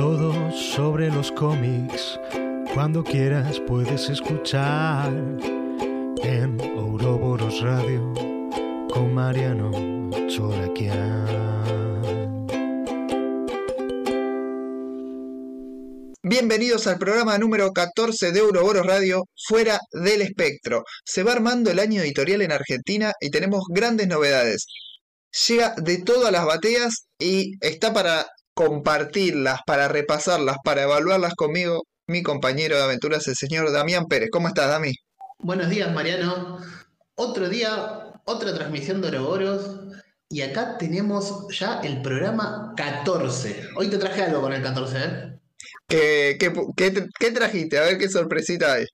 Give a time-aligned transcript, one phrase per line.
[0.00, 2.18] Todo sobre los cómics,
[2.72, 5.12] cuando quieras puedes escuchar
[6.22, 8.14] en Ouroboros Radio
[8.90, 9.70] con Mariano
[10.26, 11.26] Choraquian.
[16.22, 20.82] Bienvenidos al programa número 14 de Ouroboros Radio, Fuera del Espectro.
[21.04, 24.64] Se va armando el año editorial en Argentina y tenemos grandes novedades.
[25.46, 32.22] Llega de todas las bateas y está para compartirlas, para repasarlas, para evaluarlas conmigo, mi
[32.22, 34.30] compañero de aventuras, el señor Damián Pérez.
[34.32, 34.92] ¿Cómo estás, Dami?
[35.38, 36.58] Buenos días, Mariano.
[37.14, 39.78] Otro día, otra transmisión de Ouroboros.
[40.28, 43.68] Y acá tenemos ya el programa 14.
[43.76, 45.38] Hoy te traje algo con el 14, ¿eh?
[45.88, 47.78] ¿Qué, qué, qué- qué trajiste?
[47.78, 48.84] A ver qué sorpresita hay.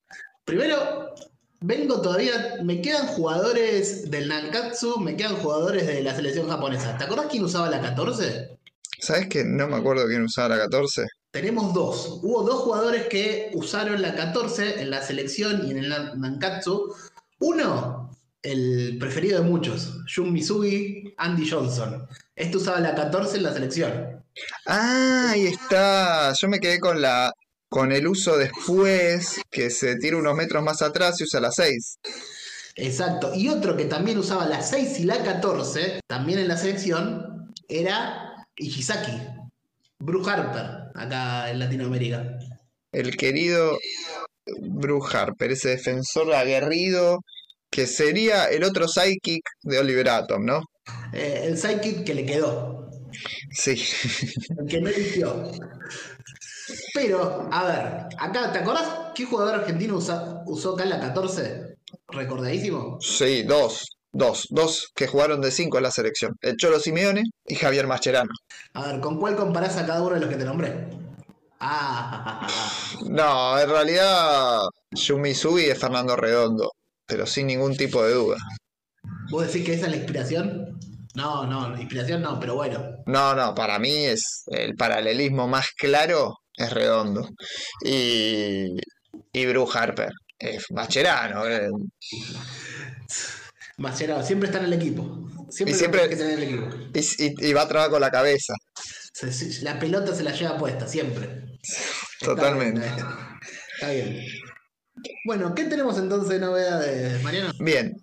[0.45, 1.13] Primero,
[1.59, 2.55] vengo todavía.
[2.63, 6.97] Me quedan jugadores del Nankatsu, me quedan jugadores de la selección japonesa.
[6.97, 8.57] ¿Te acordás quién usaba la 14?
[8.99, 11.05] ¿Sabes que no me acuerdo quién usaba la 14?
[11.31, 12.19] Tenemos dos.
[12.23, 16.93] Hubo dos jugadores que usaron la 14 en la selección y en el Nan- Nankatsu.
[17.39, 22.07] Uno, el preferido de muchos, Jun Misugi, Andy Johnson.
[22.35, 24.23] Este usaba la 14 en la selección.
[24.65, 26.33] Ah, ahí está.
[26.33, 27.31] Yo me quedé con la
[27.69, 31.97] con el uso después, que se tira unos metros más atrás y usa la 6.
[32.75, 33.33] Exacto.
[33.35, 38.26] Y otro que también usaba la 6 y la 14, también en la selección, era
[38.57, 39.11] Ishizaki,
[39.99, 42.37] Bruce Harper, acá en Latinoamérica.
[42.91, 43.77] El querido
[44.61, 47.19] Bruce Harper, ese defensor aguerrido
[47.69, 50.61] que sería el otro sidekick de Oliver Atom, ¿no?
[51.13, 52.89] Eh, el sidekick que le quedó,
[53.51, 53.83] Sí.
[54.57, 55.51] el que no eligió.
[56.93, 61.77] Pero, a ver, acá, ¿te acordás qué jugador argentino usa- usó acá en la 14?
[62.09, 62.97] Recordadísimo.
[63.01, 63.96] Sí, dos.
[64.17, 64.47] Dos.
[64.49, 66.35] Dos que jugaron de cinco en la selección.
[66.41, 68.31] El Cholo Simeone y Javier Mascherano.
[68.73, 70.87] A ver, ¿con cuál comparás a cada uno de los que te nombré?
[71.59, 72.47] Ah,
[73.07, 74.61] No, en realidad
[74.93, 76.71] Sugi es Fernando Redondo,
[77.05, 78.37] pero sin ningún tipo de duda.
[79.29, 80.79] ¿vos decís que esa es la inspiración?
[81.13, 82.79] No, no, inspiración no, pero bueno.
[83.05, 87.29] No, no, para mí es el paralelismo más claro es Redondo.
[87.83, 88.77] Y,
[89.31, 90.11] y Bruce Harper.
[90.39, 91.45] Es Mascherano.
[91.47, 91.69] eh.
[93.77, 95.27] Mascherano, siempre está en el equipo.
[95.49, 96.67] Siempre, Y siempre- en el equipo.
[96.93, 98.53] Y, y- y va a trabajar con la cabeza.
[99.13, 101.43] Se- se- la pelota se la lleva puesta, siempre.
[101.61, 102.79] Está Totalmente.
[102.81, 102.95] bien.
[103.75, 104.25] Está bien.
[105.25, 107.51] Bueno, ¿qué tenemos entonces de novedades, Mariano?
[107.59, 107.93] Bien,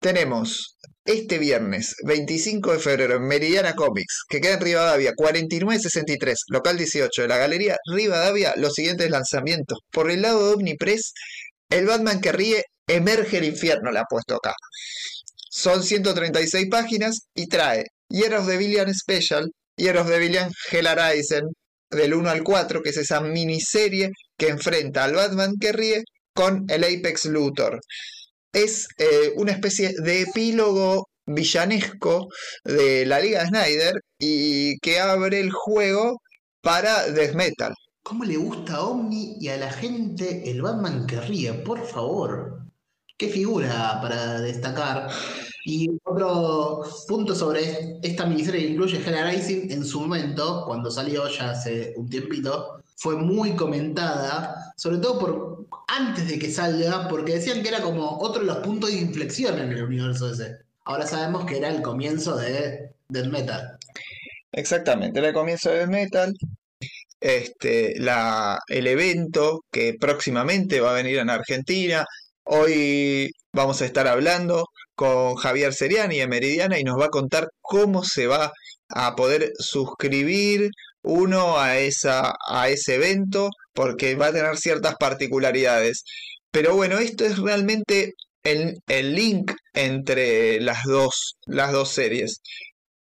[0.00, 6.78] tenemos este viernes 25 de febrero en Meridiana Comics, que queda en Rivadavia 4963, local
[6.78, 9.80] 18 de la Galería Rivadavia, los siguientes lanzamientos.
[9.90, 11.12] Por el lado de Omnipress,
[11.70, 14.54] el Batman que ríe emerge el infierno, le ha puesto acá.
[15.56, 20.86] Son 136 páginas y trae Year of the Villain Special, Year of the Villain Hell
[20.88, 21.44] Arisen,
[21.90, 26.02] del 1 al 4, que es esa miniserie que enfrenta al Batman que ríe
[26.34, 27.80] con el Apex Luthor
[28.54, 32.28] es eh, una especie de epílogo villanesco
[32.64, 36.18] de la Liga de Snyder y que abre el juego
[36.62, 37.74] para Death Metal.
[38.02, 41.52] ¿Cómo le gusta a Omni y a la gente el Batman que ríe?
[41.54, 42.63] Por favor.
[43.16, 45.08] Qué figura para destacar.
[45.64, 51.28] Y otro punto sobre esta miniserie que incluye Hell Rising, en su momento, cuando salió
[51.28, 57.34] ya hace un tiempito, fue muy comentada, sobre todo por antes de que salga, porque
[57.34, 60.58] decían que era como otro de los puntos de inflexión en el universo ese.
[60.84, 63.78] Ahora sabemos que era el comienzo de Death Metal.
[64.52, 66.34] Exactamente, era el comienzo de Death Metal.
[67.20, 72.04] Este, la, el evento que próximamente va a venir en Argentina.
[72.46, 77.48] Hoy vamos a estar hablando con Javier Seriani de Meridiana y nos va a contar
[77.60, 78.52] cómo se va
[78.90, 80.70] a poder suscribir
[81.02, 86.04] uno a, esa, a ese evento porque va a tener ciertas particularidades.
[86.50, 88.12] Pero bueno, esto es realmente
[88.42, 92.40] el, el link entre las dos, las dos series.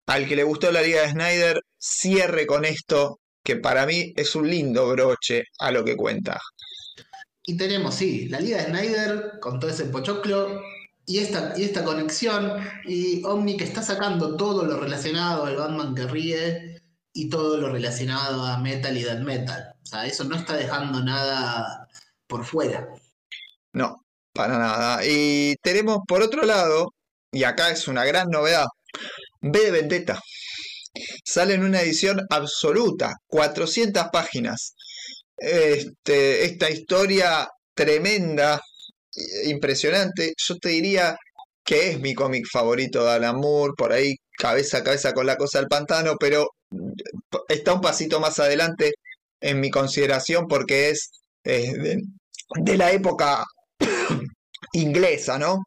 [0.06, 4.34] Al que le gustó la Liga de Snyder, cierre con esto, que para mí es
[4.34, 6.40] un lindo broche a lo que cuenta.
[7.48, 10.60] Y tenemos, sí, la Liga de Snyder con todo ese pochoclo
[11.06, 12.62] y esta, y esta conexión.
[12.84, 16.82] Y Omni que está sacando todo lo relacionado al Batman que ríe
[17.14, 19.74] y todo lo relacionado a Metal y Death Metal.
[19.82, 21.88] O sea, eso no está dejando nada
[22.26, 22.86] por fuera.
[23.72, 24.04] No,
[24.34, 25.00] para nada.
[25.06, 26.92] Y tenemos por otro lado,
[27.32, 28.66] y acá es una gran novedad,
[29.40, 30.20] B de Vendetta.
[31.24, 34.74] Sale en una edición absoluta, 400 páginas.
[35.38, 38.60] Este, esta historia tremenda,
[39.44, 40.34] impresionante.
[40.36, 41.16] Yo te diría
[41.64, 45.36] que es mi cómic favorito de Alan Moore, por ahí cabeza a cabeza con la
[45.36, 46.48] cosa del pantano, pero
[47.48, 48.92] está un pasito más adelante
[49.40, 51.10] en mi consideración porque es
[51.44, 52.02] de,
[52.56, 53.44] de la época
[54.72, 55.58] inglesa, ¿no?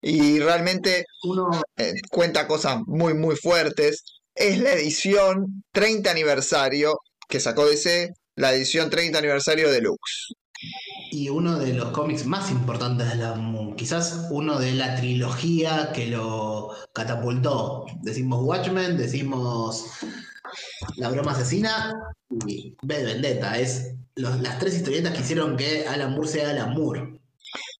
[0.00, 4.02] Y realmente Uno, eh, cuenta cosas muy, muy fuertes.
[4.34, 6.98] Es la edición 30 aniversario
[7.28, 8.10] que sacó DC,
[8.40, 10.34] la edición 30 aniversario deluxe.
[11.12, 13.34] y uno de los cómics más importantes de la
[13.76, 17.86] quizás uno de la trilogía que lo catapultó.
[18.02, 19.86] Decimos Watchmen, decimos
[20.96, 21.94] La broma asesina
[22.46, 23.58] y de Vendetta.
[23.58, 27.20] Es los- las tres historietas que hicieron que Alan Moore sea Alan Moore.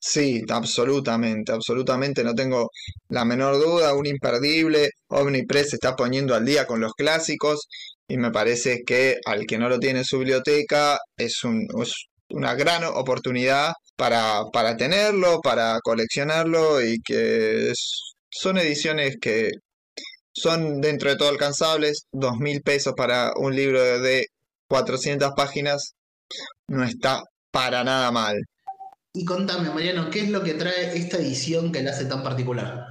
[0.01, 2.71] Sí, absolutamente, absolutamente, no tengo
[3.09, 4.91] la menor duda, un imperdible.
[5.09, 7.69] Omnipress se está poniendo al día con los clásicos
[8.11, 11.93] y me parece que al que no lo tiene en su biblioteca es, un, es
[12.31, 19.51] una gran oportunidad para, para tenerlo, para coleccionarlo y que es- son ediciones que
[20.33, 22.05] son dentro de todo alcanzables.
[22.13, 24.27] Dos mil pesos para un libro de
[24.69, 25.95] 400 páginas
[26.69, 28.37] no está para nada mal.
[29.13, 32.87] Y contame, Mariano, ¿qué es lo que trae esta edición que la hace tan particular?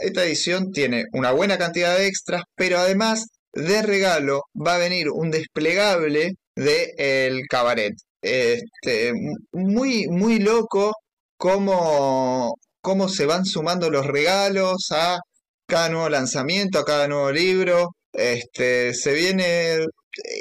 [0.00, 5.10] Esta edición tiene una buena cantidad de extras, pero además de regalo va a venir
[5.10, 7.94] un desplegable de el cabaret.
[8.22, 9.12] Este,
[9.52, 10.94] muy, muy loco
[11.36, 15.18] cómo, cómo se van sumando los regalos a
[15.66, 17.90] cada nuevo lanzamiento, a cada nuevo libro.
[18.12, 19.78] Este, se viene,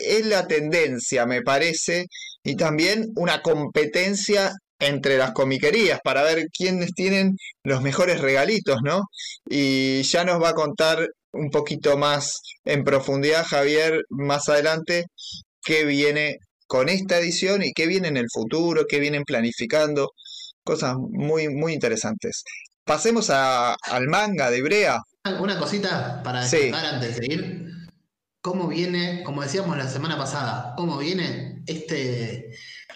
[0.06, 2.06] es la tendencia, me parece,
[2.44, 9.02] y también una competencia entre las comiquerías para ver quiénes tienen los mejores regalitos, ¿no?
[9.46, 15.06] Y ya nos va a contar un poquito más en profundidad Javier más adelante
[15.64, 16.38] qué viene
[16.68, 20.12] con esta edición y qué viene en el futuro, qué vienen planificando,
[20.64, 22.44] cosas muy, muy interesantes.
[22.86, 25.00] Pasemos a- al manga de Ibrea.
[25.40, 26.58] Una cosita para Sí.
[26.58, 27.68] destacar antes de seguir.
[28.42, 32.50] ¿Cómo viene, como decíamos la semana pasada, cómo viene este,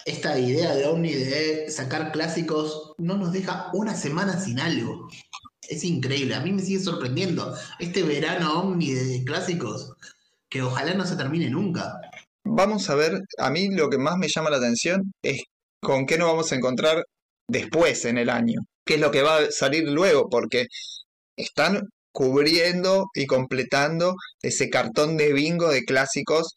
[0.06, 2.94] esta idea de Omni de sacar clásicos?
[2.98, 5.08] No nos deja una semana sin algo.
[5.70, 7.56] Es increíble, a mí me sigue sorprendiendo.
[7.80, 9.94] Este verano Omni de clásicos,
[10.50, 12.00] que ojalá no se termine nunca.
[12.44, 15.42] Vamos a ver, a mí lo que más me llama la atención es
[15.82, 17.04] con qué nos vamos a encontrar
[17.48, 20.68] después en el año, qué es lo que va a salir luego, porque
[21.38, 21.82] están
[22.14, 26.54] cubriendo y completando ese cartón de bingo de clásicos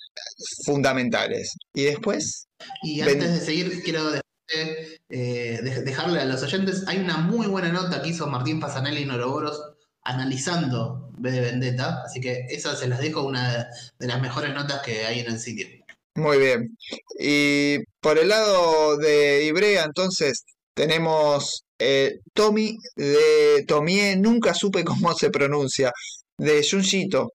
[0.64, 1.52] fundamentales.
[1.74, 2.46] Y después,
[2.82, 4.10] Y Ven- antes de seguir, quiero
[4.50, 9.02] eh, dej- dejarle a los oyentes, hay una muy buena nota que hizo Martín Pasanelli
[9.02, 9.60] en Oroboros
[10.02, 13.68] analizando V de Vendetta, así que esa se las dejo, una
[13.98, 15.66] de las mejores notas que hay en el sitio.
[16.14, 16.76] muy bien.
[17.20, 25.14] Y por el lado de Ibrea, entonces, tenemos eh, Tommy de Tomie, nunca supe cómo
[25.14, 25.92] se pronuncia,
[26.38, 27.32] de Junjito.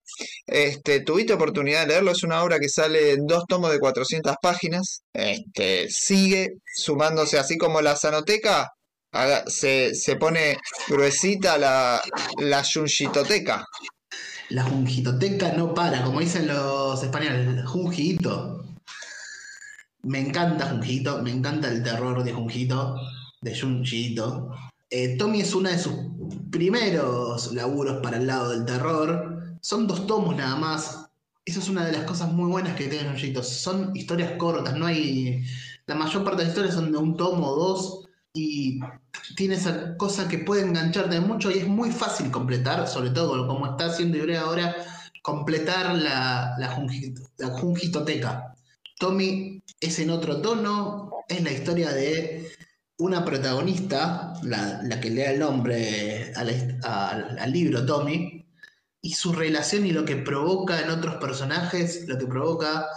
[0.48, 4.36] Este, tuviste oportunidad de leerlo, es una obra que sale en dos tomos de 400
[4.42, 5.04] páginas.
[5.14, 8.72] Este, sigue sumándose, así como la Sanoteca,
[9.48, 10.58] se, se pone
[10.88, 12.02] gruesita la,
[12.40, 13.66] la Junjitoteca.
[14.50, 18.64] La Jungitoteca no para, como dicen los españoles, Jungito.
[20.04, 22.96] Me encanta Jungito, me encanta el terror de Jungito,
[23.42, 24.52] de Junjito.
[24.96, 25.92] Eh, Tommy es uno de sus
[26.52, 29.58] primeros laburos para el lado del terror.
[29.60, 31.10] Son dos tomos nada más.
[31.46, 33.42] Eso es una de las cosas muy buenas que tiene Junjito.
[33.42, 35.44] Son historias cortas, no hay.
[35.88, 38.08] La mayor parte de las historias son de un tomo o dos.
[38.34, 38.82] Y
[39.36, 43.66] tiene esa cosa que puede engancharte mucho y es muy fácil completar, sobre todo como
[43.66, 44.76] está haciendo Ibrea ahora,
[45.24, 46.70] completar la, la.
[49.00, 52.48] Tommy es en otro tono, es la historia de
[53.04, 58.46] una protagonista, la, la que le da el nombre al- libro Tommy,
[59.02, 62.88] y su relación y lo que provoca en otros personajes, lo que provoca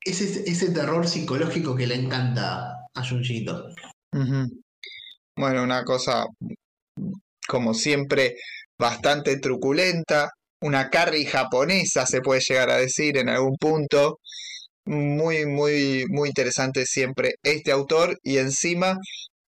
[0.00, 3.68] ese, ese terror psicológico que le encanta a Junjito.
[4.12, 4.62] Ujú.
[5.36, 6.24] Bueno, una cosa
[7.46, 8.36] como siempre
[8.78, 10.30] bastante truculenta,
[10.62, 14.20] una carry japonesa se puede llegar a decir en algún punto.
[14.86, 18.98] Muy, muy, muy interesante siempre este autor y encima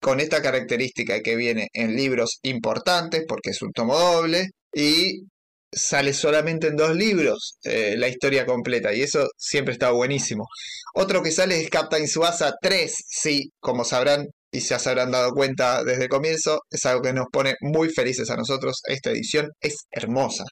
[0.04, 5.23] con esta característica que viene en libros importantes porque es un tomo doble y
[5.73, 10.46] sale solamente en dos libros eh, la historia completa y eso siempre está buenísimo.
[10.94, 15.82] Otro que sale es Captain Suasa 3, sí, como sabrán y se habrán dado cuenta
[15.82, 18.82] desde el comienzo, es algo que nos pone muy felices a nosotros.
[18.84, 20.44] Esta edición es hermosa,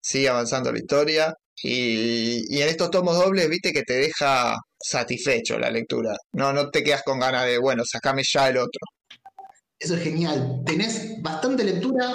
[0.00, 5.58] sigue avanzando la historia y, y en estos tomos dobles, viste que te deja satisfecho
[5.58, 6.14] la lectura.
[6.32, 8.80] No, no te quedas con ganas de, bueno, sacame ya el otro.
[9.80, 10.62] Eso es genial.
[10.66, 12.12] Tenés bastante lectura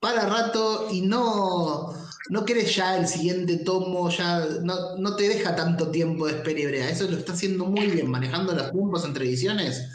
[0.00, 1.94] para rato y no,
[2.30, 6.60] no querés ya el siguiente tomo, ya no, no te deja tanto tiempo de espera
[6.60, 6.88] y brea.
[6.88, 9.86] Eso lo está haciendo muy bien, manejando los tiempos entre ediciones.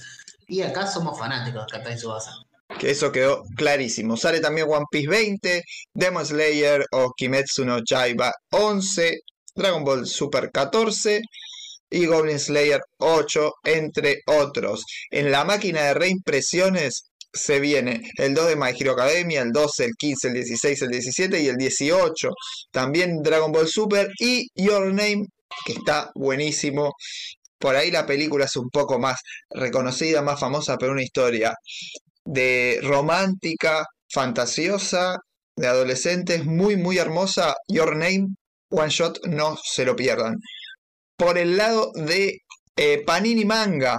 [0.48, 2.32] Y acá somos fanáticos de Katai Subasa.
[2.80, 4.16] Que eso quedó clarísimo.
[4.16, 9.20] Sale también One Piece 20, Demon Slayer o Kimetsu no Yaiba 11,
[9.56, 11.22] Dragon Ball Super 14
[11.90, 14.86] y Goblin Slayer 8, entre otros.
[15.10, 17.07] En la máquina de reimpresiones
[17.38, 20.90] se viene el 2 de My Hero Academia, el 12, el 15, el 16, el
[20.90, 22.30] 17 y el 18.
[22.72, 25.26] También Dragon Ball Super y Your Name,
[25.66, 26.94] que está buenísimo.
[27.60, 31.56] Por ahí la película es un poco más reconocida, más famosa, pero una historia
[32.26, 35.18] de romántica, fantasiosa,
[35.56, 37.56] de adolescentes, muy, muy hermosa.
[37.68, 38.28] Your Name,
[38.70, 40.36] One Shot, no se lo pierdan.
[41.18, 42.40] Por el lado de
[42.76, 43.98] eh, Panini Manga,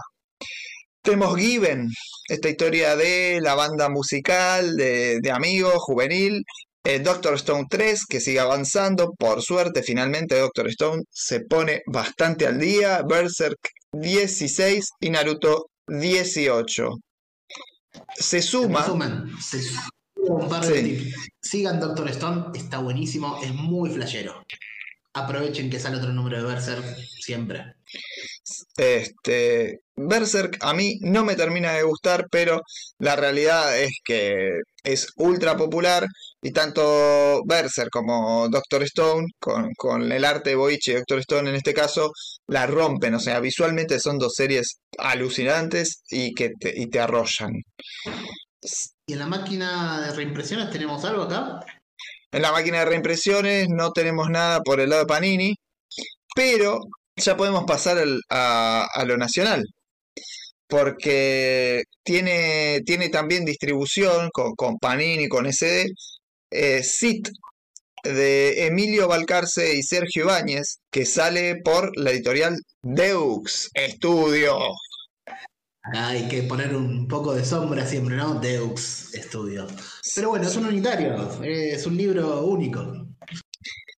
[1.02, 1.88] tenemos Given,
[2.28, 6.44] esta historia de la banda musical, de, amigos, juvenil.
[6.84, 9.12] Eh, Doctor Stone 3, que sigue avanzando.
[9.12, 13.02] Por suerte, finalmente Doctor Stone se pone bastante al día.
[13.02, 13.58] Berserk
[13.92, 16.96] 16 y Naruto 18.
[18.16, 18.86] Se suma.
[19.40, 19.60] Se
[20.16, 24.44] un par de Sigan Doctor Stone, está buenísimo, es muy flashero.
[25.14, 26.84] Aprovechen que sale otro número de Berserk
[27.20, 27.77] siempre.
[28.76, 32.62] Este, Berserk a mí no me termina de gustar, pero
[32.98, 36.06] la realidad es que es ultra popular
[36.42, 41.56] y tanto Berserk como Doctor Stone, con, el arte de Boichi y Doctor Stone en
[41.56, 42.12] este caso,
[42.46, 43.14] la rompen.
[43.14, 47.52] O sea, visualmente son dos series alucinantes y que te, y te arrollan.
[49.06, 51.60] ¿Y en la máquina de reimpresiones tenemos algo acá?
[52.30, 55.54] En la máquina de reimpresiones no tenemos nada por el lado de Panini,
[56.34, 56.80] pero
[57.18, 57.98] ya podemos pasar
[58.30, 59.64] a, lo nacional,
[60.66, 65.86] porque tiene, tiene también distribución con, con Panini, con SD,
[66.50, 67.28] eh, SIT
[68.04, 74.56] de Emilio Balcarce y Sergio Ibáñez, que sale por la editorial Deux Estudio.
[75.94, 78.34] Hay que poner un poco de sombra siempre, ¿no?
[78.34, 79.66] Deux Estudio.
[80.14, 83.06] Pero bueno, es un unitario, es un libro único.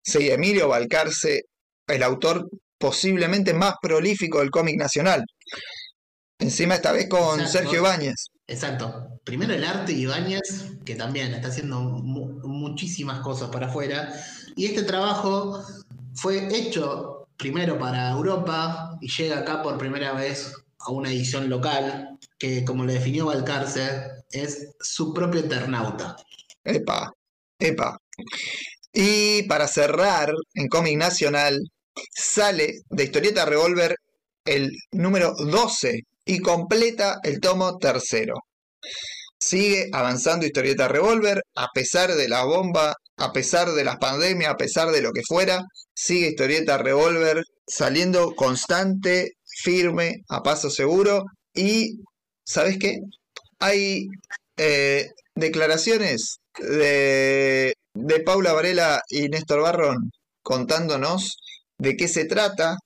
[0.03, 1.43] Sí, Emilio Balcarce,
[1.87, 2.49] el autor
[2.81, 5.23] posiblemente más prolífico del cómic nacional.
[6.39, 8.31] Encima esta vez con Sergio Ibáñez.
[8.47, 9.19] Exacto.
[9.23, 14.11] Primero el arte Ibáñez, que también está haciendo muchísimas cosas para afuera.
[14.55, 15.63] Y este trabajo
[16.15, 22.17] fue hecho primero para Europa y llega acá por primera vez a una edición local
[22.39, 26.15] que, como le definió Valcarce, es su propio Eternauta.
[26.63, 27.13] Epa,
[27.59, 27.99] epa.
[28.91, 31.61] Y para cerrar, en cómic nacional,
[32.13, 33.95] sale de Historieta Revolver
[34.45, 38.35] el número 12 y completa el tomo tercero.
[39.39, 44.57] Sigue avanzando Historieta Revolver a pesar de la bomba, a pesar de las pandemias, a
[44.57, 45.63] pesar de lo que fuera.
[45.93, 51.25] Sigue Historieta Revolver saliendo constante, firme, a paso seguro.
[51.53, 51.99] Y,
[52.43, 52.99] ¿sabes qué?
[53.59, 54.07] Hay
[54.57, 60.11] eh, declaraciones de, de Paula Varela y Néstor Barrón
[60.43, 61.37] contándonos
[61.81, 62.77] de qué se trata,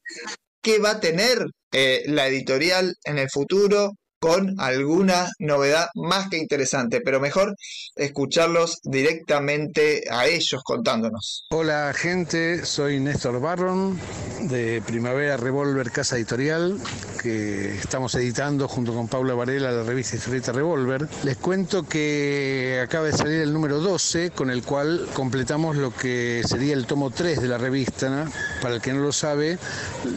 [0.62, 3.92] qué va a tener eh, la editorial en el futuro
[4.25, 7.55] con alguna novedad más que interesante, pero mejor
[7.96, 11.46] escucharlos directamente a ellos contándonos.
[11.51, 14.00] Hola gente, soy Néstor Barron
[14.41, 16.79] de Primavera Revolver Casa Editorial,
[17.22, 21.08] que estamos editando junto con Paula Varela la revista Historieta Revolver.
[21.24, 26.41] Les cuento que acaba de salir el número 12, con el cual completamos lo que
[26.48, 28.25] sería el tomo 3 de la revista.
[28.62, 29.60] Para el que no lo sabe,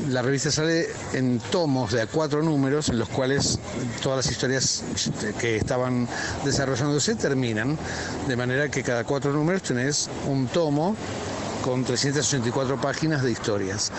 [0.08, 3.58] la revista sale en tomos de a cuatro números, en los cuales
[4.00, 6.08] todas las historias este, que estaban
[6.44, 7.76] desarrollándose terminan,
[8.26, 10.96] de manera que cada cuatro números tenés un tomo
[11.62, 13.92] con 364 páginas de historias.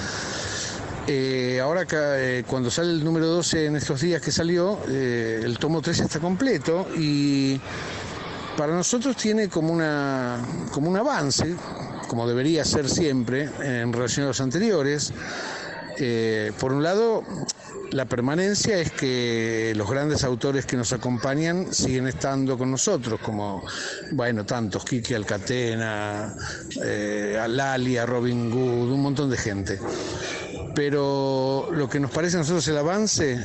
[1.12, 5.58] Eh, ahora eh, cuando sale el número 12 en estos días que salió, eh, el
[5.58, 7.60] tomo 3 está completo y
[8.56, 10.38] para nosotros tiene como, una,
[10.72, 11.56] como un avance,
[12.08, 15.12] como debería ser siempre en relación a los anteriores.
[16.60, 17.24] por un lado,
[17.92, 23.64] la permanencia es que los grandes autores que nos acompañan siguen estando con nosotros, como,
[24.12, 26.36] bueno, tantos, Kiki Alcatena,
[26.84, 29.80] eh, Alalia, Robin Good, un montón de gente.
[30.76, 33.40] Pero lo que nos parece a nosotros el avance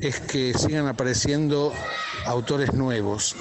[0.00, 1.72] es que sigan apareciendo
[2.24, 3.34] autores nuevos,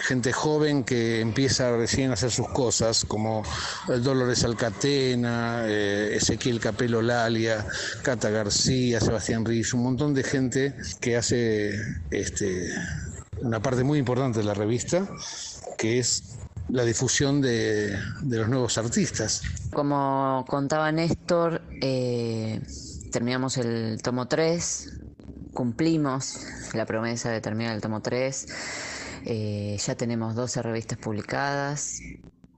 [0.00, 3.42] gente joven que empieza recién a hacer sus cosas, como
[3.86, 7.64] Dolores Alcatena, eh, Ezequiel Capelo Lalia,
[8.02, 11.74] Cata García, Sebastián Riz, un montón de gente que hace
[12.10, 12.70] este,
[13.40, 15.08] una parte muy importante de la revista,
[15.76, 16.37] que es
[16.68, 19.42] la difusión de, los nuevos artistas.
[19.72, 22.60] Como contaba Néstor, eh,
[23.10, 25.00] terminamos el tomo 3,
[25.52, 28.46] cumplimos la promesa de terminar el tomo 3,
[29.24, 32.00] eh, ya tenemos 12 revistas publicadas,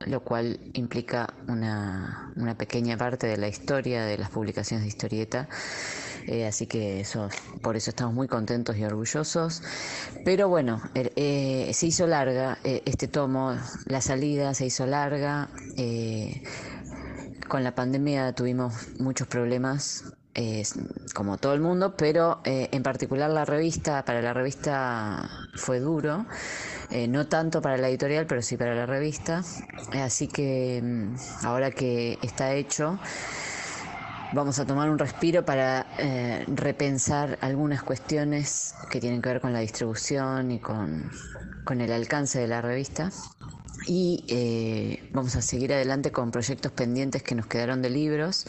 [0.01, 5.49] lo cual implica una, una pequeña parte de la historia de las publicaciones de historieta.
[6.27, 7.29] Eh, así que eso,
[7.63, 9.63] por eso estamos muy contentos y orgullosos.
[10.25, 15.49] Pero bueno, er, eh, se hizo larga eh, este tomo, la salida se hizo larga.
[17.49, 20.05] con la pandemia tuvimos muchos problemas
[21.15, 26.25] como todo el mundo, pero en particular la revista, para la revista fue duro,
[27.09, 29.43] no tanto para la editorial, pero sí para la revista.
[29.93, 32.99] Así que mm, ahora que está hecho,
[34.33, 39.53] vamos a tomar un respiro para eh, repensar algunas cuestiones que tienen que ver con
[39.53, 41.11] la distribución y con,
[41.69, 43.11] el alcance de la revista.
[43.87, 48.47] Y eh, vamos a seguir adelante con proyectos pendientes que nos quedaron de libros.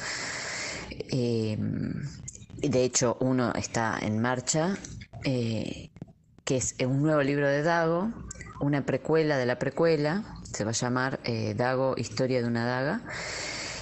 [0.90, 1.58] Eh,
[2.58, 4.78] de hecho, uno está en marcha,
[5.24, 5.92] que
[6.48, 8.12] es un nuevo libro de Dago,
[8.60, 11.20] una precuela de la precuela, se va a llamar
[11.56, 13.02] Dago, Historia de una Daga,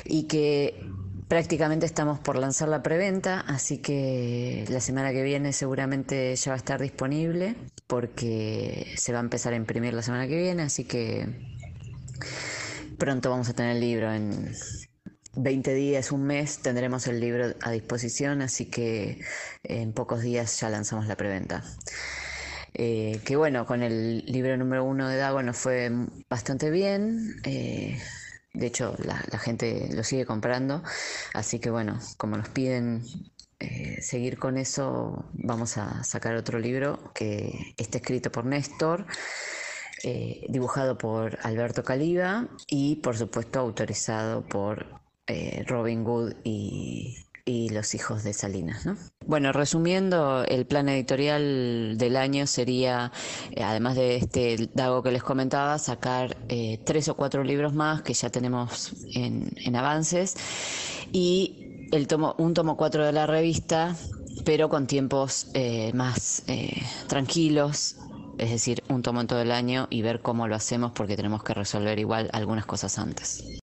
[0.05, 0.89] y que
[1.29, 6.55] Prácticamente estamos por lanzar la preventa, así que la semana que viene seguramente ya va
[6.55, 7.55] a estar disponible
[7.85, 11.27] porque se va a empezar a imprimir la semana que viene, así que
[12.97, 14.55] pronto vamos a tener el libro en
[15.35, 19.21] 20 días, un mes tendremos el libro a disposición, así que
[19.61, 21.63] en pocos días ya lanzamos la preventa.
[22.73, 25.91] Eh, que bueno, con el libro número uno de Dago nos fue
[26.27, 27.35] bastante bien.
[27.43, 27.99] Eh,
[28.53, 30.83] de hecho, la, gente lo sigue comprando.
[31.33, 33.03] Así que bueno, como nos piden
[33.59, 39.05] eh, seguir con eso, vamos a sacar otro libro que está escrito por Néstor.
[40.03, 47.69] Eh, dibujado por Alberto Caliba y por supuesto autorizado por eh, Robin Wood y y
[47.69, 48.85] los hijos de Salinas.
[48.85, 48.97] ¿no?
[49.25, 53.11] Bueno, resumiendo, el plan editorial del año sería,
[53.51, 58.01] eh, además de este Dago que les comentaba, sacar eh, tres o cuatro libros más
[58.01, 60.35] que ya tenemos en, avances
[61.11, 63.95] y el tomo, un tomo cuatro de la revista,
[64.45, 66.43] pero con tiempos eh, más
[67.07, 67.97] tranquilos,
[68.37, 71.43] es decir, un tomo en todo el año y ver cómo lo hacemos porque tenemos
[71.43, 73.59] que resolver igual algunas cosas antes.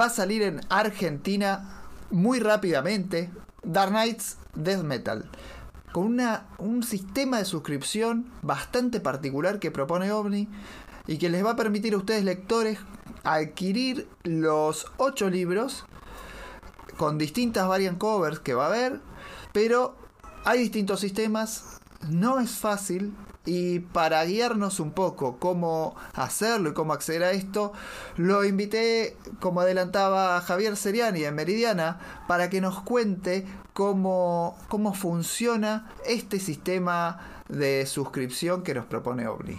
[0.00, 3.30] Va a salir en Argentina muy rápidamente
[3.62, 5.28] Dark Knights Death Metal,
[5.92, 10.48] con una, un sistema de suscripción bastante particular que propone OVNI
[11.06, 12.78] y que les va a permitir a ustedes lectores
[13.24, 15.84] adquirir los 8 libros
[16.96, 19.00] con distintas variant covers que va a haber,
[19.52, 19.96] pero
[20.44, 23.12] hay distintos sistemas, no es fácil,
[23.46, 27.72] y para guiarnos un poco cómo hacerlo y cómo acceder a esto,
[28.16, 31.98] lo invité, como adelantaba Javier Seriani en Meridiana,
[32.28, 39.56] para que nos cuente cómo, cómo funciona este sistema de suscripción que nos propone OVNI.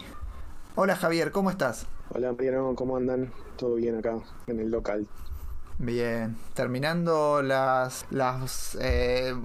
[0.75, 1.85] Hola Javier, ¿cómo estás?
[2.13, 3.31] Hola Mariano, ¿cómo andan?
[3.57, 4.17] Todo bien acá,
[4.47, 5.07] en el local.
[5.83, 9.35] Bien, terminando las, las eh,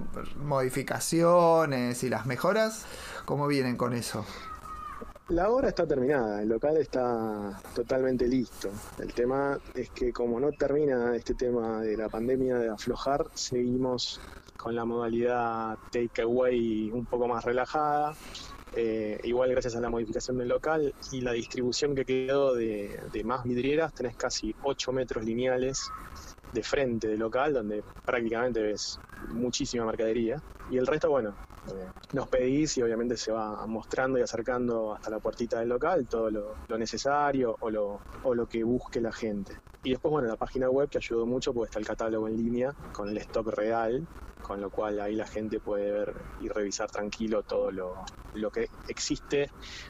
[0.43, 2.85] modificaciones y las mejoras,
[3.27, 4.25] ¿cómo vienen con eso?
[5.27, 8.69] La obra está terminada, el local está totalmente listo.
[8.97, 14.21] El tema es que como no termina este tema de la pandemia de aflojar, seguimos
[14.55, 18.15] con la modalidad takeaway un poco más relajada.
[18.77, 23.23] Eh, igual gracias a la modificación del local y la distribución que quedó de, de
[23.25, 25.91] más vidrieras, tenés casi 8 metros lineales
[26.53, 29.01] de frente del local, donde prácticamente ves
[29.33, 30.41] muchísima mercadería.
[30.71, 31.35] Y el resto, bueno,
[32.13, 36.29] nos pedís y obviamente se va mostrando y acercando hasta la puertita del local todo
[36.29, 39.57] lo, lo necesario o lo, o lo que busque la gente.
[39.83, 42.73] Y después, bueno, la página web que ayudó mucho porque está el catálogo en línea
[42.91, 44.05] con el stock real,
[44.41, 47.95] con lo cual ahí la gente puede ver y revisar tranquilo todo lo,
[48.33, 49.49] lo que existe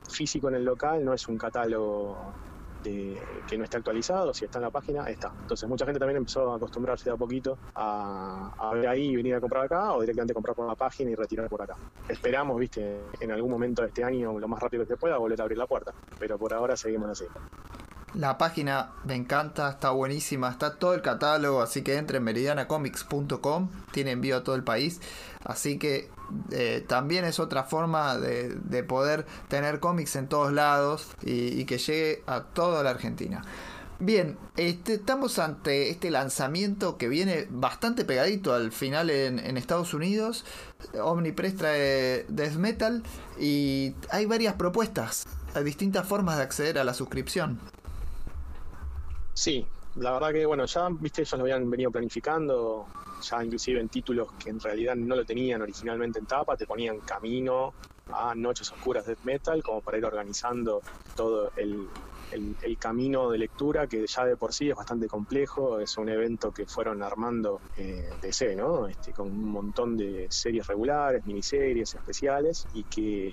[0.09, 2.35] físico en el local, no es un catálogo
[2.83, 5.31] de- que no está actualizado, si está en la página, está.
[5.41, 9.35] Entonces mucha gente también empezó a acostumbrarse de a poquito a, ver ahí y venir
[9.35, 11.75] a comprar acá o directamente comprar por la página y retirar por acá.
[12.07, 15.39] Esperamos, viste, en algún momento de este año, lo más rápido que se pueda, volver
[15.39, 15.93] a abrir la puerta.
[16.19, 17.25] Pero por ahora seguimos así.
[18.13, 23.69] La página me encanta, está buenísima, está todo el catálogo, así que entre en meridianacomics.com,
[23.91, 25.01] tiene envío a todo el país,
[25.47, 26.11] así que
[26.51, 31.65] eh, también es otra forma de, de poder tener cómics en todos lados y, y
[31.65, 33.43] que llegue a toda la Argentina.
[33.99, 39.95] Bien, este, estamos ante este lanzamiento que viene bastante pegadito al final en, en Estados
[39.95, 40.45] Unidos.
[41.01, 43.01] Omnipress trae Death Metal
[43.39, 47.59] y hay varias propuestas, hay distintas formas de acceder a la suscripción.
[49.33, 52.85] Sí, la verdad que, bueno, ya, viste, ellos lo habían venido planificando,
[53.21, 56.99] ya inclusive en títulos que en realidad no lo tenían originalmente en tapa, te ponían
[57.01, 57.73] camino
[58.09, 60.81] a Noches Oscuras Death Metal, como para ir organizando
[61.15, 61.87] todo el,
[62.31, 66.09] el- el camino de lectura, que ya de por sí es bastante complejo, es un
[66.09, 68.87] evento que fueron armando eh, DC, ¿no?
[68.87, 73.31] Este, con un montón de series regulares, miniseries especiales, y que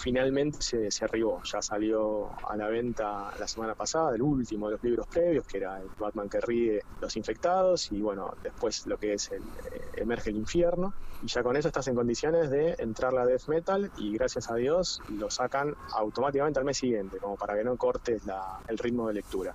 [0.00, 4.72] finalmente se, se arribó, ya salió a la venta la semana pasada, el último de
[4.72, 8.96] los libros previos, que era el Batman que ríe los infectados, y bueno, después lo
[8.98, 12.74] que es el eh, Emerge el infierno, y ya con eso estás en condiciones de
[12.78, 17.36] entrar a Death Metal, y gracias a Dios lo sacan automáticamente al mes siguiente, como
[17.36, 18.22] para que no cortes
[18.68, 19.54] el ritmo de lectura.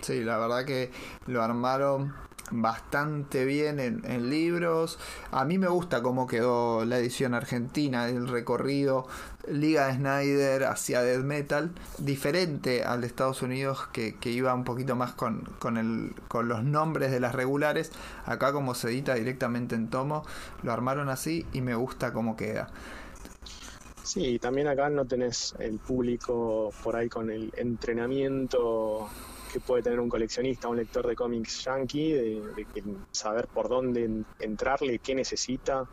[0.00, 0.90] Sí, la verdad que
[1.28, 2.12] lo armaron
[2.50, 4.98] bastante bien en, en libros.
[5.30, 9.06] A mí me gusta cómo quedó la edición argentina, el recorrido
[9.48, 14.64] Liga de Snyder hacia Death Metal, diferente al de Estados Unidos que, que iba un
[14.64, 17.92] poquito más con, con, el, con los nombres de las regulares.
[18.26, 20.24] Acá como se edita directamente en tomo,
[20.64, 22.70] lo armaron así y me gusta cómo queda.
[24.08, 29.06] Sí, también acá no tenés el público por ahí con el entrenamiento
[29.52, 34.04] que puede tener un coleccionista, un lector de cómics yankee, de, de saber por dónde
[34.06, 35.84] en- entrarle, qué necesita,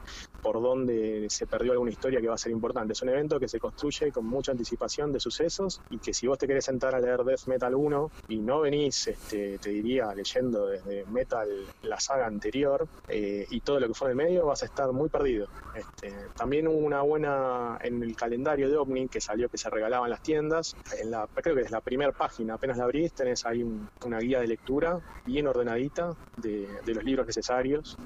[0.45, 2.93] por dónde se perdió alguna historia que va a ser importante.
[2.93, 6.37] Es un evento que se construye con mucha anticipación de sucesos y que si vos
[6.37, 10.67] te querés sentar a leer Death Metal 1 y no venís, este, te diría, leyendo
[10.67, 11.49] desde Metal
[11.81, 15.09] la saga anterior eh, y todo lo que fue el medio, vas a estar muy
[15.09, 15.47] perdido.
[15.73, 20.05] Este, también hubo una buena en el calendario de OVNI que salió que se regalaba
[20.05, 20.75] en las tiendas.
[21.01, 24.19] En la, creo que es la primera página, apenas la abrís, tenés ahí un- una
[24.19, 27.97] guía de lectura bien ordenadita de, de los libros necesarios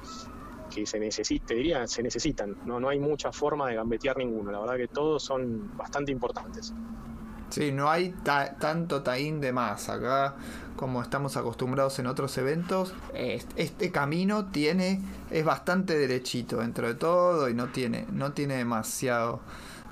[0.69, 2.55] que se necesita, te diría, se necesitan.
[2.65, 4.51] No, no hay mucha forma de gambetear ninguno.
[4.51, 6.73] La verdad que todos son bastante importantes.
[7.49, 9.89] Sí, no hay ta- tanto taín de más.
[9.89, 10.35] Acá,
[10.75, 15.01] como estamos acostumbrados en otros eventos, es- este camino tiene
[15.31, 19.39] es bastante derechito dentro de todo y no tiene no tiene demasiado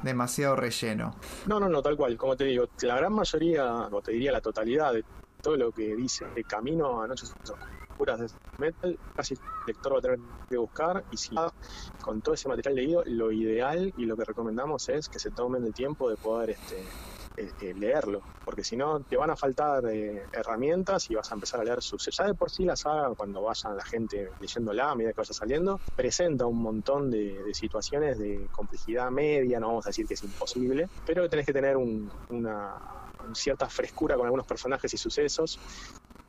[0.04, 1.16] demasiado relleno.
[1.48, 2.16] No, no, no, tal cual.
[2.16, 5.04] Como te digo, la gran mayoría, o te diría la totalidad de
[5.42, 7.66] todo lo que dice de camino a noches oscuras
[8.06, 11.04] de metal, casi el lector va a tener que buscar.
[11.12, 11.36] Y si
[12.02, 15.64] con todo ese material leído, lo ideal y lo que recomendamos es que se tomen
[15.66, 16.80] el tiempo de poder este,
[17.38, 21.36] eh, eh, leerlo, porque si no te van a faltar eh, herramientas y vas a
[21.36, 22.10] empezar a leer sus...
[22.18, 25.34] Ya de por sí la saga, cuando vayan la gente leyéndola a medida que vaya
[25.34, 30.16] saliendo, presenta un montón de, de situaciones de complejidad media, no vamos a decir que
[30.16, 32.76] es imposible, pero tenés que tener un- una
[33.34, 35.60] cierta frescura con algunos personajes y sucesos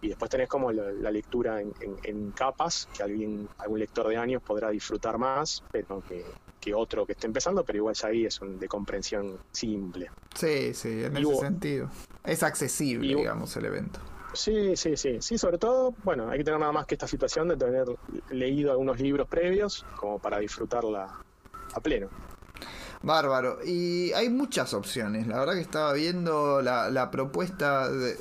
[0.00, 4.08] y después tenés como la, la lectura en, en- en capas que alguien algún lector
[4.08, 6.24] de años podrá disfrutar más pero que,
[6.60, 10.72] que otro que esté empezando pero igual ya ahí es un, de comprensión simple Sí,
[10.74, 11.90] sí, en Y ese hubo- sentido.
[12.24, 13.98] Es accesible, Y digamos, el evento.
[14.34, 17.48] Sí, sí, sí, sí, sobre todo, bueno, hay que tener nada más que esta situación
[17.48, 17.86] de tener
[18.30, 21.08] leído algunos libros previos como para disfrutarla
[21.74, 22.08] a pleno.
[23.02, 23.58] Bárbaro.
[23.64, 25.26] Y hay muchas opciones.
[25.26, 28.16] La verdad que estaba viendo la, la propuesta de,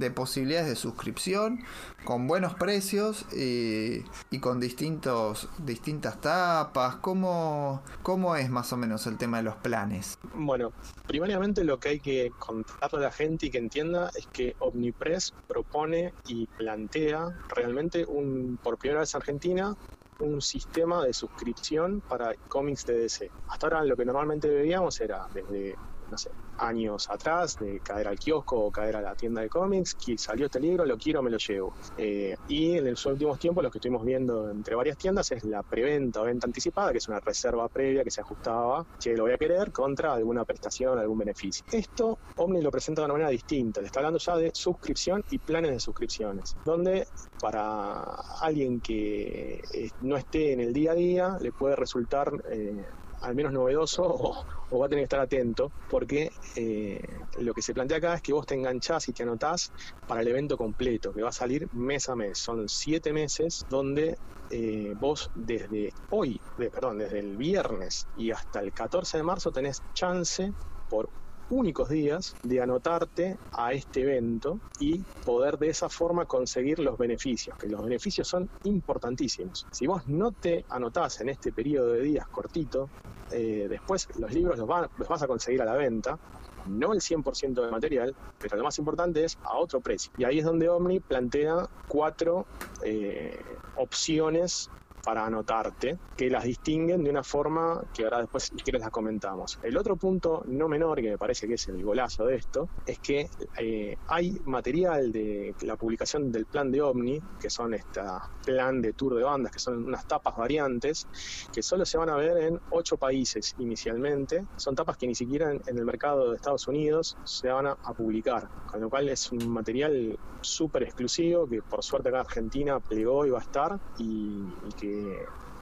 [0.00, 1.60] de posibilidades de suscripción
[2.04, 4.02] con buenos precios y,
[4.40, 6.96] con distintos distintas tapas.
[6.96, 10.18] ¿Cómo, ¿Cómo es más o menos el tema de los planes?
[10.34, 10.72] Bueno,
[11.06, 15.34] primariamente lo que hay que contarle a la gente y que entienda es que Omnipress
[15.46, 19.76] propone y plantea realmente un, por primera vez en Argentina
[20.20, 23.30] un sistema de suscripción para cómics de.
[23.48, 25.76] Hasta ahora lo que normalmente veíamos era desde
[26.10, 29.94] no sé, años atrás, de caer al kiosco o caer a la tienda de cómics,
[29.94, 31.74] que salió este libro, lo quiero, me lo llevo.
[31.96, 35.62] Eh, y en los últimos tiempos lo que estuvimos viendo entre varias tiendas es la
[35.62, 39.32] preventa o venta anticipada, que es una reserva previa que se ajustaba, que lo voy
[39.32, 41.64] a querer, contra alguna prestación, algún beneficio.
[41.70, 45.38] Esto Omni lo presenta de una manera distinta, le está hablando ya de suscripción y
[45.38, 47.06] planes de suscripciones, donde
[47.40, 48.02] para
[48.40, 52.30] alguien que eh, no esté en el día a día le puede resultar...
[52.50, 52.84] Eh,
[53.20, 54.02] al menos novedoso
[54.70, 57.00] o, va a tener que estar atento porque eh,
[57.38, 59.72] lo que se plantea acá es que vos te enganchás y te anotás
[60.06, 62.38] para el evento completo que va a salir mes a mes.
[62.38, 64.16] Son siete meses donde
[64.48, 69.82] eh, vos desde hoy, perdón, desde el viernes y hasta el 14 de marzo tenés
[69.92, 70.52] chance
[70.88, 71.08] por
[71.50, 77.56] únicos días de anotarte a este evento y poder de esa forma conseguir los beneficios,
[77.58, 79.66] que los beneficios son importantísimos.
[79.70, 82.88] Si vos no te anotás en este periodo de días cortito,
[83.32, 86.18] eh, después los libros los, vas a conseguir a la venta,
[86.66, 90.12] no el 100% de material, pero lo más importante es a otro precio.
[90.16, 92.46] Y ahí es donde Omni plantea cuatro
[92.84, 93.38] eh,
[93.76, 94.70] opciones
[95.02, 99.58] para anotarte, que las distinguen de una forma que ahora después, si quieres, las comentamos.
[99.62, 102.98] El otro punto no menor, que me parece que es el golazo de esto, es
[102.98, 108.00] que eh, hay material de la publicación del plan de OVNI, que son este
[108.44, 111.06] plan de tour de bandas, que son unas tapas variantes,
[111.52, 114.44] que solo se van a ver en ocho países inicialmente.
[114.56, 118.48] Son tapas que ni siquiera en, el mercado de Estados Unidos se van a, publicar,
[118.70, 123.30] con lo cual es un material súper exclusivo que por suerte acá Argentina plegó y
[123.30, 124.44] va a estar y
[124.78, 124.89] que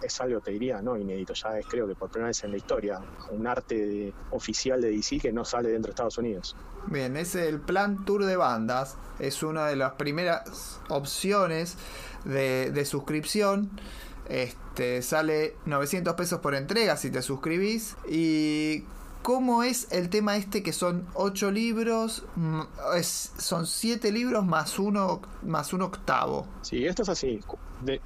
[0.03, 2.57] es algo, te diría, no inédito, ya es creo que por primera vez en la
[2.57, 6.57] historia, un arte oficial de DC que no sale dentro de Estados Unidos.
[6.87, 11.77] Bien, es el plan Tour de Bandas, es una de las primeras opciones
[12.25, 13.71] de, de suscripción.
[14.29, 18.85] Este, sale 900 pesos por entrega si te suscribís y
[19.23, 22.25] ¿Cómo es el tema este que son ocho libros,
[23.03, 26.47] son siete libros más uno, más un octavo?
[26.63, 27.41] Sí, esto es así.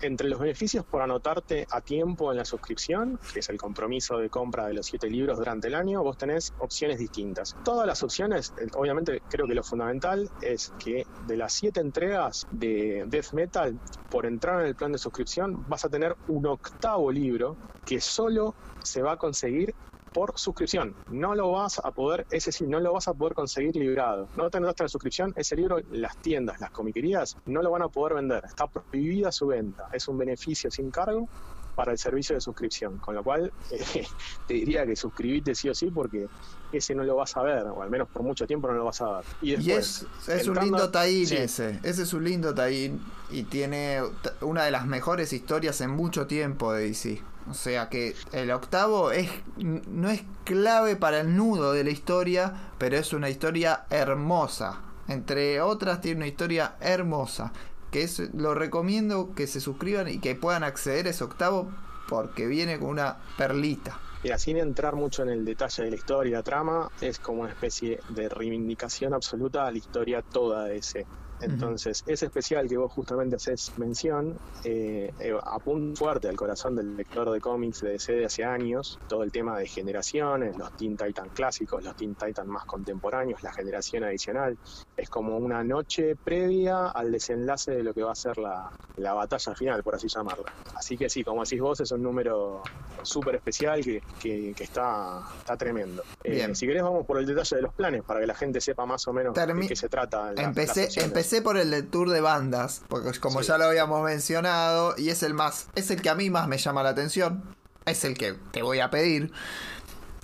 [0.01, 4.31] entre los beneficios por anotarte a tiempo en la suscripción, que es el compromiso de
[4.31, 7.57] compra de los siete libros durante el año, vos tenés opciones distintas.
[7.63, 12.47] Todas las opciones, eh, obviamente creo que lo fundamental es que de las siete entregas
[12.51, 13.79] de Death Metal,
[14.11, 18.55] por entrar en el plan de suscripción, vas a tener un octavo libro que solo
[18.83, 19.75] se va a conseguir
[20.13, 20.95] por suscripción.
[21.11, 24.29] No lo vas a poder, ese sí, no lo vas a poder conseguir librado.
[24.37, 28.15] No te la suscripción, ese libro, las tiendas, las comiquerías, no lo van a poder
[28.15, 28.45] vender.
[28.45, 29.89] Está prohibida su venta.
[29.93, 31.29] Es un beneficio sin cargo
[31.75, 32.99] para el servicio de suscripción.
[32.99, 34.07] Con lo cual, eh,
[34.47, 36.29] te diría que suscribite sí o sí porque
[36.73, 39.01] ese no lo vas a ver, o al menos por mucho tiempo no lo vas
[39.01, 39.25] a ver.
[39.43, 41.81] Y, es, es un lindo taín ese.
[41.83, 44.01] Ese es un lindo taín y tiene
[44.41, 47.23] una de las mejores historias en mucho tiempo de DC.
[47.51, 52.71] O sea que el octavo es, no es clave para el nudo de la historia,
[52.79, 54.81] pero es una historia hermosa.
[55.09, 57.53] Entre otras tiene una historia hermosa.
[57.91, 61.71] Que es, lo recomiendo que se suscriban y que puedan acceder a ese octavo
[62.09, 63.99] porque viene con una perlita.
[64.25, 67.51] Y sin entrar mucho en el detalle de la historia la trama, es como una
[67.51, 71.07] especie de reivindicación absoluta a la historia toda de ese
[71.43, 76.97] entonces, ese especial que vos justamente haces mención eh, eh, apunta fuerte al corazón del
[76.97, 80.97] lector de cómics de DC de hace años, todo el tema de generaciones, los Teen
[80.97, 84.57] Titan clásicos, los Teen Titan más contemporáneos, la generación adicional.
[84.97, 89.55] Es como una noche previa al desenlace de lo que va a ser la, batalla
[89.55, 90.53] final, por así llamarla.
[90.77, 92.63] Así que sí, como decís vos, es un número
[93.03, 96.03] súper especial que, que, está, está tremendo.
[96.23, 98.87] Eh, si querés, vamos por el detalle de los planes para que la gente sepa
[98.87, 100.33] más o menos de qué se trata.
[100.37, 105.09] empecé, empecé por el de tour de bandas, porque como ya lo habíamos mencionado, y
[105.09, 107.43] es el más, es el que a mí más me llama la atención,
[107.87, 109.33] es el que te voy a pedir,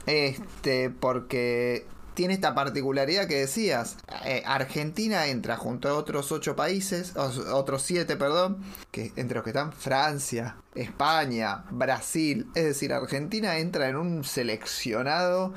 [0.07, 7.15] este, porque tiene esta particularidad que decías, eh, Argentina entra junto a otros ocho países,
[7.17, 8.59] otros siete, perdón,
[8.91, 15.55] que entre los que están Francia, España, Brasil, es decir, Argentina entra en un seleccionado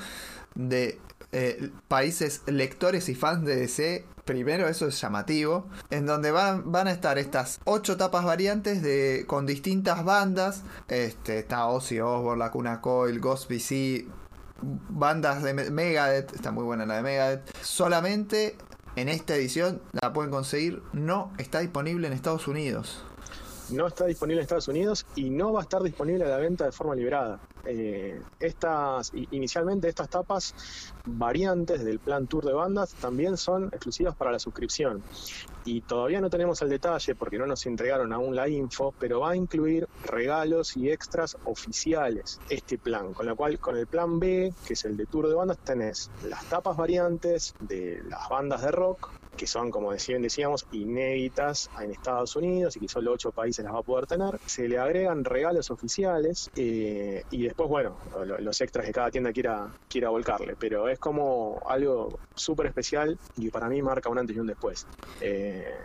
[0.54, 1.00] de
[1.32, 6.88] eh, países lectores y fans de DC primero, eso es llamativo, en donde van, van
[6.88, 10.63] a estar estas ocho tapas variantes de, con distintas bandas.
[10.88, 14.08] Este, está Ozzy Osbourne, La Cuna Coil, Ghost BC,
[14.62, 17.58] bandas de Megadeth, está muy buena la de Megadeth.
[17.62, 18.56] Solamente
[18.96, 23.04] en esta edición la pueden conseguir, no está disponible en Estados Unidos.
[23.70, 26.65] no está disponible en Estados Unidos y no va a estar disponible a la venta
[26.65, 27.39] de forma liberada.
[27.65, 30.56] Eh, estas, inicialmente estas tapas
[31.06, 35.04] variantes del plan Tour de bandas también son exclusivas para la suscripción.
[35.63, 39.32] Y todavía no tenemos el detalle porque no nos entregaron aún la info, pero va
[39.32, 43.13] a incluir regalos y extras oficiales este plan.
[43.13, 46.10] Con lo cual, con el plan B, que es el de Tour de bandas, tenés
[46.28, 52.36] las tapas variantes de las bandas de rock que son, como decíamos, inéditas en Estados
[52.36, 54.39] Unidos y que solo ocho países las va a poder tener.
[54.46, 57.98] Se le agregan regalos oficiales eh, y después, bueno,
[58.39, 60.56] los extras que cada tienda quiera, quiera volcarle.
[60.60, 64.86] Pero es como algo súper especial y para mí marca un antes y un después.
[65.22, 65.76] Eh,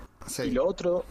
[0.44, 1.04] y lo otro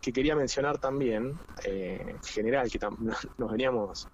[0.00, 2.78] que quería mencionar también, eh, general, que
[3.38, 4.08] nos veníamos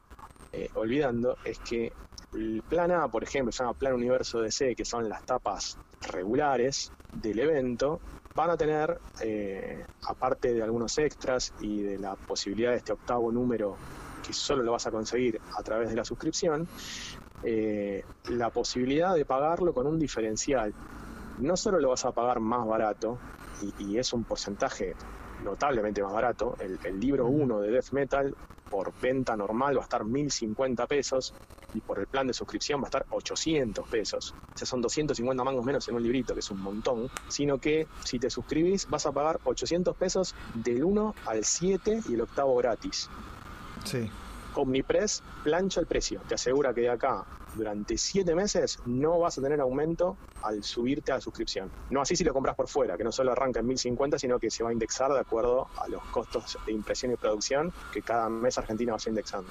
[0.75, 1.93] olvidando, es que
[2.35, 5.79] el plan A, por ejemplo, se llama Plan Universo DC, que son las tapas
[6.13, 8.01] regulares del evento,
[8.35, 13.33] van a tener, eh, aparte de algunos extras y de la posibilidad de este octavo
[13.33, 13.77] número
[14.25, 16.69] que solo lo vas a conseguir a través de la suscripción,
[17.43, 20.75] eh, la posibilidad de pagarlo con un diferencial.
[21.39, 23.19] No solo lo vas a pagar más barato,
[23.79, 24.95] y, es un porcentaje
[25.43, 28.37] notablemente más barato, el, el libro 1 de Death Metal
[28.71, 31.35] por venta normal va a estar 1050 pesos
[31.75, 34.35] y por el plan de suscripción va a estar 800 pesos.
[34.55, 37.11] O sea, son 250 mangos menos en un librito, que es un montón.
[37.29, 42.15] Sino que si te suscribís vas a pagar 800 pesos del 1 al 7 y
[42.15, 43.09] el octavo gratis.
[43.85, 44.11] Sí.
[44.63, 46.21] Omnipress plancha el precio.
[46.29, 51.13] Te asegura que de acá durante 7 meses no vas a tener aumento al subirte
[51.13, 51.71] a la suscripción.
[51.91, 54.51] No así si lo compras por fuera, que no solo arranca en 1050, sino que
[54.51, 58.29] se va a indexar de acuerdo a los costos de impresión y producción que cada
[58.29, 59.51] mes Argentina va indexando.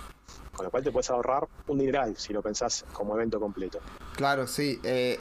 [0.53, 3.79] Con lo cual te puedes ahorrar un dineral si lo pensás como evento completo.
[4.15, 4.79] Claro, sí.
[4.83, 5.19] Eh,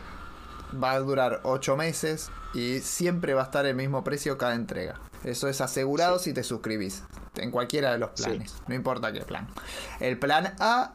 [0.83, 5.01] va a durar 8 meses y siempre va a estar el mismo precio cada entrega.
[5.25, 7.03] Eso es asegurado si te suscribís
[7.37, 9.49] en cualquiera de los planes, no importa qué plan.
[10.01, 10.93] El plan A,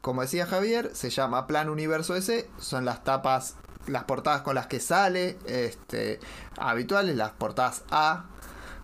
[0.00, 4.66] como decía Javier, se llama Plan Universo S, son las tapas, las portadas con las
[4.66, 6.20] que sale, este,
[6.58, 8.26] habituales, las portadas A,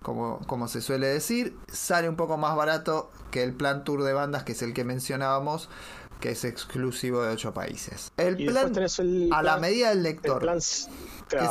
[0.03, 4.13] como, como se suele decir, sale un poco más barato que el plan Tour de
[4.13, 5.69] bandas, que es el que mencionábamos,
[6.21, 8.13] que es exclusivo de ocho países.
[8.17, 8.73] El plan
[9.33, 10.41] a la medida del lector.
[10.41, 10.89] Plan, es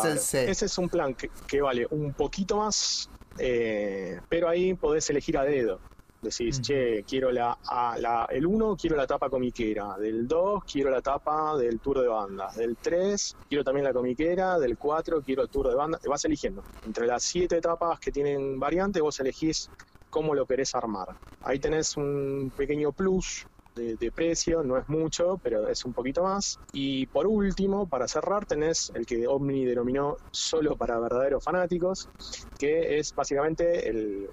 [0.05, 0.49] el C.
[0.49, 5.43] Ese es un plan que vale un poquito más eh, pero ahí podés elegir a
[5.43, 5.79] dedo.
[6.21, 7.55] Decís, che, quiero la,
[7.99, 12.07] la el 1 quiero la tapa comiquera, del 2 quiero la tapa del tour de
[12.07, 16.09] bandas, del 3 quiero también la comiquera, del 4 quiero el tour de bandas, te
[16.09, 16.63] vas eligiendo.
[16.87, 19.69] Entre las 7 etapas que tienen variante, vos elegís
[20.09, 21.15] cómo lo querés armar.
[21.43, 23.45] Ahí tenés un pequeño plus
[23.77, 26.59] de, precio, no es mucho, pero es un poquito más.
[26.73, 32.09] Y por último, para cerrar, tenés el que Omni denominó solo para verdaderos fanáticos,
[32.57, 34.29] que es básicamente el,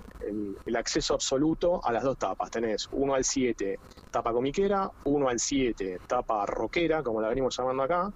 [0.65, 2.51] el, acceso absoluto a las dos tapas.
[2.51, 3.79] Tenés 1 al 7
[4.11, 8.13] tapa comiquera, 1 al 7 tapa rockera, como la venimos llamando acá,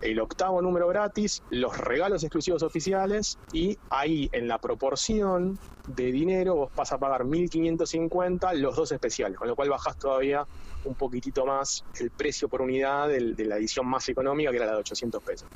[0.00, 6.54] el octavo número gratis, los regalos exclusivos oficiales y ahí en la proporción de dinero
[6.54, 10.46] vos vas a pagar 1.550 los dos especiales, con lo cual bajás todavía
[10.86, 14.72] un poquitito más el precio por unidad de, la edición más económica que era la
[14.72, 15.48] de 800 pesos.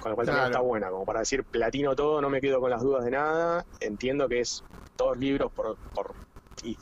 [0.00, 2.70] Con lo cual también está buena, como para decir platino todo, no me quedo con
[2.70, 4.62] las dudas de nada, entiendo que es
[4.96, 6.14] dos libros por, por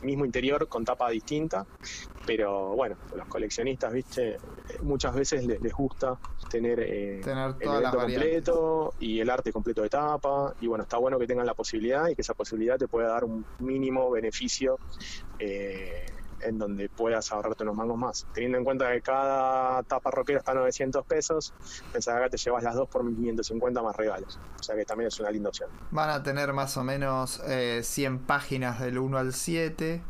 [0.03, 1.67] mismo interior con tapa distinta,
[2.27, 4.39] pero bueno, los coleccionistas, viste,
[4.83, 6.19] muchas veces les, gusta
[6.51, 11.19] tener, eh, el evento completo y el arte completo de tapa, y bueno, está bueno
[11.19, 14.79] que tengan la posibilidad y que esa posibilidad te pueda dar un mínimo beneficio
[15.39, 16.07] eh,
[16.45, 18.27] en donde puedas ahorrarte unos mangos más.
[18.33, 21.53] Teniendo en cuenta que cada tapa rockera está a 900 pesos,
[21.93, 24.39] pensaba que te llevas las dos por 1550 más regalos.
[24.59, 25.71] O sea que también es una linda opción.
[25.91, 27.43] Van a tener más o menos
[27.83, 30.03] 100 eh, páginas del 1 al 7,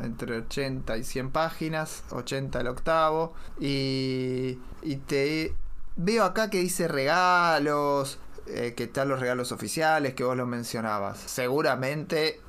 [0.00, 3.34] entre 80 y 100 páginas, 80 el octavo.
[3.58, 5.54] Y, y te
[5.96, 11.18] veo acá que dice regalos, eh, que están los regalos oficiales, que vos lo mencionabas.
[11.18, 12.40] Seguramente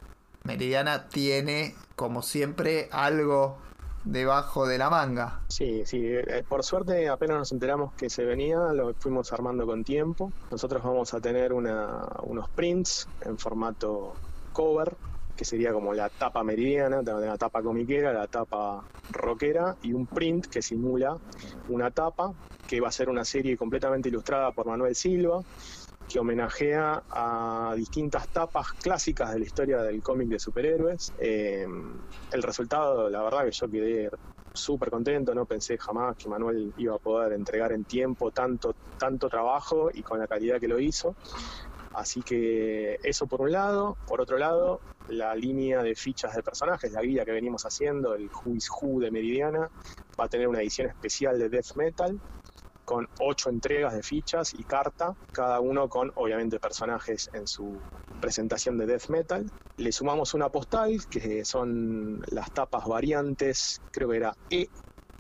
[0.44, 3.58] Meridiana tiene como siempre, algo
[4.04, 5.40] debajo de la manga.
[5.48, 9.84] Sí, sí, eh, por suerte apenas nos enteramos que se venía, lo fuimos armando con
[9.84, 10.32] tiempo.
[10.52, 14.16] Nosotros vamos a tener unos prints en formato
[14.52, 14.94] cover,
[15.38, 20.48] que sería como la tapa meridiana, la tapa comiquera, la tapa rockera y un print
[20.48, 21.18] que simula
[21.70, 22.34] una tapa
[22.68, 25.42] que va a ser una serie completamente ilustrada por Manuel Silva
[26.14, 31.12] que homenajea a distintas tapas clásicas de la historia del cómic de superhéroes.
[31.18, 31.66] Eh,
[32.32, 34.10] el resultado, la verdad que yo quedé
[34.54, 39.28] súper contento, no pensé jamás que Manuel iba a poder entregar en tiempo tanto, tanto
[39.28, 41.16] trabajo y con la calidad que lo hizo.
[41.94, 43.98] Así que eso por un lado.
[44.06, 48.30] Por otro lado, la línea de fichas de personajes, la guía que venimos haciendo, el
[48.30, 49.68] Who is Who de Meridiana,
[50.20, 52.22] va a tener una edición especial de Death Metal
[52.86, 57.82] con ocho entregas de fichas y carta, cada uno con obviamente personajes en su
[58.20, 59.50] presentación de death metal.
[59.78, 64.68] Le sumamos una postal que son las tapas variantes, creo que era E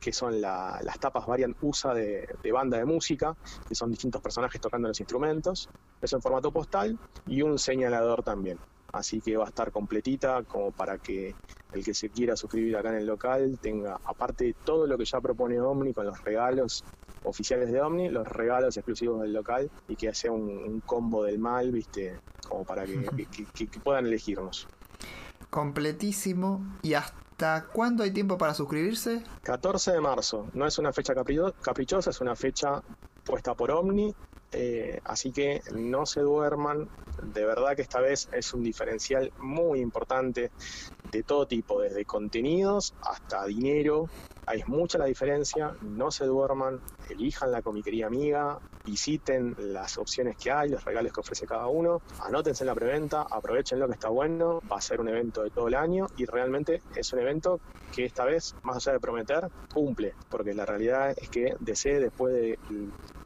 [0.04, 3.34] que son las tapas variant USA de, de, banda de música,
[3.66, 5.70] que son distintos personajes tocando los instrumentos,
[6.02, 8.60] eso en formato postal, y un señalador también.
[8.94, 11.36] Así que va a estar completita como para que
[11.74, 15.06] el que se quiera suscribir acá en el local tenga, aparte de todo lo que
[15.06, 16.84] ya propone Omni con los regalos
[17.24, 21.72] oficiales de Omni, los regalos exclusivos del local y que sea un, combo del mal,
[21.72, 24.68] viste, como para que, que, puedan elegirnos.
[25.50, 26.64] Completísimo.
[26.84, 29.24] ¿Y hasta cuándo hay tiempo para suscribirse?
[29.42, 30.48] 14 de marzo.
[30.54, 32.84] No es una fecha caprichosa, es una fecha
[33.24, 34.14] puesta por Omni.
[34.54, 36.90] Eh, así que no se duerman.
[37.22, 40.52] De verdad que esta vez es un diferencial muy importante
[41.04, 44.08] de todo tipo, desde contenidos hasta dinero.
[44.46, 50.52] Hay mucha la diferencia, no se duerman, elijan la comiquería amiga, visiten las opciones que
[50.52, 54.10] hay, los regalos que ofrece cada uno, anótense en la preventa, aprovechen lo que está
[54.10, 57.62] bueno, va a ser un evento de todo el año y realmente es un evento
[57.92, 62.34] que esta vez, más allá de prometer, cumple, porque la realidad es que DC después
[62.34, 62.60] de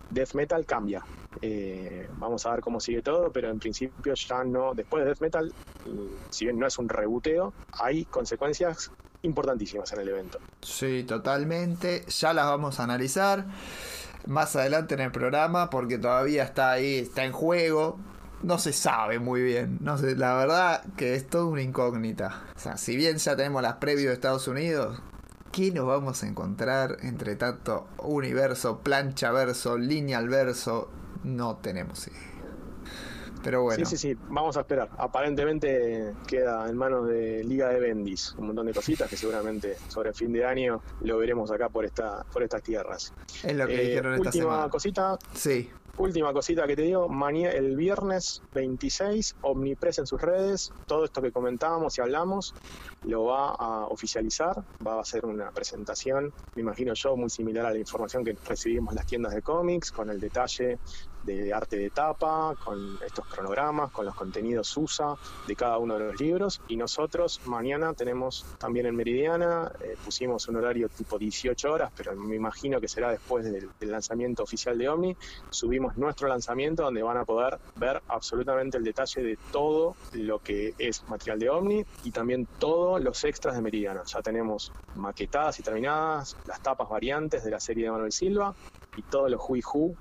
[0.10, 1.04] Death Metal cambia.
[1.42, 5.22] Eh, vamos a ver cómo sigue todo, pero en principio ya no, después de Death
[5.22, 5.54] Metal,
[6.30, 8.92] si bien no es un rebuteo, hay consecuencias
[9.22, 10.40] importantísimas en el evento.
[10.62, 12.06] Sí, totalmente.
[12.08, 13.46] Ya las vamos a analizar
[14.26, 18.00] más adelante en el programa porque todavía está ahí, está en juego.
[18.44, 19.80] No se sabe muy bien.
[19.82, 22.44] No sé, la verdad que es toda una incógnita.
[22.56, 25.02] O sea, si bien ya tenemos las previos de Estados Unidos,
[25.58, 30.88] ¿qué nos vamos a encontrar entre tanto universo, plancha verso, lineal verso?
[31.24, 32.20] No tenemos idea.
[33.44, 33.84] Pero bueno.
[33.84, 34.90] Sí, sí, sí, vamos a esperar.
[35.00, 40.10] Aparentemente queda en manos de Liga de Bendis un montón de cositas que seguramente sobre
[40.10, 43.14] el fin de año lo veremos acá por esta por estas tierras.
[43.44, 45.18] Es lo que eh, dijeron esta última cosita.
[45.34, 45.72] Sí.
[46.00, 47.08] Última cosita que te digo,
[47.52, 52.54] el viernes 26, Omnipress en sus redes, todo esto que comentábamos y hablamos,
[53.02, 54.54] lo va a oficializar,
[54.86, 58.94] va a hacer una presentación, me imagino yo, muy similar a la información que recibimos
[58.94, 60.78] las tiendas de cómics, con el detalle
[61.24, 65.16] de arte de tapa, con estos cronogramas, con los contenidos USA
[65.48, 66.62] de cada uno de los libros.
[66.68, 72.16] Y nosotros mañana tenemos también en Meridiana, eh, pusimos un horario tipo 18 horas, pero
[72.16, 75.18] me imagino que será después del, lanzamiento oficial de Omni.
[75.50, 80.74] Subimos nuestro lanzamiento donde van a poder ver absolutamente el detalle de todo lo que
[80.78, 84.04] es material de Omni y también todos los extras de Meridiana.
[84.06, 88.54] Ya tenemos maquetadas y terminadas, las tapas variantes de la serie de Manuel Silva
[88.96, 89.96] y todos los Hui Hu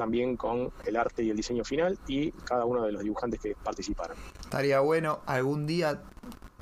[0.00, 3.54] también con el arte y el diseño final y cada uno de los dibujantes que
[3.62, 4.16] participaron.
[4.40, 6.00] Estaría bueno algún día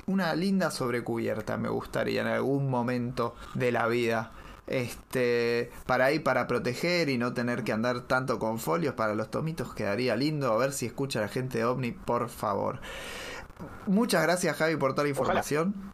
[0.07, 4.33] una linda sobrecubierta, me gustaría en algún momento de la vida.
[4.67, 9.31] Este, para ir para proteger y no tener que andar tanto con folios para los
[9.31, 10.51] tomitos, quedaría lindo.
[10.51, 12.81] A ver si escucha la gente de OVNI, por favor.
[13.87, 15.93] Muchas gracias, Javi, por toda la información.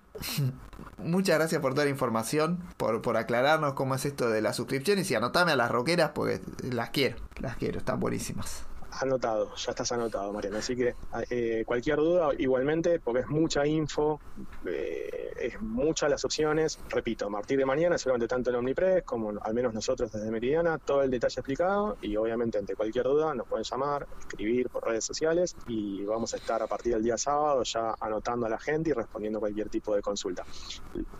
[0.97, 5.09] Muchas gracias por toda la información, por, por aclararnos cómo es esto de las suscripciones
[5.11, 8.63] y anotame a las roqueras porque las quiero, las quiero, están buenísimas.
[9.01, 10.57] Anotado, ya estás anotado, Mariano.
[10.57, 10.95] Así que
[11.29, 14.19] eh, cualquier duda, igualmente, porque es mucha info,
[14.65, 16.79] eh, es muchas las opciones.
[16.89, 20.77] Repito, a partir de mañana, seguramente tanto en Omnipress como al menos nosotros desde Meridiana,
[20.77, 21.97] todo el detalle explicado.
[22.01, 26.37] Y obviamente, ante cualquier duda, nos pueden llamar, escribir por redes sociales y vamos a
[26.37, 29.95] estar a partir del día sábado ya anotando a la gente y respondiendo cualquier tipo
[29.95, 30.43] de consulta.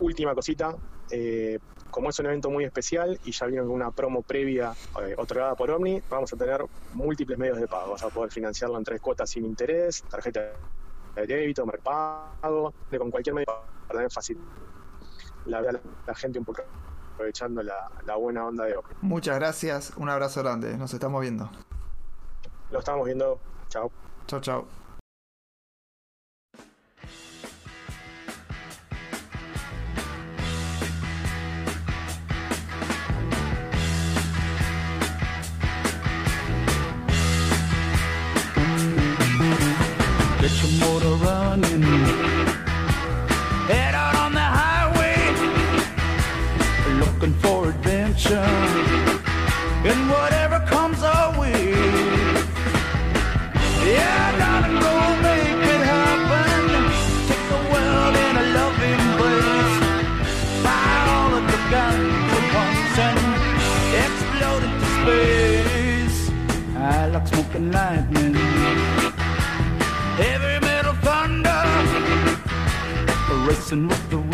[0.00, 0.74] Última cosita,
[1.10, 1.58] eh,
[1.90, 4.74] como es un evento muy especial y ya vino una promo previa
[5.16, 6.64] otorgada por Omni, vamos a tener
[6.94, 7.92] múltiples medios de pago.
[7.92, 10.52] Vas a poder financiarlo en tres cuotas sin interés, tarjeta
[11.14, 13.46] de débito, mercado, de con cualquier medio
[13.86, 14.38] para tener fácil
[15.46, 16.62] la, la, gente un poco
[17.14, 18.84] aprovechando la, la buena onda de hoy.
[19.00, 21.48] Muchas gracias, un abrazo grande, nos estamos viendo.
[22.70, 23.38] Lo estamos viendo,
[23.68, 23.90] chao.
[24.26, 24.85] Chao, chao.
[41.56, 41.82] Running.
[43.68, 45.16] Head out on the highway,
[47.00, 48.50] looking for adventure.
[49.90, 51.70] And whatever comes our way.
[53.86, 56.60] Yeah, gotta go make it happen.
[57.28, 59.76] Take the world in a loving embrace.
[60.64, 63.20] Fire all of the guns at once and
[64.04, 66.18] explode into space.
[66.76, 68.25] I like smoking lightning.
[73.68, 74.25] Dancing with the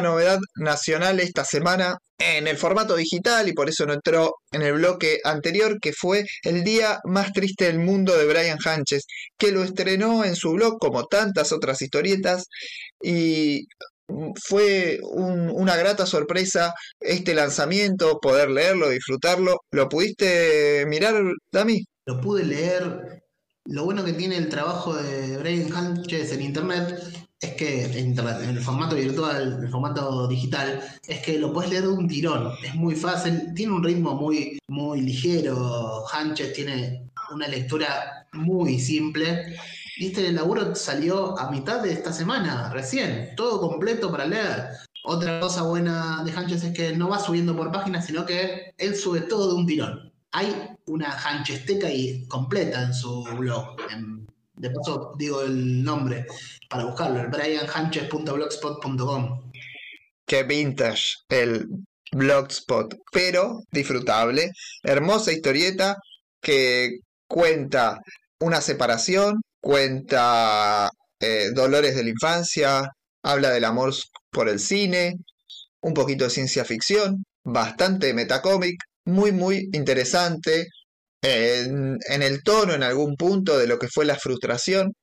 [0.00, 4.74] novedad nacional esta semana en el formato digital y por eso no entró en el
[4.74, 9.04] bloque anterior, que fue El día más triste del mundo de Brian Hanches,
[9.38, 12.44] que lo estrenó en su blog como tantas otras historietas
[13.02, 13.66] y
[14.44, 19.60] fue un- una grata sorpresa este lanzamiento, poder leerlo, disfrutarlo.
[19.70, 21.22] ¿Lo pudiste mirar,
[21.52, 21.84] Dami?
[22.06, 23.22] Lo pude leer.
[23.66, 26.98] Lo bueno que tiene el trabajo de Brian Hanches en internet
[27.40, 31.84] es que en el formato virtual, en el formato digital, es que lo puedes leer
[31.84, 32.52] de un tirón.
[32.62, 36.04] Es muy fácil, tiene un ritmo muy, muy ligero.
[36.12, 39.56] Hanches tiene una lectura muy simple.
[39.96, 44.68] Y este laburo salió a mitad de esta semana, recién, todo completo para leer.
[45.04, 48.94] Otra cosa buena de Hanches es que no va subiendo por páginas, sino que él
[48.94, 50.12] sube todo de un tirón.
[50.32, 50.54] Hay
[50.86, 53.76] una Hanchesteca y completa en su blog.
[54.60, 56.26] De paso digo el nombre
[56.68, 59.50] para buscarlo, el brianhanches.blogspot.com.
[60.26, 61.66] Qué vintage el
[62.12, 64.50] Blogspot, pero disfrutable.
[64.82, 65.96] Hermosa historieta
[66.40, 68.00] que cuenta
[68.40, 70.90] una separación, cuenta
[71.20, 72.88] eh, dolores de la infancia,
[73.22, 73.94] habla del amor
[74.30, 75.16] por el cine,
[75.80, 80.68] un poquito de ciencia ficción, bastante metacómic, muy, muy interesante.
[81.22, 84.94] En, el tono, en algún punto, de lo que fue la frustración.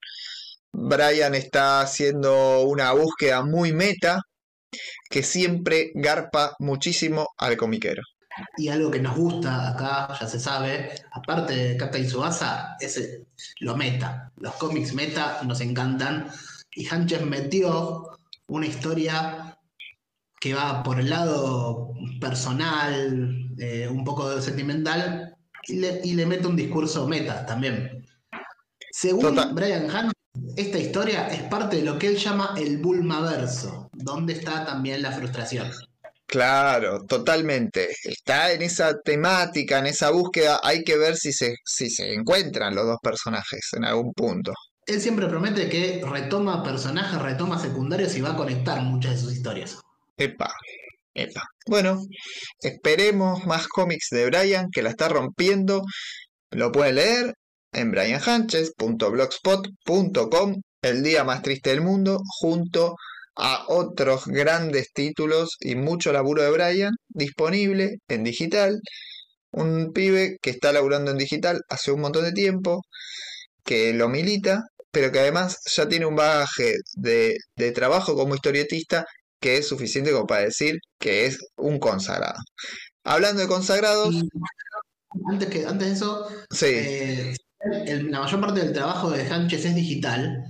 [0.74, 4.22] Brian está haciendo una búsqueda muy meta
[5.10, 8.02] que siempre garpa muchísimo al comiquero.
[8.58, 13.22] Y algo que nos gusta acá, ya se sabe, aparte de Captain Subasa, es
[13.60, 14.32] lo meta.
[14.38, 16.30] Los cómics meta nos encantan.
[16.76, 19.58] Y Hanches metió una historia
[20.40, 26.48] que va por el lado personal, eh, un poco sentimental, y le, y le mete
[26.48, 28.06] un discurso meta también.
[28.92, 29.54] Según Total.
[29.54, 30.14] Brian Hanches,
[30.56, 35.12] esta historia es parte de lo que él llama el Bulmaverso, donde está también la
[35.12, 35.72] frustración.
[36.28, 37.88] Claro, totalmente.
[38.04, 40.60] Está en esa temática, en esa búsqueda.
[40.62, 44.54] Hay que ver si se, si se encuentran los dos personajes en algún punto.
[44.86, 49.34] Él siempre promete que retoma personajes, retoma secundarios y va a conectar muchas de sus
[49.34, 49.80] historias.
[50.18, 50.54] Epa,
[51.68, 52.02] Bueno,
[52.60, 55.84] esperemos más cómics de Brian que la está rompiendo.
[56.52, 57.34] Lo pueden leer
[57.74, 62.96] en brianhanches.blogspot.com, el día más triste del mundo, junto
[63.36, 68.80] a otros grandes títulos y mucho laburo de Brian disponible en digital.
[69.52, 72.82] Un pibe que está laburando en digital hace un montón de tiempo,
[73.64, 77.38] que lo milita, pero que además ya tiene un bagaje de
[77.74, 79.06] trabajo como historietista
[79.40, 82.40] que es suficiente como para decir que es un consagrado.
[83.04, 84.30] Hablando de consagrados, Y
[85.30, 87.36] antes, que, antes de eso, sí, eh,
[87.86, 90.44] el- la mayor parte del trabajo de Hanches es digital.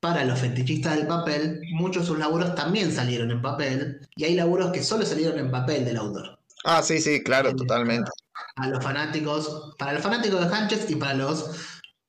[0.00, 4.06] Para los fetichistas del papel, muchos de sus laburos también salieron en papel.
[4.16, 6.38] Y hay laburos que solo salieron en papel del autor.
[6.64, 8.10] ah, sí, sí, claro, Eh, totalmente.
[8.56, 11.50] A los fanáticos, para los fanáticos de Hanches y para los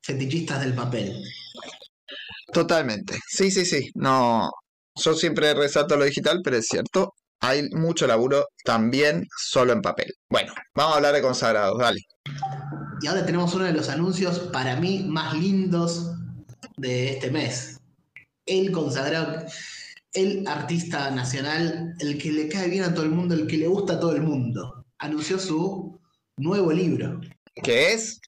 [0.04, 1.24] fetichistas del papel.
[2.54, 3.18] Totalmente.
[3.28, 3.90] Sí, sí, sí.
[3.96, 4.50] No,
[4.96, 10.12] yo siempre resalto lo digital, pero es cierto, hay mucho laburo también solo en papel.
[10.30, 12.02] Bueno, vamos a hablar de consagrados, dale.
[13.02, 16.12] Y ahora tenemos uno de los anuncios para mí más lindos
[16.78, 17.80] de este mes.
[18.46, 19.46] El consagrado,
[20.14, 23.68] el artista nacional, el que le cae bien a todo el mundo, el que le
[23.68, 24.86] gusta a todo el mundo.
[25.00, 26.00] Anunció su
[26.38, 27.20] nuevo libro.
[27.62, 28.22] ¿Qué es?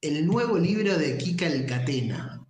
[0.00, 2.41] El nuevo libro de Kika Alcatena.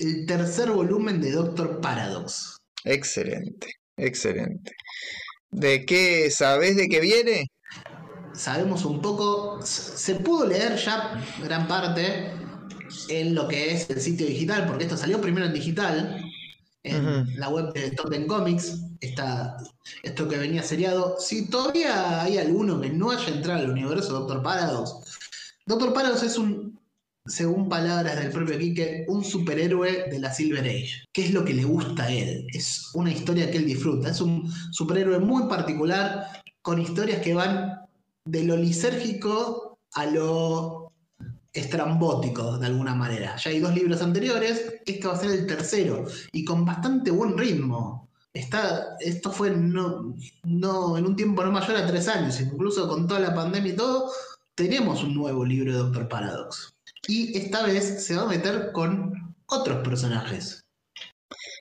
[0.00, 2.56] El tercer volumen de Doctor Paradox.
[2.84, 4.72] Excelente, excelente.
[5.50, 7.50] ¿De qué sabes de qué viene?
[8.32, 12.32] sabemos un poco, se pudo leer ya gran parte
[13.08, 16.24] en lo que es el sitio digital, porque esto salió primero en digital,
[16.82, 19.56] en la web de Top Ten Comics, está
[20.02, 21.16] esto que venía seriado.
[21.18, 25.18] Si todavía hay alguno que no haya entrado al universo Doctor Paradox,
[25.66, 26.69] Doctor Paradox es un
[27.30, 31.04] según palabras del propio Quique, un superhéroe de la Silver Age.
[31.12, 32.46] ¿Qué es lo que le gusta a él?
[32.52, 34.10] Es una historia que él disfruta.
[34.10, 36.26] Es un superhéroe muy particular,
[36.62, 37.80] con historias que van
[38.24, 40.92] de lo lisérgico a lo
[41.52, 43.36] estrambótico, de alguna manera.
[43.36, 47.36] Ya hay dos libros anteriores, este va a ser el tercero, y con bastante buen
[47.36, 48.08] ritmo.
[48.32, 50.14] Está, esto fue no,
[50.44, 53.76] no, en un tiempo no mayor a tres años, incluso con toda la pandemia y
[53.76, 54.12] todo,
[54.54, 56.72] tenemos un nuevo libro de Doctor Paradox.
[57.06, 59.12] Y esta vez se va a meter con
[59.46, 60.60] otros personajes.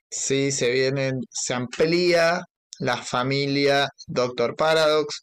[0.09, 2.41] Sí, se vienen, se amplía
[2.79, 5.21] la familia Doctor Paradox,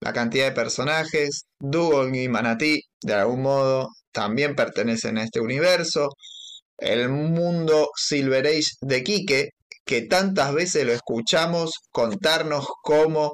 [0.00, 1.44] la cantidad de personajes.
[1.58, 6.10] Dugong y Manatí, de algún modo, también pertenecen a este universo.
[6.76, 9.50] El mundo Silver Age de Quique,
[9.84, 13.32] que tantas veces lo escuchamos contarnos cómo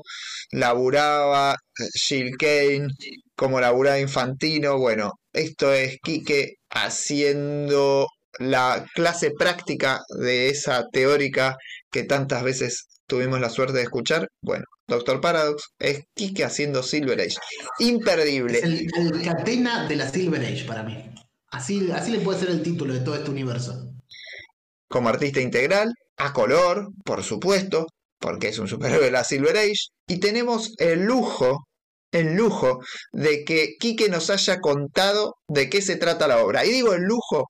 [0.53, 1.57] laburaba
[1.95, 2.89] Jill Kane,
[3.37, 4.79] cómo laburaba Infantino.
[4.79, 8.09] Bueno, esto es Quique haciendo
[8.39, 11.57] la clase práctica de esa teórica
[11.91, 14.29] que tantas veces tuvimos la suerte de escuchar.
[14.41, 17.37] Bueno, Doctor Paradox es Quique haciendo Silver Age.
[17.79, 18.59] Imperdible.
[18.59, 21.11] Es el, el catena de la Silver Age para mí.
[21.51, 23.91] Así, así le puede ser el título de todo este universo.
[24.89, 27.87] Como artista integral, a color, por supuesto,
[28.19, 29.91] porque es un superhéroe de la Silver Age.
[30.09, 31.67] Y tenemos el lujo,
[32.15, 32.81] el lujo
[33.13, 36.65] de que Quique nos haya contado de qué se trata la obra.
[36.65, 37.49] Y digo el lujo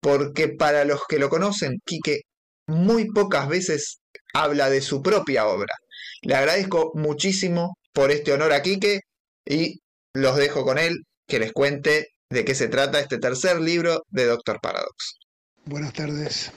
[0.00, 2.20] porque para los que lo conocen, Quique
[2.66, 4.00] muy pocas veces
[4.34, 5.74] habla de su propia obra.
[6.20, 9.00] Le agradezco muchísimo por este honor a Quique
[9.46, 9.80] y
[10.14, 14.26] los dejo con él que les cuente de qué se trata este tercer libro de
[14.26, 15.16] Doctor Paradox.
[15.64, 16.52] Buenas tardes.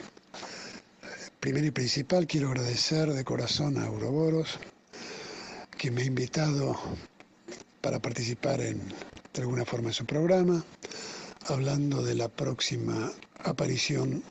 [1.39, 4.60] Primero y principal quiero agradecer de corazón a Ouroboros
[5.78, 6.78] que me ha invitado
[7.86, 8.80] para participar en,
[9.32, 10.66] de alguna forma en su programa,
[11.50, 13.12] hablando de la próxima
[13.44, 14.24] aparición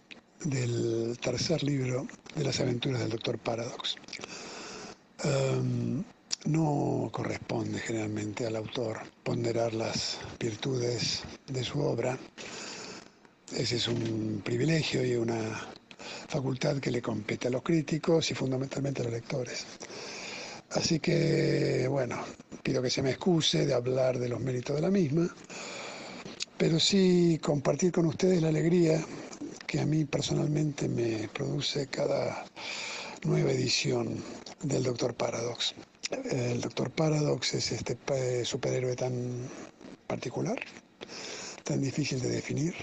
[0.43, 3.95] del tercer libro de las aventuras del Doctor Paradox.
[5.23, 6.03] Um,
[6.47, 12.19] no corresponde generalmente al autor ponderar las virtudes de su obra.
[13.57, 15.39] Ese es un privilegio y una
[16.27, 19.65] facultad que le compete a los críticos y fundamentalmente a los lectores.
[20.75, 22.19] Así que, bueno,
[22.65, 25.33] pido que se me excuse de hablar de los méritos de la misma,
[26.59, 29.01] pero sí compartir con ustedes la alegría
[29.69, 32.45] que a mí personalmente me produce cada
[33.23, 34.17] nueva edición
[34.63, 35.75] del Doctor Paradox.
[36.31, 39.49] El Doctor Paradox es este eh, superhéroe tan
[40.09, 40.59] particular,
[41.63, 42.75] tan difícil de definir,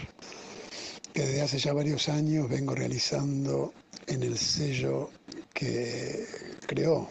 [1.13, 3.73] que desde hace ya varios años vengo realizando
[4.07, 5.09] en el sello
[5.53, 6.25] que
[6.67, 7.09] creó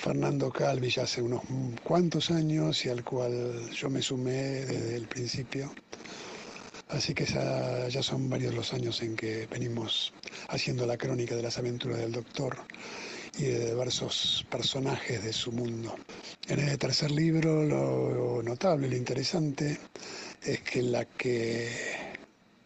[0.00, 1.42] Fernando Calvi ya hace unos
[1.84, 5.74] cuantos años y al cual yo me sumé desde el principio.
[6.88, 10.14] Así que ya, son varios los años en que venimos
[10.48, 12.56] haciendo la crónica de las aventuras del doctor
[13.36, 15.94] y de diversos personajes de su mundo.
[16.48, 19.78] En el tercer libro lo notable, lo interesante
[20.42, 21.68] es que la que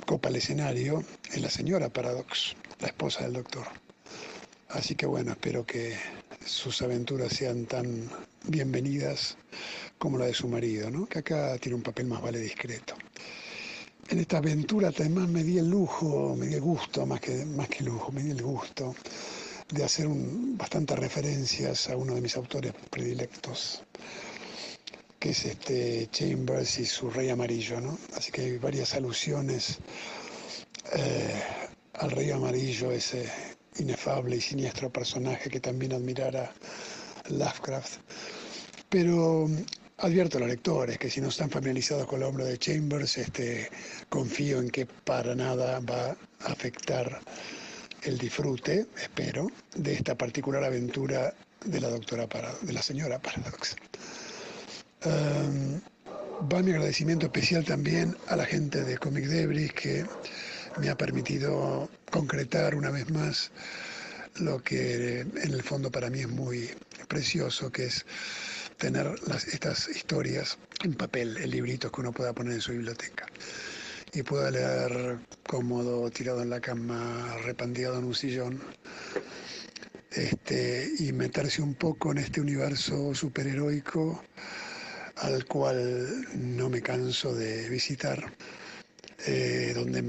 [0.07, 3.67] copa el escenario es la señora Paradox, la esposa del doctor.
[4.69, 5.97] Así que bueno, espero que
[6.47, 8.11] sus aventuras sean tan
[8.47, 9.37] bienvenidas
[9.99, 11.07] como la de su marido, ¿no?
[11.07, 12.95] que acá tiene un papel más vale discreto.
[14.09, 17.69] En esta aventura además me di el lujo, me di el gusto, más que, más
[17.69, 18.95] que lujo, me di el gusto
[19.71, 23.83] de hacer un, bastantes referencias a uno de mis autores predilectos,
[25.19, 27.99] que es este Chambers y su Rey Amarillo, ¿no?
[28.15, 29.79] Así que hay varias alusiones
[30.93, 31.43] eh,
[31.95, 33.27] al Rey Amarillo, ese
[33.79, 36.53] inefable y siniestro personaje que también admirara
[37.29, 37.99] Lovecraft.
[38.89, 39.49] Pero
[39.99, 43.71] advierto a los lectores que si no están familiarizados con la obra de Chambers, este,
[44.09, 47.21] confío en que para nada va a afectar
[48.03, 52.29] el disfrute, espero, de esta particular aventura de la doctora
[52.61, 53.77] de la señora Paradox.
[55.07, 55.81] Um,
[56.53, 60.05] va mi agradecimiento especial también a la gente de Comic Debris que
[60.81, 63.51] me ha permitido concretar una vez más
[64.37, 66.71] lo que en el fondo para mí es muy
[67.09, 68.05] precioso, que es
[68.79, 69.15] tener
[69.53, 73.27] estas historias en papel, en libritos que uno pueda poner en su biblioteca.
[74.13, 78.63] Y pueda leer cómodo, tirado en la cama, repandeado en un sillón,
[80.11, 84.23] este, y meterse un poco en este universo superheroico
[85.17, 88.33] al cual no me canso de visitar,
[89.27, 90.03] eh, donde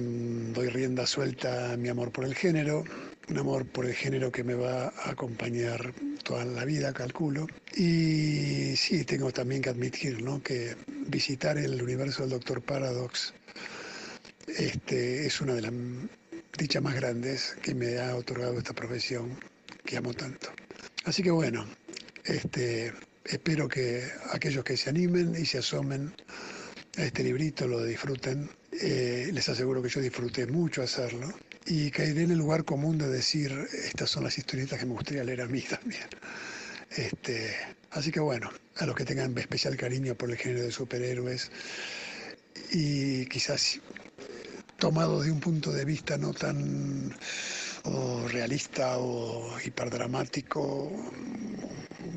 [0.53, 2.83] doy rienda suelta a mi amor por el género,
[3.29, 5.93] un amor por el género que me va a acompañar
[6.23, 7.47] toda la vida, calculo.
[7.75, 10.41] Y sí, tengo también que admitir ¿no?
[10.41, 10.75] que
[11.07, 13.33] visitar el universo del Doctor Paradox
[14.47, 15.73] este, es una de las
[16.57, 19.37] dichas más grandes que me ha otorgado esta profesión
[19.85, 20.49] que amo tanto.
[21.05, 21.65] Así que bueno,
[22.23, 22.93] este,
[23.23, 26.13] espero que aquellos que se animen y se asomen
[26.97, 28.49] a este librito lo disfruten.
[28.81, 31.33] Eh, les aseguro que yo disfruté mucho hacerlo
[31.65, 35.23] y caeré en el lugar común de decir estas son las historietas que me gustaría
[35.23, 36.07] leer a mí también.
[36.89, 37.55] Este,
[37.91, 41.51] así que bueno, a los que tengan especial cariño por el género de superhéroes
[42.71, 43.79] y quizás
[44.77, 47.13] tomado de un punto de vista no tan
[48.29, 50.91] realista o hiperdramático,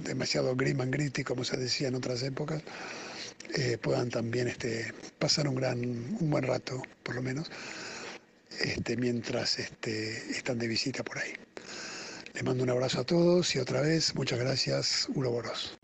[0.05, 2.63] demasiado grim and gritty como se decía en otras épocas,
[3.55, 5.79] eh, puedan también este, pasar un gran,
[6.21, 7.51] un buen rato, por lo menos,
[8.61, 11.33] este, mientras este, están de visita por ahí.
[12.35, 15.79] Les mando un abrazo a todos y otra vez muchas gracias, Uroboros.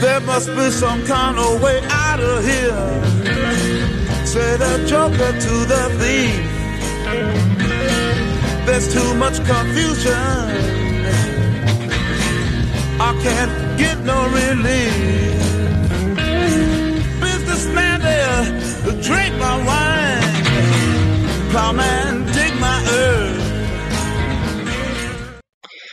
[0.00, 4.26] There must be some kind of way out of here.
[4.26, 6.60] Said the joker to the thief.
[8.66, 10.79] There's too much confusion.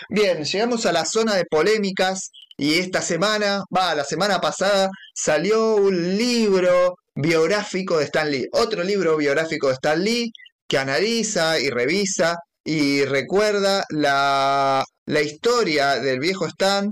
[0.09, 5.76] Bien, llegamos a la zona de polémicas y esta semana, va, la semana pasada salió
[5.76, 10.32] un libro biográfico de Stan Lee, otro libro biográfico de Stan Lee
[10.68, 16.89] que analiza y revisa y recuerda la, la historia del viejo Stan,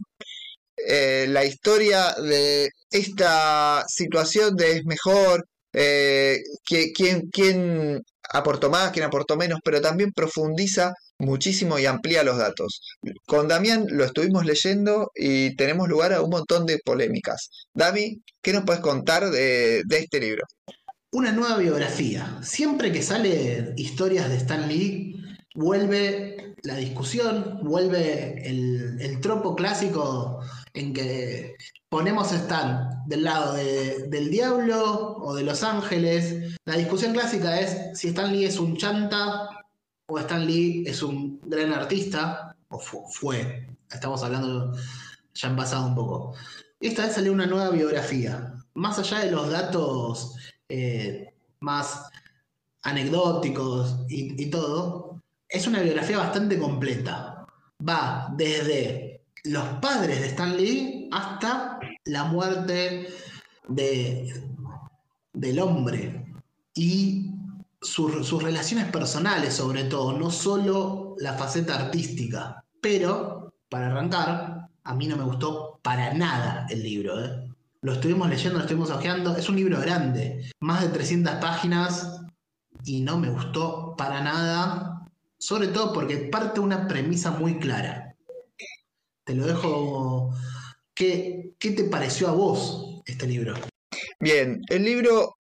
[0.88, 9.05] eh, la historia de esta situación de es mejor, eh, quién, quién aportó más, quién
[9.05, 12.81] aportó menos, pero también profundiza muchísimo y amplía los datos.
[13.25, 17.49] Con Damián lo estuvimos leyendo y tenemos lugar a un montón de polémicas.
[17.73, 20.43] Dami, ¿qué nos puedes contar de, de este libro?
[21.11, 22.39] Una nueva biografía.
[22.41, 25.15] Siempre que sale historias de Stan Lee,
[25.53, 30.41] vuelve la discusión, vuelve el, el tropo clásico
[30.76, 31.55] en que
[31.89, 36.55] ponemos a Stan del lado de- del diablo o de los ángeles.
[36.65, 39.49] La discusión clásica es si Stan Lee es un chanta
[40.07, 43.67] o Stan Lee es un gran artista, o fu- fue.
[43.91, 44.73] Estamos hablando
[45.34, 46.34] ya en pasado un poco.
[46.80, 48.53] Esta vez salió una nueva biografía.
[48.73, 50.36] Más allá de los datos
[50.69, 52.09] eh, más
[52.84, 57.45] anecdóticos y todo, es una biografía bastante completa.
[57.88, 59.04] Va desde
[59.45, 63.07] los padres de Stan Lee hasta la muerte
[63.67, 64.33] de,
[65.33, 66.33] del hombre
[66.73, 67.31] y
[67.81, 72.63] sus, sus relaciones personales sobre todo, no solo la faceta artística.
[72.81, 77.23] Pero, para arrancar, a mí no me gustó para nada el libro.
[77.23, 77.51] ¿eh?
[77.81, 79.35] Lo estuvimos leyendo, lo estuvimos hojeando.
[79.35, 82.21] Es un libro grande, más de 300 páginas
[82.83, 88.14] y no me gustó para nada, sobre todo porque parte una premisa muy clara.
[89.26, 90.34] Te lo dejo.
[90.93, 93.55] ¿Qué, qué te pareció a vos este libro?
[94.19, 95.36] Bien, el libro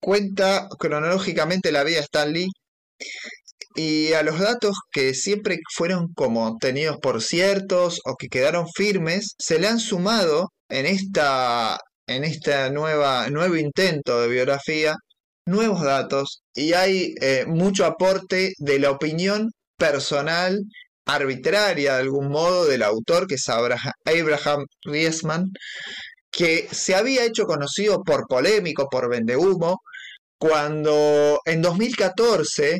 [0.00, 2.48] cuenta cronológicamente la vida de Stan Lee
[3.74, 9.34] y a los datos que siempre fueron como tenidos por ciertos o que quedaron firmes,
[9.38, 14.96] se le han sumado en esta en nueva nuevo intento de biografía
[15.46, 20.60] nuevos datos y hay eh, mucho aporte de la opinión personal
[21.06, 25.50] arbitraria de algún modo del autor que es Abraham, Riesman
[26.30, 29.82] que se había hecho conocido por polémico, por vendehumo,
[30.38, 32.78] cuando en 2014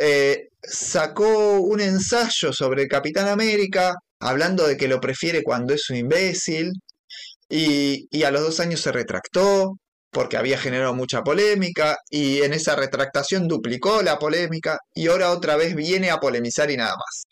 [0.00, 5.96] eh, sacó un ensayo sobre Capitán América, hablando de que lo prefiere cuando es un
[5.96, 6.72] imbécil,
[7.48, 9.74] y a los dos años se retractó
[10.12, 15.56] porque había generado mucha polémica, y en esa retractación duplicó la polémica, y ahora otra
[15.56, 17.24] vez viene a polemizar y nada más.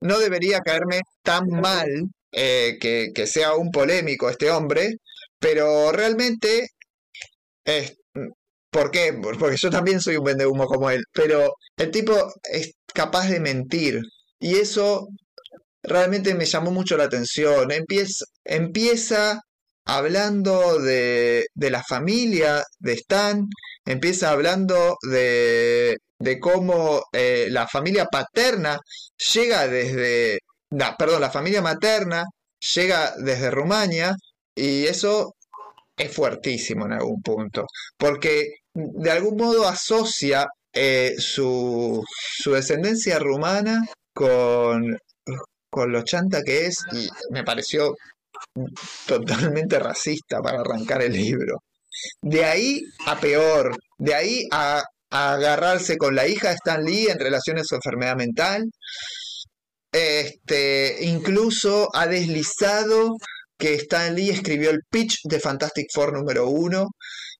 [0.00, 1.88] No debería caerme tan mal
[2.32, 4.96] eh, que, sea un polémico este hombre,
[5.38, 6.68] pero realmente
[7.64, 7.96] es,
[8.70, 9.12] ¿Por qué?
[9.12, 14.00] Porque yo también soy un vendehumo como él, pero el tipo es capaz de mentir
[14.40, 15.08] y eso
[15.82, 17.70] realmente me llamó mucho la atención.
[17.70, 19.40] Empieza, empieza
[19.84, 23.46] hablando de, de la familia de Stan,
[23.84, 28.78] empieza hablando de, de cómo eh, la familia paterna
[29.34, 30.38] llega desde,
[30.98, 32.24] perdón, la familia materna
[32.74, 34.14] llega desde Rumania
[34.54, 35.34] y eso
[35.96, 37.66] es fuertísimo en algún punto,
[37.96, 42.02] porque de algún modo asocia eh, su,
[42.38, 44.96] su descendencia rumana con,
[45.70, 47.94] con lo chanta que es y me pareció
[49.06, 51.62] totalmente racista para arrancar el libro.
[52.20, 57.18] De ahí a peor, de ahí a, agarrarse con la hija de Stan Lee en
[57.18, 58.64] relación a su enfermedad mental.
[59.92, 63.16] Este, incluso ha deslizado
[63.58, 66.88] que Stan Lee escribió el pitch de Fantastic Four número uno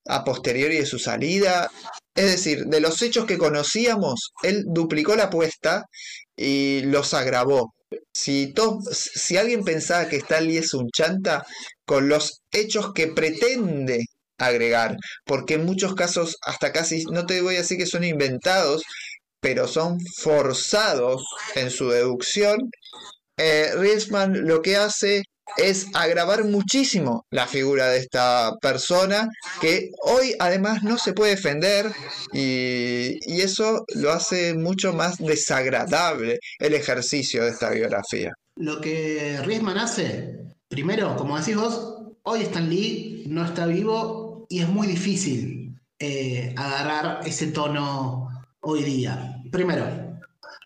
[0.06, 1.70] a posteriori de su salida.
[2.14, 5.84] Es decir, de los hechos que conocíamos, él duplicó la apuesta
[6.36, 7.72] y los agravó.
[8.12, 11.45] Si, to- si alguien pensaba que Stan Lee es un chanta,
[11.86, 14.05] con los hechos que pretende
[14.38, 18.82] agregar, porque en muchos casos hasta casi, no te voy a decir que son inventados,
[19.40, 21.24] pero son forzados
[21.57, 22.59] en su deducción,
[23.36, 25.22] eh, Riesman lo que hace
[25.57, 29.28] es agravar muchísimo la figura de esta persona
[29.61, 31.92] que hoy además no se puede defender
[32.32, 38.32] y, eso lo hace mucho más desagradable el ejercicio de esta biografía.
[38.55, 40.38] Lo que Riesman hace,
[40.68, 46.55] primero, como decís vos, hoy Stan Lee no está vivo y es muy difícil eh,
[46.57, 48.28] agarrar ese tono
[48.61, 49.42] hoy día.
[49.50, 49.86] Primero,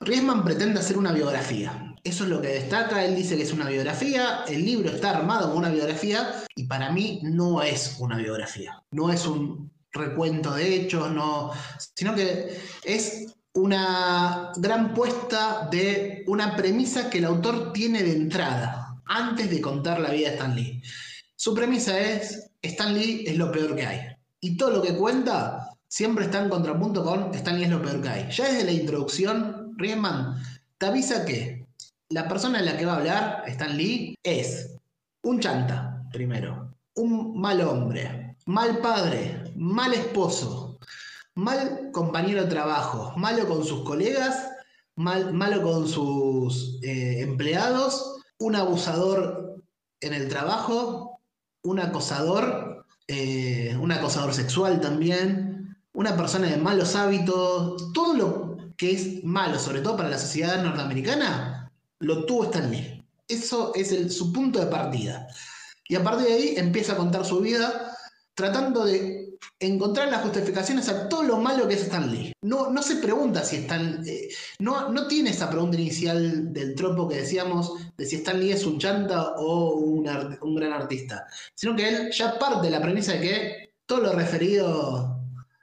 [0.00, 1.85] Riesman pretende hacer una biografía.
[2.06, 3.04] Eso es lo que destaca.
[3.04, 4.44] Él dice que es una biografía.
[4.46, 8.80] El libro está armado como una biografía y para mí no es una biografía.
[8.92, 11.50] No es un recuento de hechos, no,
[11.96, 19.02] sino que es una gran puesta de una premisa que el autor tiene de entrada,
[19.06, 20.82] antes de contar la vida de Stan Lee.
[21.34, 24.00] Su premisa es, Stan Lee es lo peor que hay.
[24.40, 28.00] Y todo lo que cuenta siempre está en contrapunto con Stan Lee es lo peor
[28.00, 28.30] que hay.
[28.30, 30.40] Ya desde la introducción, Riesman
[30.78, 31.55] te avisa que
[32.10, 34.76] la persona en la que va a hablar, Stan Lee, es
[35.22, 40.78] un chanta, primero, un mal hombre, mal padre, mal esposo,
[41.34, 44.48] mal compañero de trabajo, malo con sus colegas,
[44.94, 49.62] mal, malo con sus eh, empleados, un abusador
[50.00, 51.20] en el trabajo,
[51.62, 58.92] un acosador, eh, un acosador sexual también, una persona de malos hábitos, todo lo que
[58.92, 61.55] es malo, sobre todo para la sociedad norteamericana,
[62.00, 63.04] lo tuvo Stan Lee.
[63.28, 65.26] Eso es su punto de partida.
[65.88, 67.96] Y a partir de ahí empieza a contar su vida
[68.34, 72.32] tratando de encontrar las justificaciones a todo lo malo que es Stan Lee.
[72.42, 74.02] No, no se pregunta si Stan...
[74.06, 74.28] eh,
[74.58, 78.66] no, no tiene esa pregunta inicial del tropo que decíamos de si Stan Lee es
[78.66, 80.06] un chanta o un,
[80.42, 84.12] un gran artista, sino que él ya parte de la premisa de que todo lo
[84.12, 85.18] referido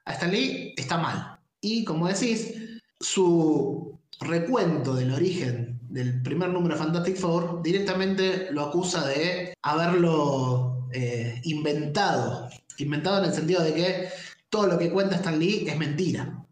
[0.06, 1.40] a Stan Lee está mal.
[1.62, 2.54] Y como decís,
[3.00, 10.90] su recuento del origen del primer número de Fantastic Four directamente lo acusa de haberlo
[10.92, 12.50] eh, inventado.
[12.80, 14.10] Inventado en el sentido de que
[14.50, 16.44] todo lo que cuenta Stan Lee es mentira.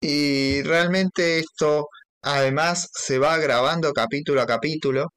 [0.00, 1.88] Y realmente esto
[2.22, 5.12] además se va grabando capítulo a capítulo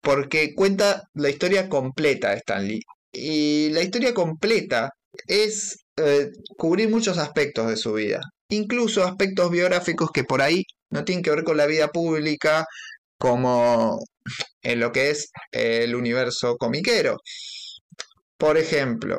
[0.00, 2.80] porque cuenta la historia completa de Stan Lee.
[3.12, 4.90] Y la historia completa
[5.26, 11.04] es eh, cubrir muchos aspectos de su vida, incluso aspectos biográficos que por ahí no
[11.04, 12.66] tienen que ver con la vida pública,
[13.18, 13.98] como
[14.62, 17.16] en lo que es el universo comiquero.
[18.36, 19.18] Por ejemplo,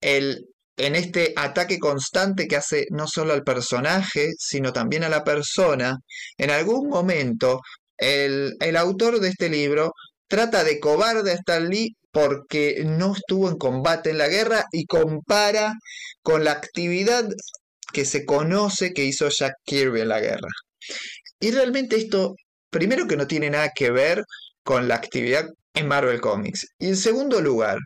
[0.00, 5.24] el, en este ataque constante que hace no solo al personaje, sino también a la
[5.24, 5.98] persona,
[6.38, 7.60] en algún momento
[7.98, 9.92] el, el autor de este libro
[10.28, 14.86] trata de cobarde a Stan Lee porque no estuvo en combate en la guerra y
[14.86, 15.74] compara
[16.22, 17.28] con la actividad
[17.92, 20.48] que se conoce que hizo Jack Kirby en la guerra.
[21.40, 22.34] Y realmente esto,
[22.70, 24.24] primero que no tiene nada que ver
[24.62, 26.66] con la actividad en Marvel Comics.
[26.78, 27.78] Y en segundo lugar,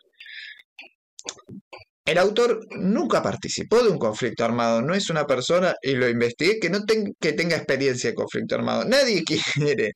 [2.05, 6.59] el autor nunca participó de un conflicto armado, no es una persona, y lo investigué,
[6.59, 6.81] que no
[7.21, 8.85] que tenga experiencia de conflicto armado.
[8.85, 9.23] Nadie
[9.55, 9.93] quiere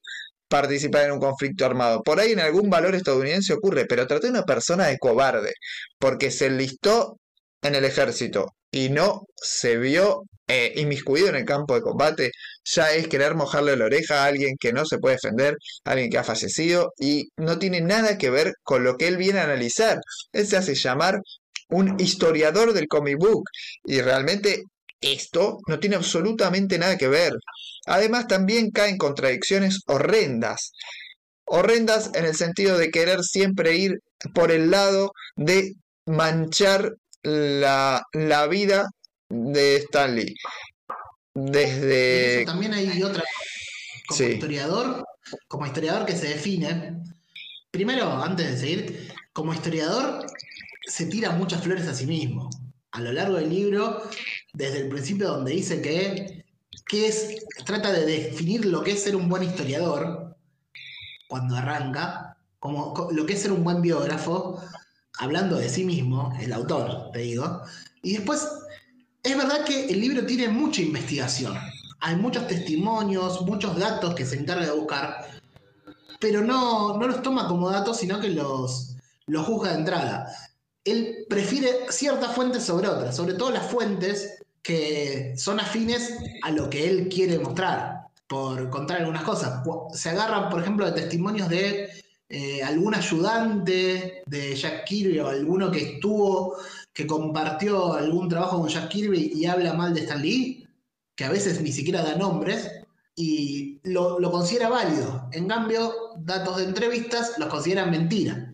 [0.49, 2.03] participar en un conflicto armado.
[2.03, 5.55] Por ahí en algún valor estadounidense ocurre, pero traté de una persona de cobarde,
[5.99, 7.19] porque se enlistó
[7.63, 12.31] en el ejército y no se vio eh, inmiscuido en el campo de combate,
[12.65, 16.11] ya es querer mojarle la oreja a alguien que no se puede defender, a alguien
[16.11, 19.45] que ha fallecido, y no tiene nada que ver con lo que él viene a
[19.45, 20.01] analizar.
[20.33, 21.21] Él se hace llamar
[21.69, 23.45] un historiador del comic book,
[23.85, 24.62] y realmente
[25.01, 27.35] esto no tiene absolutamente nada que ver.
[27.87, 30.73] Además, también caen contradicciones horrendas.
[31.47, 33.99] Horrendas en el sentido de querer siempre ir
[34.35, 35.75] por el lado de
[36.07, 38.89] manchar la, la vida
[39.29, 40.35] de Stanley.
[41.35, 42.43] Desde...
[42.43, 43.22] eso también hay otra.
[44.07, 44.24] Como Sí.
[44.24, 45.05] historiador,
[45.49, 47.03] como historiador que se define.
[47.70, 50.26] Primero, antes de seguir, como historiador
[50.87, 52.51] se tira muchas flores a sí mismo.
[52.93, 54.03] A lo largo del libro,
[54.53, 56.45] desde el principio donde dice que,
[56.87, 60.37] que es, trata de definir lo que es ser un buen historiador,
[61.26, 64.62] cuando arranca, como co- lo que es ser un buen biógrafo,
[65.18, 67.62] hablando de sí mismo, el autor, te digo.
[68.03, 68.47] Y después,
[69.25, 71.59] es verdad que el libro tiene mucha investigación.
[72.01, 75.27] Hay muchos testimonios, muchos datos que se encarga de buscar,
[76.20, 78.97] pero no, no los toma como datos, sino que los,
[79.27, 80.27] los juzga de entrada.
[80.85, 86.68] Él prefiere ciertas fuentes sobre otras, sobre todo las fuentes que son afines a lo
[86.68, 89.62] que él quiere mostrar, por contar algunas cosas.
[89.95, 91.89] Se agarran, por ejemplo, de testimonios de
[92.29, 96.57] eh, algún ayudante de Jack Kirby o alguno que estuvo,
[96.95, 100.67] que compartió algún trabajo con Jack Kirby y habla mal de Stan Lee,
[101.17, 102.71] que a veces ni siquiera da nombres,
[103.17, 105.29] y lo, lo considera válido.
[105.33, 108.53] En cambio, datos de entrevistas los consideran mentira.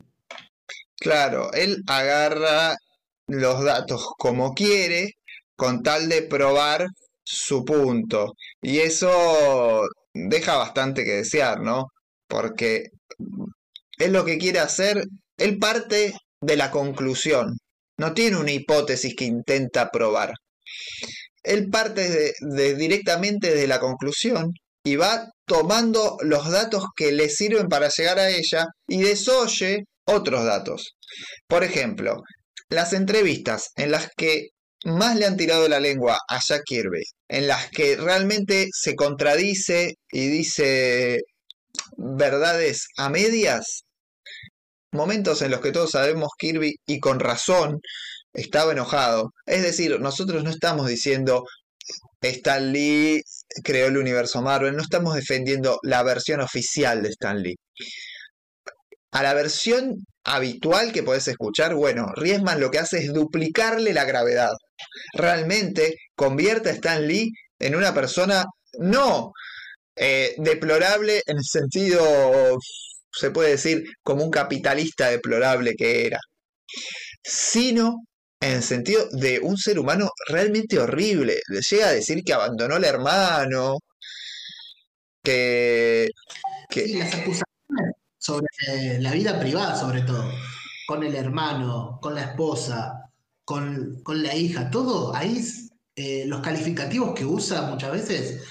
[0.97, 2.77] Claro, él agarra
[3.27, 5.15] los datos como quiere
[5.57, 6.89] con tal de probar
[7.23, 8.35] su punto.
[8.61, 9.83] Y eso
[10.13, 11.89] deja bastante que desear, ¿no?
[12.27, 12.91] Porque
[13.99, 15.05] es lo que quiere hacer,
[15.37, 17.59] él parte de la conclusión,
[18.01, 20.33] no tiene una hipótesis que intenta probar.
[21.43, 22.33] Él parte
[22.79, 28.31] directamente de la conclusión y va tomando los datos que le sirven para llegar a
[28.31, 30.97] ella y desoye otros datos.
[31.47, 32.23] Por ejemplo,
[32.71, 34.49] las entrevistas en las que
[34.87, 39.97] más le han tirado la lengua a Jack Kirby, en las que realmente se contradice
[40.11, 41.21] y dice
[41.99, 43.83] verdades a medias,
[44.93, 47.81] momentos en los que todos sabemos Kirby y con razón
[48.33, 49.33] estaba enojado.
[49.47, 51.45] Es decir, nosotros no estamos diciendo
[52.21, 53.23] Stan Lee
[53.65, 57.57] creó el universo Marvel, no estamos defendiendo la versión oficial de Stan Lee.
[59.13, 64.05] A la versión habitual que podés escuchar, bueno, Riesman lo que hace es duplicarle la
[64.05, 64.53] gravedad.
[65.15, 68.45] Realmente convierte a Stan Lee en una persona
[68.79, 69.33] no
[69.97, 72.59] eh, deplorable en el sentido,
[73.13, 76.19] se puede decir, como un capitalista deplorable que era,
[77.23, 78.05] sino
[78.41, 81.41] en el sentido de un ser humano realmente horrible.
[81.49, 83.79] Le llega a decir que abandonó al hermano,
[85.23, 86.09] que...
[86.69, 87.45] que las acusaciones
[88.19, 88.47] sobre
[89.01, 90.31] la vida privada, sobre todo,
[90.87, 93.11] con el hermano, con la esposa,
[93.45, 95.43] con, con la hija, todo ahí,
[95.97, 98.43] eh, los calificativos que usa muchas veces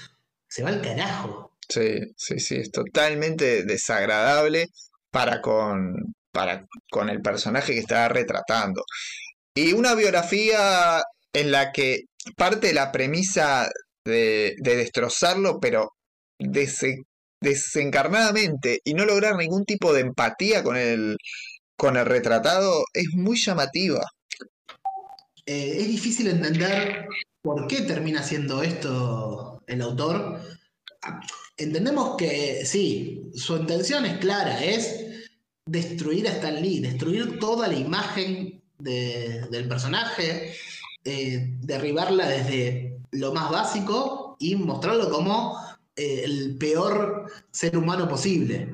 [0.48, 1.49] se va al carajo.
[1.70, 4.66] Sí, sí, sí, es totalmente desagradable
[5.10, 5.94] para con,
[6.32, 8.82] para con el personaje que está retratando.
[9.54, 11.02] Y una biografía
[11.32, 12.02] en la que
[12.36, 13.68] parte de la premisa
[14.04, 15.92] de, de destrozarlo, pero
[16.38, 17.04] dese-
[17.40, 21.16] desencarnadamente y no lograr ningún tipo de empatía con el,
[21.76, 24.02] con el retratado, es muy llamativa.
[25.46, 27.06] Eh, es difícil entender
[27.42, 30.40] por qué termina haciendo esto el autor.
[31.60, 35.04] Entendemos que sí, su intención es clara, es
[35.66, 40.54] destruir a Stan Lee, destruir toda la imagen de- del personaje,
[41.04, 45.54] eh, derribarla desde lo más básico y mostrarlo como
[45.96, 48.72] eh, el peor ser humano posible.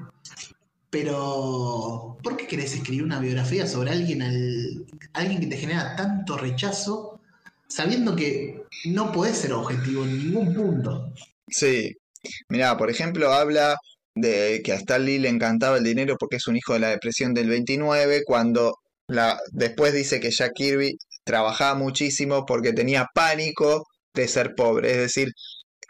[0.91, 6.37] Pero, ¿por qué querés escribir una biografía sobre alguien, al- alguien que te genera tanto
[6.39, 7.21] rechazo,
[7.67, 11.13] sabiendo que no podés ser objetivo en ningún punto?
[11.49, 11.97] Sí,
[12.49, 13.77] Mirá, por ejemplo, habla
[14.15, 16.89] de que a Stan Lee le encantaba el dinero porque es un hijo de la
[16.91, 18.77] depresión del 29, cuando
[19.09, 24.97] la, después dice que Jack Kirby trabajaba muchísimo porque tenía pánico de ser pobre, es
[24.99, 25.29] decir,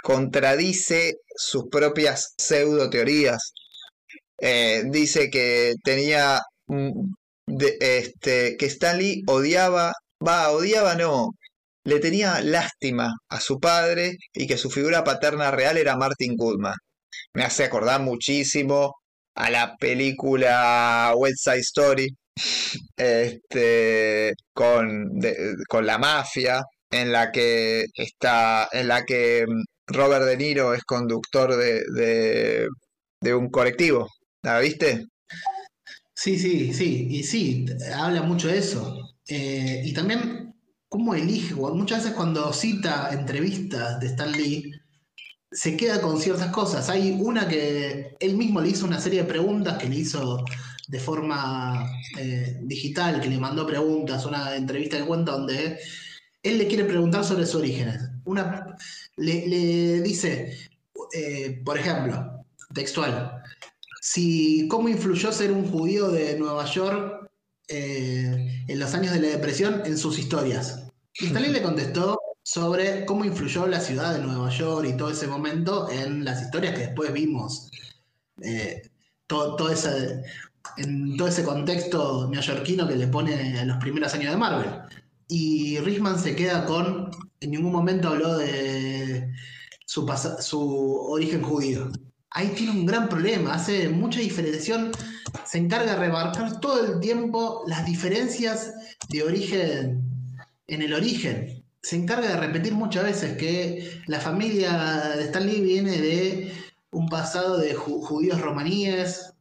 [0.03, 3.53] contradice sus propias pseudo teorías.
[4.39, 6.41] Eh, dice que tenía
[7.47, 9.93] de- este, que Stan Lee odiaba,
[10.26, 11.30] va, odiaba no,
[11.87, 16.74] le tenía lástima a su padre y que su figura paterna real era Martin Goodman.
[17.34, 18.97] Me hace acordar muchísimo
[19.37, 22.09] a la película West Side Story,
[22.97, 25.11] este, con,
[25.68, 29.45] con la mafia, en la que está, en la que
[29.87, 32.66] Robert De Niro es conductor de,
[33.20, 34.09] de, un colectivo.
[34.43, 35.05] ¿La viste?
[36.14, 38.99] Sí, sí, sí, y sí, habla mucho de eso.
[39.28, 40.55] Eh, y también
[40.97, 44.72] cómo elige, muchas veces cuando cita entrevistas de Stan Lee,
[45.53, 46.88] se queda con ciertas cosas.
[46.88, 50.42] Hay una que él mismo le hizo una serie de preguntas que le hizo
[50.88, 51.86] de forma
[52.18, 55.78] eh, digital, que le mandó preguntas, una entrevista que cuenta donde
[56.42, 58.01] él le quiere preguntar sobre sus orígenes.
[58.24, 58.74] Una,
[59.18, 60.57] le, le dice,
[61.12, 62.42] eh, por ejemplo,
[62.72, 63.42] textual,
[64.01, 67.28] si cómo influyó ser un judío de Nueva York
[67.68, 70.86] eh, en los años de la depresión en sus historias.
[71.20, 75.26] Y Stalin le contestó sobre cómo influyó la ciudad de Nueva York y todo ese
[75.26, 77.70] momento en las historias que después vimos.
[78.42, 78.82] Eh,
[79.26, 80.22] todo, ese-
[80.76, 84.70] en todo ese contexto neoyorquino que le pone en los primeros años de Marvel.
[85.28, 87.10] Y Richman se queda con,
[87.40, 89.32] en ningún momento habló de
[89.84, 90.06] su,
[90.40, 91.90] su origen judío.
[92.30, 94.92] Ahí tiene un gran problema, hace mucha diferenciación,
[95.46, 98.72] se encarga de remarcar todo el tiempo las diferencias
[99.08, 100.05] de origen
[100.66, 101.64] en el origen.
[101.82, 106.52] Se encarga de repetir muchas veces que la familia de Stan Lee viene de
[106.90, 109.32] un pasado de ju- judíos romaníes,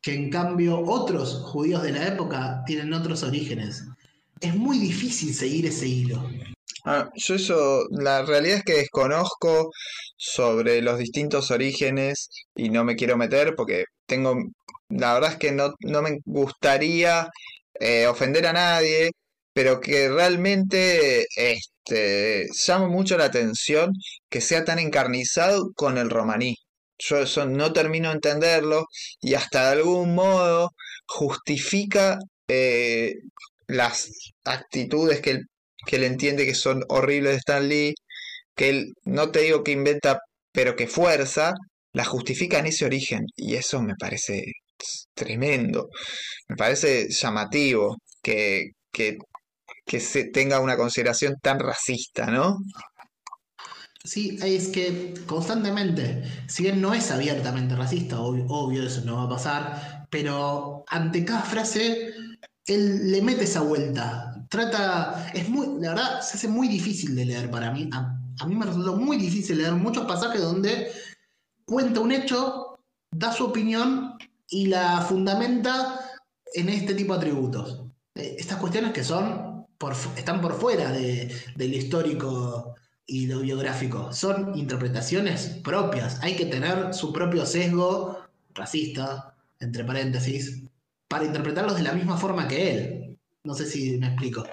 [0.00, 3.84] que en cambio otros judíos de la época tienen otros orígenes.
[4.40, 6.28] Es muy difícil seguir ese hilo.
[6.84, 9.70] Ah, yo eso, la realidad es que desconozco
[10.16, 14.36] sobre los distintos orígenes y no me quiero meter porque tengo,
[14.88, 17.28] la verdad es que no, no me gustaría
[17.78, 19.12] eh, ofender a nadie,
[19.52, 23.92] pero que realmente este, llama mucho la atención
[24.30, 26.56] que sea tan encarnizado con el romaní.
[26.98, 28.86] Yo eso no termino de entenderlo
[29.20, 30.70] y hasta de algún modo
[31.06, 33.14] justifica eh,
[33.66, 34.10] las
[34.44, 35.46] actitudes que él,
[35.86, 37.94] que entiende que son horribles de Stan Lee,
[38.56, 40.20] que él, no te digo que inventa,
[40.52, 41.54] pero que fuerza,
[41.92, 43.24] la justifica en ese origen.
[43.36, 44.44] Y eso me parece
[45.14, 45.88] tremendo.
[46.48, 49.18] Me parece llamativo que, que,
[49.92, 52.64] que se tenga una consideración tan racista, ¿no?
[54.02, 59.28] Sí, es que constantemente, si bien no es abiertamente racista, obvio, eso no va a
[59.28, 62.08] pasar, pero ante cada frase,
[62.64, 64.34] él le mete esa vuelta.
[64.48, 67.90] Trata, es muy, la verdad, se hace muy difícil de leer para mí.
[67.92, 70.90] A, a mí me resultó muy difícil leer muchos pasajes donde
[71.66, 72.78] cuenta un hecho,
[73.10, 74.14] da su opinión
[74.48, 76.00] y la fundamenta
[76.54, 77.84] en este tipo de atributos.
[78.14, 79.51] Eh, Estas cuestiones que son
[80.16, 82.74] están por fuera de- del histórico
[83.06, 84.12] y lo biográfico.
[84.12, 86.18] Son interpretaciones propias.
[86.22, 88.18] Hay que tener su propio sesgo
[88.54, 90.62] racista, entre paréntesis,
[91.08, 93.18] para interpretarlos de la misma forma que él.
[93.44, 94.44] No sé si me explico.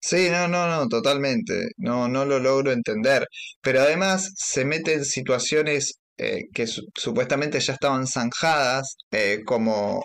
[0.00, 1.70] Sí, no, no, no, totalmente.
[1.78, 3.26] No, no lo logro entender.
[3.60, 10.02] Pero además se mete en situaciones eh, que su- supuestamente ya estaban zanjadas, eh, como,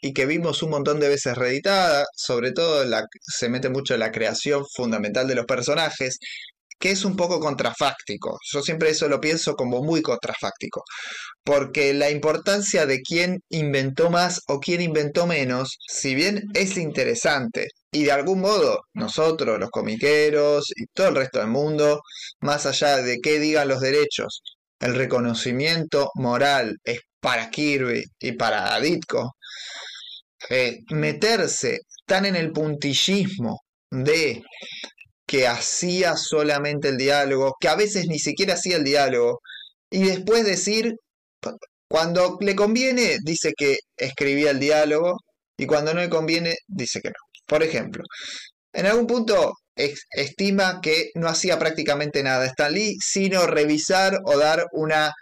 [0.00, 4.00] y que vimos un montón de veces reeditadas, sobre todo la, se mete mucho en
[4.00, 6.18] la creación fundamental de los personajes,
[6.78, 8.38] que es un poco contrafáctico.
[8.52, 10.82] Yo siempre eso lo pienso como muy contrafáctico,
[11.44, 17.68] porque la importancia de quién inventó más o quién inventó menos, si bien es interesante,
[17.92, 22.00] y de algún modo nosotros, los comiqueros y todo el resto del mundo,
[22.40, 24.42] más allá de qué digan los derechos,
[24.80, 29.34] el reconocimiento moral es para Kirby y para Ditko,
[30.48, 33.60] eh, meterse tan en el puntillismo
[33.90, 34.42] de
[35.26, 39.40] que hacía solamente el diálogo, que a veces ni siquiera hacía el diálogo,
[39.90, 40.94] y después decir,
[41.42, 45.18] cu- cuando le conviene, dice que escribía el diálogo,
[45.56, 47.14] y cuando no le conviene, dice que no.
[47.46, 48.04] Por ejemplo,
[48.72, 49.54] en algún punto
[50.12, 55.12] estima que no hacía prácticamente nada Stan Lee, sino revisar o dar una,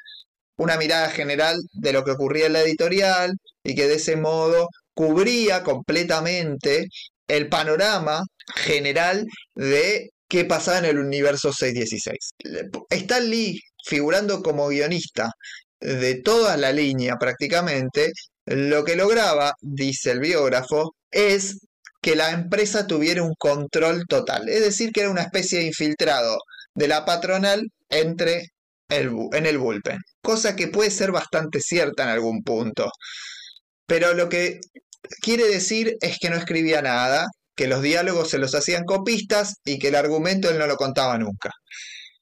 [0.59, 3.33] una mirada general de lo que ocurría en la editorial,
[3.65, 4.69] y que de ese modo
[4.99, 6.89] cubría completamente
[7.29, 8.21] el panorama
[8.57, 12.17] general de qué pasaba en el universo 616.
[12.91, 15.31] Stan Lee, figurando como guionista
[15.79, 18.11] de toda la línea prácticamente,
[18.47, 21.59] lo que lograba, dice el biógrafo, es
[22.03, 26.39] que la empresa tuviera un control total, es decir, que era una especie de infiltrado
[26.75, 28.49] de la patronal entre
[28.89, 32.91] el, en el bullpen, cosa que puede ser bastante cierta en algún punto.
[33.87, 34.61] Pero lo que
[35.21, 39.79] quiere decir es que no escribía nada, que los diálogos se los hacían copistas y
[39.79, 41.51] que el argumento él no lo contaba nunca.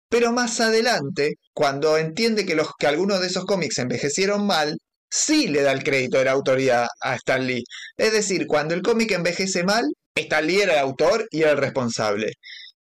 [0.09, 4.79] Pero más adelante, cuando entiende que, los, que algunos de esos cómics envejecieron mal,
[5.11, 7.65] sí le da el crédito de la autoría a Stan Lee.
[7.97, 9.85] Es decir, cuando el cómic envejece mal,
[10.15, 12.33] Stan Lee era el autor y era el responsable.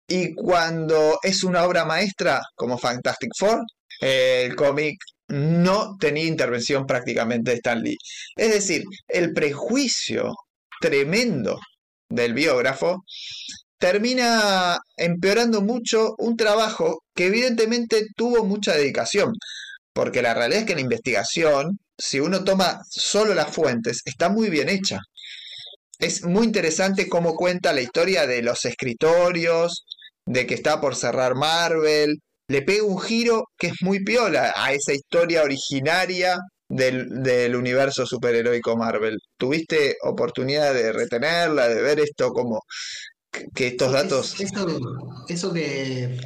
[0.08, 3.62] Y cuando es una obra maestra, como Fantastic Four,
[4.00, 4.98] el cómic
[5.28, 7.96] no tenía intervención prácticamente de Stan Lee.
[8.36, 10.34] Es decir, el prejuicio
[10.80, 11.58] tremendo
[12.08, 13.04] del biógrafo
[13.78, 19.32] termina empeorando mucho un trabajo que evidentemente tuvo mucha dedicación,
[19.92, 24.50] porque la realidad es que la investigación, si uno toma solo las fuentes, está muy
[24.50, 25.00] bien hecha.
[25.98, 29.84] Es muy interesante cómo cuenta la historia de los escritorios,
[30.26, 34.72] de que está por cerrar Marvel, le pega un giro que es muy piola a
[34.72, 36.38] esa historia originaria
[36.68, 39.18] del, del universo superheroico Marvel.
[39.36, 42.60] ¿Tuviste oportunidad de retenerla, de ver esto como
[43.54, 44.40] que, estos datos...
[44.40, 44.66] Es- eso,
[45.28, 46.18] eso que,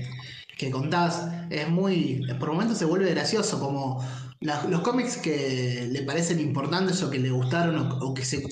[0.56, 2.20] que contás es muy.
[2.38, 4.04] Por momentos se vuelve gracioso, como
[4.40, 8.42] la- los cómics que le parecen importantes o que le gustaron o, o que se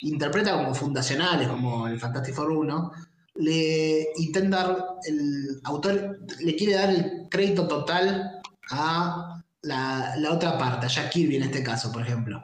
[0.00, 2.90] interpretan como fundacionales, como el Fantastic Four 1,
[3.34, 8.40] le intenta dar, el autor le quiere dar el crédito total
[8.70, 12.42] a la, la otra parte, a Jack Kirby en este caso, por ejemplo.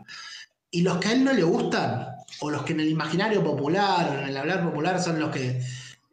[0.71, 2.07] Y los que a él no le gustan,
[2.41, 5.61] o los que en el imaginario popular o en el hablar popular son los que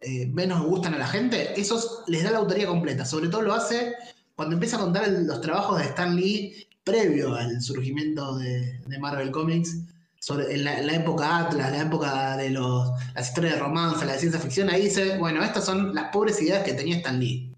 [0.02, 3.06] eh, menos gustan a la gente, esos les da la autoría completa.
[3.06, 3.96] Sobre todo lo hace
[4.36, 9.32] cuando empieza a contar los trabajos de Stan Lee previo al surgimiento de, de Marvel
[9.32, 9.78] Comics,
[10.26, 14.04] sobre, en, la, en la época Atlas, la época de los, las historias de romance,
[14.06, 17.20] la de ciencia ficción, ahí dice, bueno, estas son las pobres ideas que tenía Stan
[17.20, 17.54] Lee.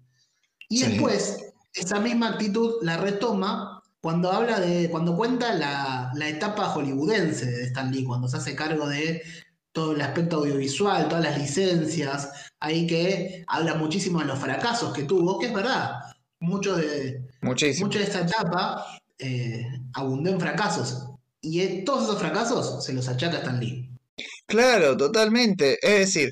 [0.68, 0.84] Y Sí.
[0.86, 7.46] después, esa misma actitud la retoma cuando habla de, cuando cuenta la, la etapa hollywoodense
[7.46, 9.22] de Stan Lee, cuando se hace cargo de
[9.72, 12.30] todo el aspecto audiovisual, todas las licencias,
[12.60, 15.92] ahí que habla muchísimo de los fracasos que tuvo, que es verdad,
[16.38, 18.84] mucho de, mucha de esta etapa
[19.18, 21.08] eh, abundó en fracasos.
[21.40, 23.88] Y todos esos fracasos se los achaca Stan Lee.
[24.46, 25.78] Claro, totalmente.
[25.82, 26.30] Es decir,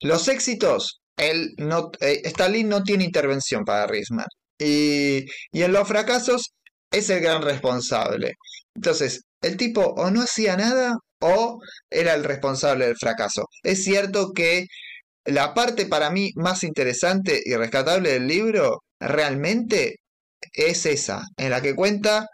[0.00, 2.22] los éxitos, él no, eh,
[2.64, 4.26] no tiene intervención para Risman.
[4.58, 6.52] Y, y en los fracasos
[6.90, 8.34] es el gran responsable.
[8.74, 11.58] Entonces, el tipo o no hacía nada o
[11.90, 13.44] era el responsable del fracaso.
[13.62, 14.66] Es cierto que
[15.24, 19.96] la parte para mí más interesante y rescatable del libro realmente
[20.52, 22.26] es esa, en la que cuenta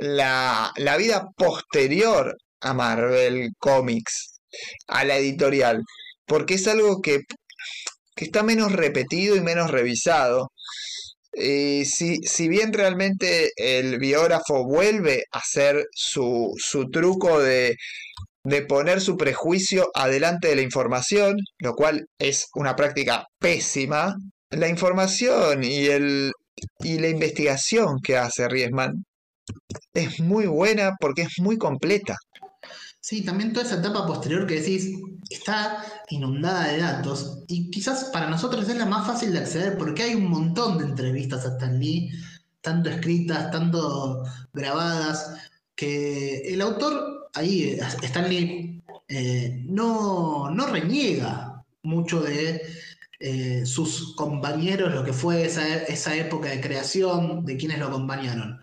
[0.00, 4.40] la, la vida posterior a Marvel Comics,
[4.88, 5.82] a la editorial,
[6.26, 7.20] porque es algo que,
[8.14, 10.50] que está menos repetido y menos revisado.
[11.34, 17.76] Y si, si bien realmente el biógrafo vuelve a hacer su, su truco de,
[18.44, 24.14] de poner su prejuicio adelante de la información, lo cual es una práctica pésima,
[24.50, 26.32] la información y, el,
[26.80, 29.04] y la investigación que hace Riesman
[29.94, 32.16] es muy buena porque es muy completa.
[33.00, 34.96] Sí, también toda esa etapa posterior que decís
[35.28, 40.04] está inundada de datos y quizás para nosotros es la más fácil de acceder porque
[40.04, 42.12] hay un montón de entrevistas a Stan Lee,
[42.60, 44.22] tanto escritas, tanto
[44.52, 45.34] grabadas,
[45.74, 52.62] que el autor ahí, Stan Lee, eh, no, no reniega mucho de
[53.18, 58.60] eh, sus compañeros, lo que fue esa, esa época de creación, de quienes lo acompañaron.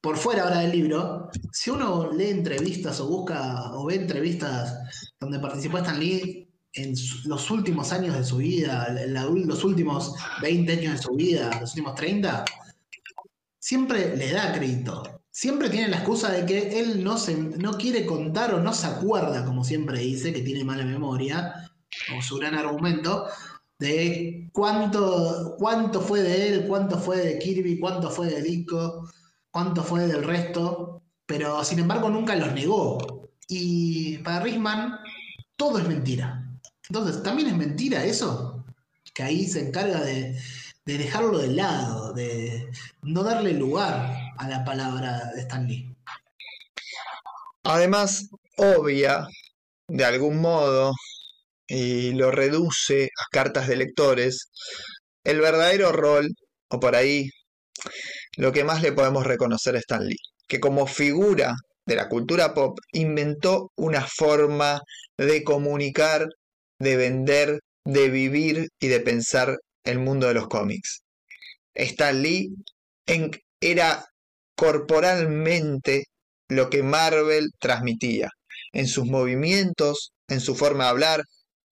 [0.00, 4.76] Por fuera ahora del libro, si uno lee entrevistas o busca o ve entrevistas
[5.18, 6.94] donde participó Stan Lee en
[7.24, 11.94] los últimos años de su vida, los últimos 20 años de su vida, los últimos
[11.94, 12.44] 30,
[13.58, 15.02] siempre le da crédito.
[15.30, 18.88] Siempre tiene la excusa de que él no, se, no quiere contar o no se
[18.88, 21.70] acuerda, como siempre dice, que tiene mala memoria,
[22.16, 23.26] o su gran argumento,
[23.78, 29.08] de cuánto, cuánto fue de él, cuánto fue de Kirby, cuánto fue de Disco,
[29.50, 33.30] cuánto fue del resto, pero sin embargo nunca los negó.
[33.48, 34.98] Y para Risman
[35.56, 36.44] todo es mentira.
[36.88, 38.64] Entonces, ¿también es mentira eso?
[39.14, 40.38] Que ahí se encarga de,
[40.84, 42.70] de dejarlo de lado, de
[43.02, 45.94] no darle lugar a la palabra de Stan Lee.
[47.64, 49.28] Además, obvia
[49.88, 50.92] de algún modo
[51.68, 54.50] y lo reduce a cartas de lectores
[55.24, 56.28] el verdadero rol,
[56.70, 57.30] o por ahí
[58.36, 60.16] lo que más le podemos reconocer a Stan Lee,
[60.46, 61.54] que como figura
[61.86, 64.80] de la cultura pop inventó una forma
[65.16, 66.26] de comunicar,
[66.78, 71.02] de vender, de vivir y de pensar el mundo de los cómics.
[71.74, 72.48] Stan Lee
[73.06, 73.30] en-
[73.60, 74.04] era
[74.56, 76.04] corporalmente
[76.48, 78.30] lo que Marvel transmitía,
[78.72, 81.22] en sus movimientos, en su forma de hablar.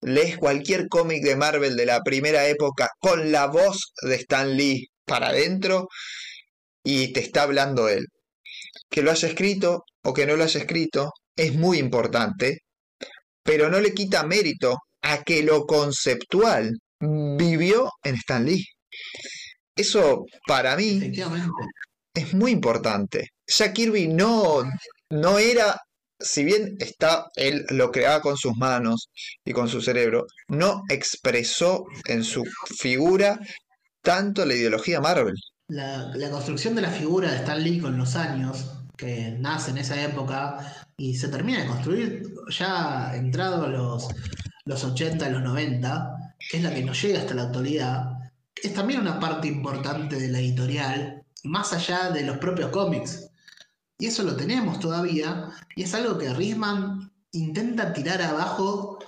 [0.03, 4.89] Lees cualquier cómic de Marvel de la primera época con la voz de Stan Lee
[5.05, 5.89] para adentro
[6.85, 8.07] y te está hablando él.
[8.91, 12.61] Que lo haya escrito o que no lo haya escrito es muy importante,
[13.43, 18.65] pero no le quita mérito a que lo conceptual vivió en Stan Lee.
[19.75, 21.13] Eso para mí
[22.15, 23.29] es muy importante.
[23.47, 24.65] Jack Kirby no,
[25.11, 25.77] no era,
[26.19, 29.11] si bien está, él lo creaba con sus manos
[29.45, 32.45] y con su cerebro, no expresó en su
[32.79, 33.39] figura
[34.03, 35.35] tanto la ideología Marvel.
[35.69, 40.01] La, construcción de la figura de Stan Lee con los años, que nace en esa
[40.03, 44.09] época y se termina de construir ya entrado los,
[44.65, 48.17] los 80, los 90, que es la que nos llega hasta la actualidad,
[48.55, 53.26] es también una parte importante de la editorial, más allá de los propios cómics.
[53.99, 58.99] Y eso lo tenemos todavía, y es algo que Risman intenta tirar abajo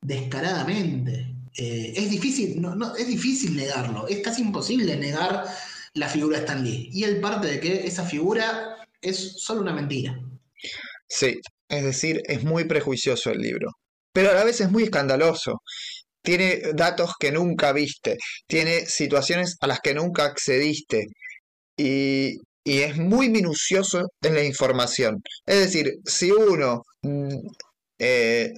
[0.00, 1.34] descaradamente.
[1.56, 5.44] eh, es difícil, no, es difícil negarlo, es casi imposible negar
[5.94, 6.88] la figura de Stan Lee.
[6.92, 10.18] Y él parte de que esa figura es solo una mentira.
[11.08, 13.70] Sí, es decir, es muy prejuicioso el libro,
[14.12, 15.62] pero a la vez es muy escandaloso.
[16.22, 21.06] Tiene datos que nunca viste, tiene situaciones a las que nunca accediste
[21.76, 25.22] y, y es muy minucioso en la información.
[25.46, 27.36] Es decir, si uno mm,
[27.98, 28.52] eh,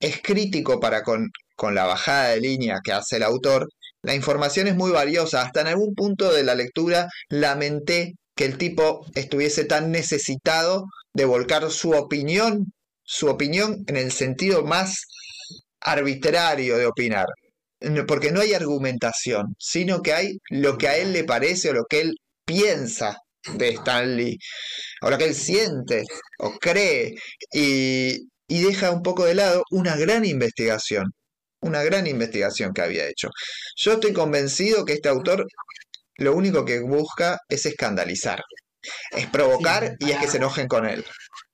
[0.00, 3.68] es crítico para con, con la bajada de línea que hace el autor,
[4.02, 5.42] la información es muy valiosa.
[5.42, 11.24] Hasta en algún punto de la lectura lamenté que el tipo estuviese tan necesitado de
[11.24, 12.72] volcar su opinión,
[13.02, 15.06] su opinión en el sentido más
[15.80, 17.26] arbitrario de opinar.
[18.06, 21.84] Porque no hay argumentación, sino que hay lo que a él le parece o lo
[21.84, 23.18] que él piensa
[23.54, 24.38] de Stanley,
[25.02, 26.04] o lo que él siente
[26.38, 27.14] o cree,
[27.52, 31.12] y, y deja un poco de lado una gran investigación,
[31.60, 33.28] una gran investigación que había hecho.
[33.76, 35.46] Yo estoy convencido que este autor
[36.16, 38.42] lo único que busca es escandalizar,
[39.12, 41.04] es provocar y es que se enojen con él.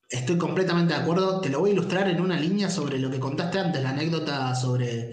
[0.08, 1.40] Estoy completamente de acuerdo.
[1.40, 4.54] Te lo voy a ilustrar en una línea sobre lo que contaste antes, la anécdota
[4.54, 5.12] sobre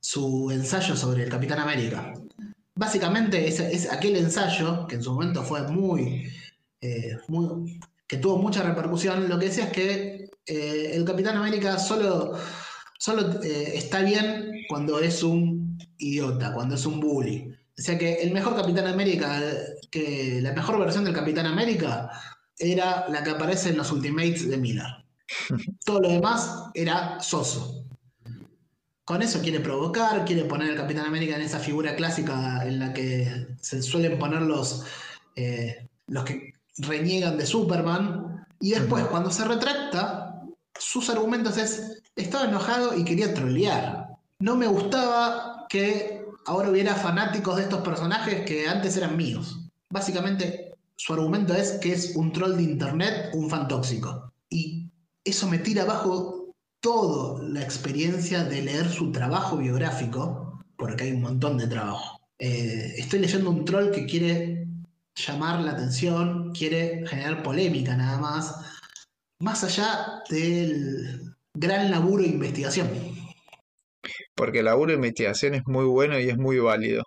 [0.00, 2.12] su ensayo sobre el Capitán América.
[2.74, 6.26] Básicamente es, es aquel ensayo que en su momento fue muy,
[6.80, 9.28] eh, muy- que tuvo mucha repercusión.
[9.28, 12.32] Lo que decía es que eh, el Capitán América solo,
[12.98, 17.54] solo eh, está bien cuando es un idiota, cuando es un bully.
[17.78, 19.40] O sea que el mejor Capitán América,
[19.90, 22.10] que la mejor versión del Capitán América
[22.58, 24.86] era la que aparece en los Ultimates de Miller.
[25.84, 27.81] Todo lo demás era soso.
[29.04, 32.92] Con eso quiere provocar, quiere poner al Capitán América en esa figura clásica en la
[32.92, 34.84] que se suelen poner los,
[35.34, 38.46] eh, los que reniegan de Superman.
[38.60, 40.44] Y después, cuando se retracta,
[40.78, 44.06] sus argumentos es, estaba enojado y quería trolear.
[44.38, 49.58] No me gustaba que ahora hubiera fanáticos de estos personajes que antes eran míos.
[49.90, 54.32] Básicamente, su argumento es que es un troll de internet, un fan tóxico.
[54.48, 54.88] Y
[55.24, 56.41] eso me tira abajo
[56.82, 62.20] toda la experiencia de leer su trabajo biográfico, porque hay un montón de trabajo.
[62.38, 64.66] Eh, estoy leyendo un troll que quiere
[65.14, 68.54] llamar la atención, quiere generar polémica nada más,
[69.38, 72.88] más allá del gran laburo de investigación.
[74.34, 77.04] porque el laburo de investigación es muy bueno y es muy válido.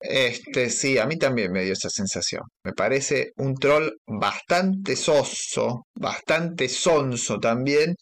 [0.00, 2.42] Este, sí, a mí también me dio esa sensación.
[2.64, 7.94] Me parece un troll bastante soso, bastante sonso también,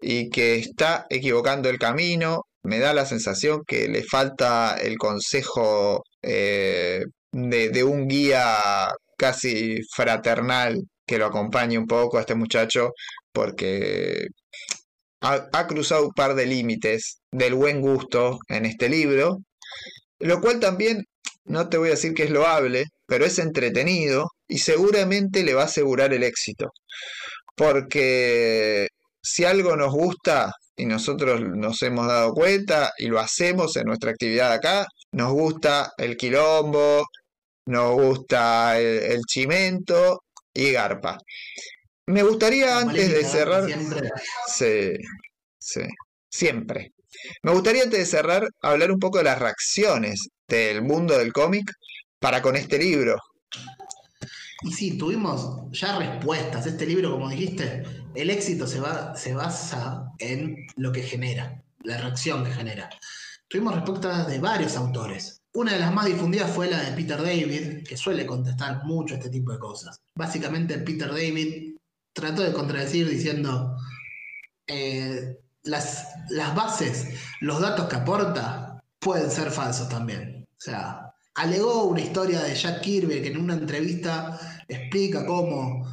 [0.00, 2.42] y que está equivocando el camino.
[2.62, 10.82] Me da la sensación que le falta el consejo eh, de, un guía casi fraternal
[11.06, 12.90] que lo acompañe un poco a este muchacho,
[13.32, 14.26] porque
[15.20, 19.38] ha, ha cruzado un par de límites del buen gusto en este libro,
[20.18, 21.04] lo cual también,
[21.44, 25.62] no te voy a decir que es loable, pero es entretenido y seguramente le va
[25.62, 26.70] a asegurar el éxito.
[27.56, 28.88] Porque
[29.26, 34.12] si algo nos gusta y nosotros nos hemos dado cuenta y lo hacemos en nuestra
[34.12, 37.04] actividad acá, nos gusta el quilombo,
[37.66, 40.20] nos gusta el, el chimento
[40.54, 41.18] y garpa.
[42.06, 43.66] Me gustaría antes de cerrar...
[43.66, 44.10] siempre.
[44.46, 44.92] Sí,
[45.58, 45.80] sí,
[46.30, 46.92] siempre.
[47.42, 51.68] Me gustaría antes de cerrar hablar un poco de las reacciones del mundo del cómic
[52.20, 53.16] para con este libro.
[54.62, 56.66] Y sí, tuvimos ya respuestas.
[56.66, 57.82] Este libro, como dijiste,
[58.14, 62.88] el éxito se, va, se basa en lo que genera, la reacción que genera.
[63.48, 65.42] Tuvimos respuestas de varios autores.
[65.52, 69.30] Una de las más difundidas fue la de Peter David, que suele contestar mucho este
[69.30, 70.00] tipo de cosas.
[70.14, 71.76] Básicamente, Peter David
[72.12, 73.76] trató de contradecir diciendo
[74.66, 77.08] eh, las, las bases,
[77.40, 80.46] los datos que aporta pueden ser falsos también.
[80.50, 81.05] O sea,
[81.36, 84.38] alegó una historia de Jack Kirby que en una entrevista
[84.68, 85.86] explica cómo,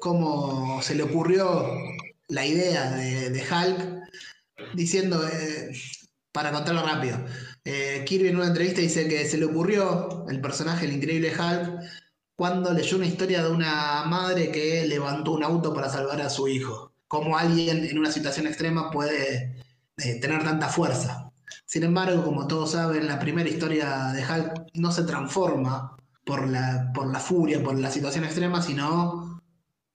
[0.00, 1.66] cómo se le ocurrió
[2.28, 5.72] la idea de, de Hulk, diciendo, eh,
[6.32, 7.18] para contarlo rápido,
[7.64, 11.80] eh, Kirby en una entrevista dice que se le ocurrió el personaje, el increíble Hulk,
[12.36, 16.48] cuando leyó una historia de una madre que levantó un auto para salvar a su
[16.48, 16.92] hijo.
[17.06, 19.62] Cómo alguien en una situación extrema puede
[19.98, 21.23] eh, tener tanta fuerza.
[21.74, 26.92] Sin embargo, como todos saben, la primera historia de Hulk no se transforma por la,
[26.94, 29.42] por la furia, por la situación extrema, sino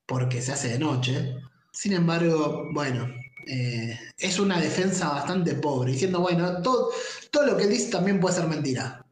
[0.06, 1.38] porque se hace de noche.
[1.72, 3.07] Sin embargo, bueno,
[3.47, 6.89] eh, es una defensa bastante pobre, diciendo, bueno, todo,
[7.31, 9.06] todo lo que él dice también puede ser mentira.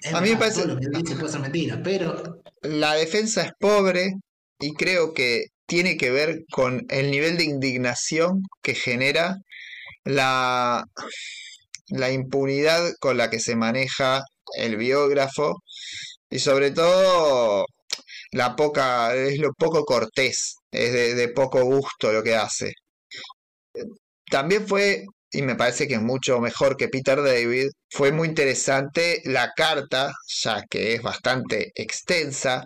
[0.00, 2.94] Es A mí me parece- Todo lo que él dice puede ser mentira, pero La
[2.94, 4.14] defensa es pobre
[4.60, 9.38] y creo que tiene que ver con el nivel de indignación que genera
[10.04, 10.88] la,
[11.88, 14.22] la impunidad con la que se maneja
[14.56, 15.62] el biógrafo
[16.30, 17.66] y sobre todo
[18.32, 22.72] la poca, es lo poco cortés, es de, poco gusto lo que hace.
[24.30, 29.20] También fue, y me parece que es mucho mejor que Peter David, fue muy interesante
[29.24, 32.64] la carta, ya que es bastante extensa,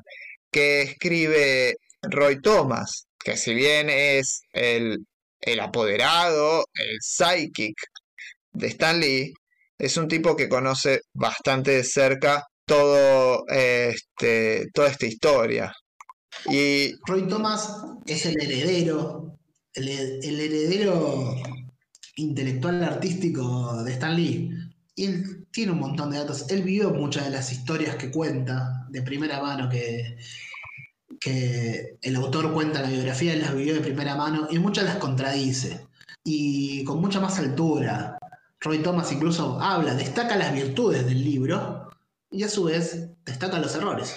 [0.50, 4.98] que escribe Roy Thomas, que si bien es el,
[5.40, 7.74] el apoderado, el psychic
[8.52, 9.32] Stan Lee,
[9.78, 15.72] es un tipo que conoce bastante de cerca todo este, toda esta historia.
[16.46, 19.38] Y Roy Thomas es el heredero,
[19.74, 19.88] el,
[20.40, 21.34] heredero
[22.16, 24.50] intelectual artístico de Stan Lee.
[24.94, 26.50] Y él tiene un montón de datos.
[26.50, 30.16] Él vivió muchas de las historias que cuenta de primera mano que,
[31.18, 34.84] que el autor cuenta en la biografía, él las vivió de primera mano y muchas
[34.84, 35.86] las contradice.
[36.22, 38.18] Y con mucha más altura.
[38.60, 41.88] Roy Thomas incluso habla, destaca las virtudes del libro
[42.30, 44.16] y a su vez destaca los errores.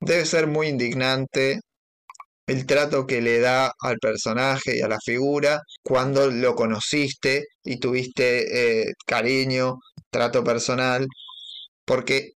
[0.00, 1.60] debe ser muy indignante
[2.46, 7.78] el trato que le da al personaje y a la figura cuando lo conociste y
[7.78, 9.76] tuviste eh, cariño,
[10.10, 11.06] trato personal,
[11.84, 12.32] porque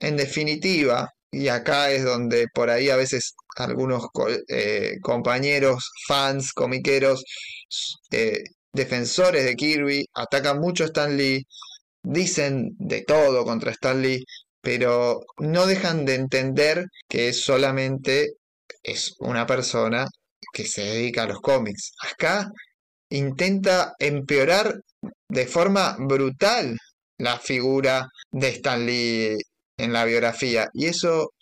[0.00, 4.06] en definitiva, y acá es donde por ahí a veces algunos
[4.48, 7.24] eh, compañeros, fans, comiqueros,
[8.10, 8.42] eh,
[8.72, 11.46] defensores de Kirby atacan mucho a Stan Lee,
[12.02, 14.24] dicen de todo contra Stan Lee,
[14.60, 18.34] pero no dejan de entender que solamente
[18.82, 20.06] es una persona
[20.52, 21.92] que se dedica a los cómics.
[22.12, 22.50] Acá
[23.10, 24.80] intenta empeorar
[25.28, 26.76] de forma brutal
[27.18, 29.36] la figura de Stan Lee
[29.76, 31.32] en la biografía y eso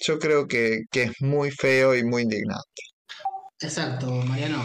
[0.00, 2.82] yo creo que, que es muy feo y muy indignante.
[3.60, 4.62] Exacto, Mariano.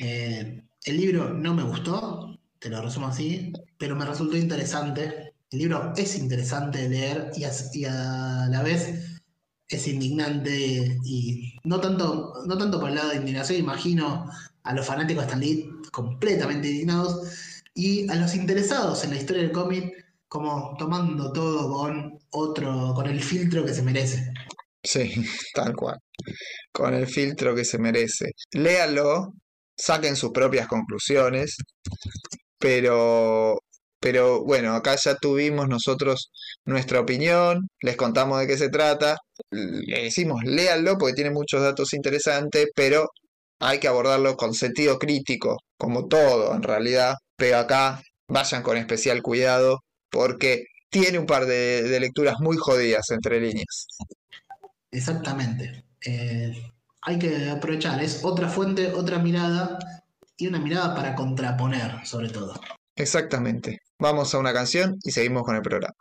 [0.00, 5.34] Eh, el libro no me gustó, te lo resumo así, pero me resultó interesante.
[5.50, 7.44] El libro es interesante de leer y
[7.84, 9.20] a, la vez
[9.68, 14.30] es indignante y no tanto, no tanto por el lado de indignación, imagino
[14.62, 19.42] a los fanáticos de Stan Lee completamente indignados y a los interesados en la historia
[19.42, 24.32] del cómic como tomando todo con otro, con el filtro que se merece.
[24.82, 25.10] Sí,
[25.54, 25.98] tal cual.
[26.72, 28.32] Con el filtro que se merece.
[28.52, 29.32] Léalo,
[29.78, 31.56] saquen sus propias conclusiones,
[32.58, 33.60] pero,
[34.00, 36.30] pero bueno, acá ya tuvimos nosotros
[36.64, 39.16] nuestra opinión, les contamos de qué se trata,
[39.50, 43.08] le decimos léanlo porque tiene muchos datos interesantes, pero
[43.60, 49.22] hay que abordarlo con sentido crítico, como todo en realidad, pero acá vayan con especial
[49.22, 49.80] cuidado
[50.10, 53.86] porque tiene un par de, de lecturas muy jodidas entre líneas.
[54.90, 55.84] Exactamente.
[56.04, 56.52] Eh,
[57.02, 59.78] hay que aprovechar, es otra fuente, otra mirada
[60.36, 62.60] y una mirada para contraponer, sobre todo.
[62.96, 63.80] Exactamente.
[63.98, 65.94] Vamos a una canción y seguimos con el programa.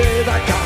[0.00, 0.59] Pueda caer.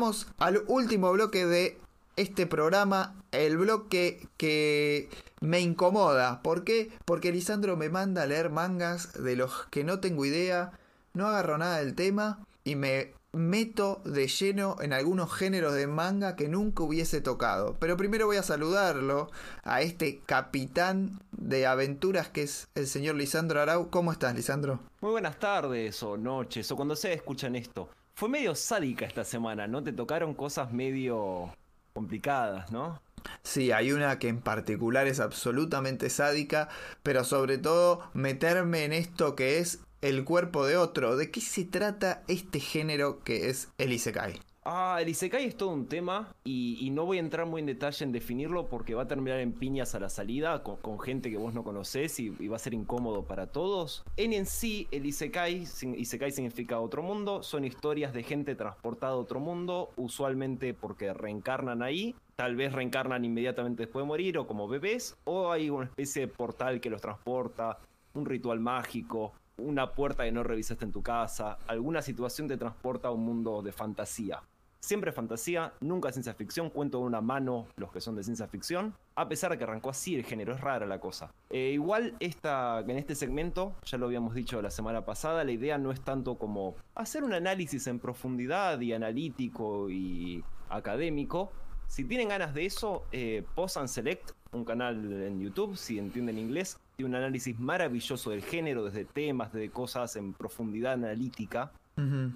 [0.00, 1.78] Llegamos al último bloque de
[2.16, 5.10] este programa, el bloque que
[5.42, 6.40] me incomoda.
[6.40, 6.90] ¿Por qué?
[7.04, 10.72] Porque Lisandro me manda a leer mangas de los que no tengo idea,
[11.12, 16.34] no agarro nada del tema y me meto de lleno en algunos géneros de manga
[16.34, 17.76] que nunca hubiese tocado.
[17.78, 19.30] Pero primero voy a saludarlo
[19.64, 23.90] a este capitán de aventuras que es el señor Lisandro Arau.
[23.90, 24.80] ¿Cómo estás, Lisandro?
[25.02, 27.90] Muy buenas tardes o noches o cuando sea escuchan esto.
[28.20, 29.82] Fue medio sádica esta semana, ¿no?
[29.82, 31.56] Te tocaron cosas medio
[31.94, 33.00] complicadas, ¿no?
[33.42, 36.68] Sí, hay una que en particular es absolutamente sádica,
[37.02, 41.16] pero sobre todo meterme en esto que es el cuerpo de otro.
[41.16, 44.38] ¿De qué se trata este género que es el Isekai?
[44.62, 48.04] Ah, el Isekai es todo un tema y, no voy a entrar muy en detalle
[48.04, 51.54] en definirlo porque va a terminar en piñas a la salida con, gente que vos
[51.54, 54.04] no conocés y, va a ser incómodo para todos.
[54.18, 55.66] En sí, el Isekai,
[55.96, 61.82] Isekai significa otro mundo, son historias de gente transportada a otro mundo, usualmente porque reencarnan
[61.82, 66.26] ahí, tal vez reencarnan inmediatamente después de morir o como bebés, o hay una especie
[66.26, 67.78] de portal que los transporta,
[68.12, 73.08] un ritual mágico, una puerta que no revisaste en tu casa, alguna situación te transporta
[73.08, 74.42] a un mundo de fantasía.
[74.80, 78.94] Siempre fantasía, nunca ciencia ficción, cuento de una mano los que son de ciencia ficción,
[79.14, 81.30] a pesar de que arrancó así el género, es rara la cosa.
[81.50, 85.76] Eh, igual esta, en este segmento, ya lo habíamos dicho la semana pasada, la idea
[85.76, 91.52] no es tanto como hacer un análisis en profundidad y analítico y académico.
[91.86, 96.38] Si tienen ganas de eso, eh, Pause and Select, un canal en YouTube, si entienden
[96.38, 101.70] inglés, tiene un análisis maravilloso del género, desde temas, desde cosas en profundidad analítica.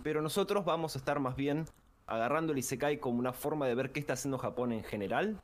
[0.02, 1.64] Pero nosotros vamos a estar más bien
[2.06, 5.40] agarrando el Isekai como una forma de ver qué está haciendo Japón en general.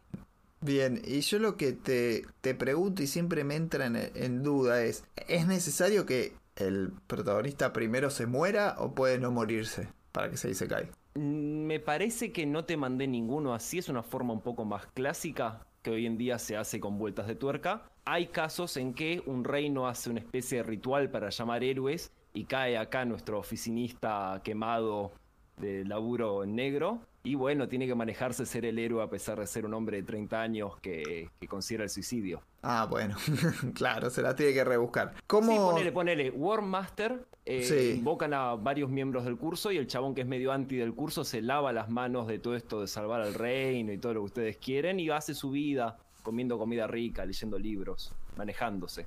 [0.62, 4.82] Bien, y yo lo que te, te pregunto y siempre me entra en, en duda
[4.82, 10.36] es, ¿es necesario que el protagonista primero se muera o puede no morirse para que
[10.36, 10.90] se Isekai?
[11.14, 14.86] Mm, Me parece que no te mandé ninguno así, es una forma un poco más
[14.88, 17.90] clásica que hoy en día se hace con vueltas de tuerca.
[18.04, 22.44] Hay casos en que un reino hace una especie de ritual para llamar héroes y
[22.44, 25.12] cae acá nuestro oficinista quemado
[25.60, 27.00] de laburo en negro.
[27.22, 30.02] Y bueno, tiene que manejarse ser el héroe a pesar de ser un hombre de
[30.04, 32.40] 30 años que, que considera el suicidio.
[32.62, 33.14] Ah, bueno,
[33.74, 35.12] claro, se la tiene que rebuscar.
[35.16, 35.70] Sí, ¿Cómo?
[35.72, 36.30] ponele, ponele.
[36.30, 37.98] War Master eh, Sí.
[37.98, 41.24] invocan a varios miembros del curso y el chabón que es medio anti del curso
[41.24, 44.26] se lava las manos de todo esto de salvar al reino y todo lo que
[44.26, 49.06] ustedes quieren y hace su vida comiendo comida rica, leyendo libros, manejándose.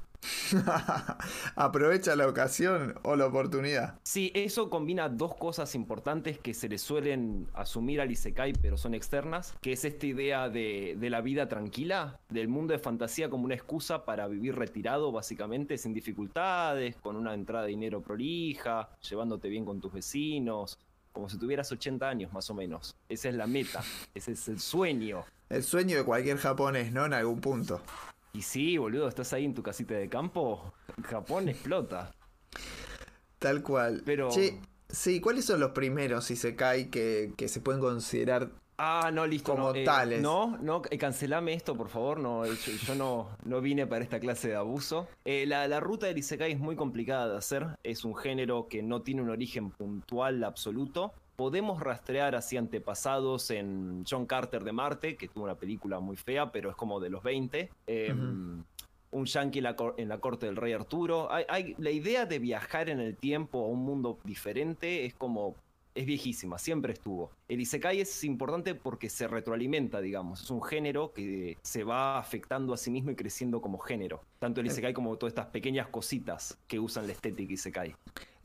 [1.55, 3.99] Aprovecha la ocasión o la oportunidad.
[4.03, 8.93] Sí, eso combina dos cosas importantes que se le suelen asumir al Isekai, pero son
[8.93, 13.45] externas, que es esta idea de, de la vida tranquila, del mundo de fantasía como
[13.45, 19.49] una excusa para vivir retirado, básicamente, sin dificultades, con una entrada de dinero prolija, llevándote
[19.49, 20.79] bien con tus vecinos,
[21.11, 22.95] como si tuvieras 80 años más o menos.
[23.07, 23.83] Esa es la meta,
[24.13, 25.23] ese es el sueño.
[25.49, 27.05] El sueño de cualquier japonés, ¿no?
[27.05, 27.81] En algún punto.
[28.35, 30.73] Y sí, boludo, estás ahí en tu casita de campo,
[31.03, 32.11] Japón explota.
[33.37, 34.01] Tal cual.
[34.05, 39.27] Pero- Che, sí, ¿cuáles son los primeros Isekai que, que se pueden considerar Ah, no,
[39.27, 39.51] listo.
[39.51, 40.19] Como no, eh, tales.
[40.19, 42.19] No, no, eh, cancelame esto, por favor.
[42.19, 45.07] No, yo, yo no, no vine para esta clase de abuso.
[45.25, 47.67] Eh, la, la ruta del Isekai es muy complicada de hacer.
[47.83, 51.13] Es un género que no tiene un origen puntual absoluto.
[51.35, 56.51] Podemos rastrear así antepasados en John Carter de Marte, que tuvo una película muy fea,
[56.51, 57.69] pero es como de los 20.
[57.87, 58.63] Eh, Ujú.
[59.11, 61.31] Un yankee en la, cor- en la corte del rey Arturo.
[61.31, 65.55] Hay, hay- la idea de viajar en el tiempo a un mundo diferente es como
[65.95, 67.29] es viejísima, siempre estuvo.
[67.49, 70.43] El Isekai es importante porque se retroalimenta, digamos.
[70.43, 74.23] Es un género que se va afectando a sí mismo y creciendo como género.
[74.39, 77.95] Tanto el Isekai como todas estas pequeñas cositas que usan la estética Isekai.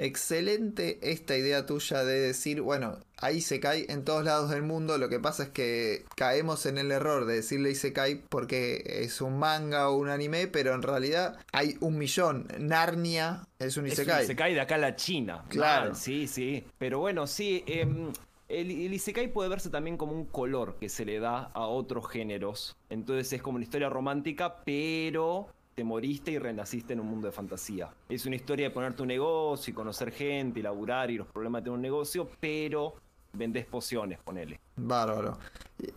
[0.00, 4.96] Excelente esta idea tuya de decir, bueno, ahí se cae en todos lados del mundo,
[4.96, 9.38] lo que pasa es que caemos en el error de decirle Isekai porque es un
[9.38, 12.46] manga o un anime, pero en realidad hay un millón.
[12.58, 14.24] Narnia es un Es un Isekai.
[14.24, 15.44] Isekai de acá a la China.
[15.48, 15.86] Claro.
[15.86, 16.64] Mal, sí, sí.
[16.78, 17.64] Pero bueno, sí.
[17.66, 18.12] em,
[18.48, 22.76] el, Isekai puede verse también como un color que se le da a otros géneros.
[22.88, 27.32] Entonces es como una historia romántica, pero te moriste y renaciste en un mundo de
[27.32, 27.90] fantasía.
[28.08, 31.62] Es una historia de ponerte un negocio y conocer gente y laburar y los problemas
[31.62, 32.94] de un negocio, pero
[33.32, 34.58] vendés pociones, ponele.
[34.76, 35.38] Bárbaro.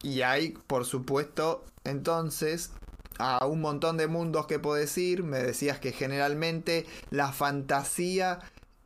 [0.04, 2.74] Y y hay, por supuesto, entonces,
[3.18, 5.24] a un montón de mundos que podés ir.
[5.24, 8.40] Me decías que generalmente la fantasía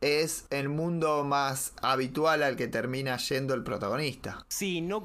[0.06, 4.44] es el mundo más habitual al que termina yendo el protagonista.
[4.48, 5.04] Sí, no,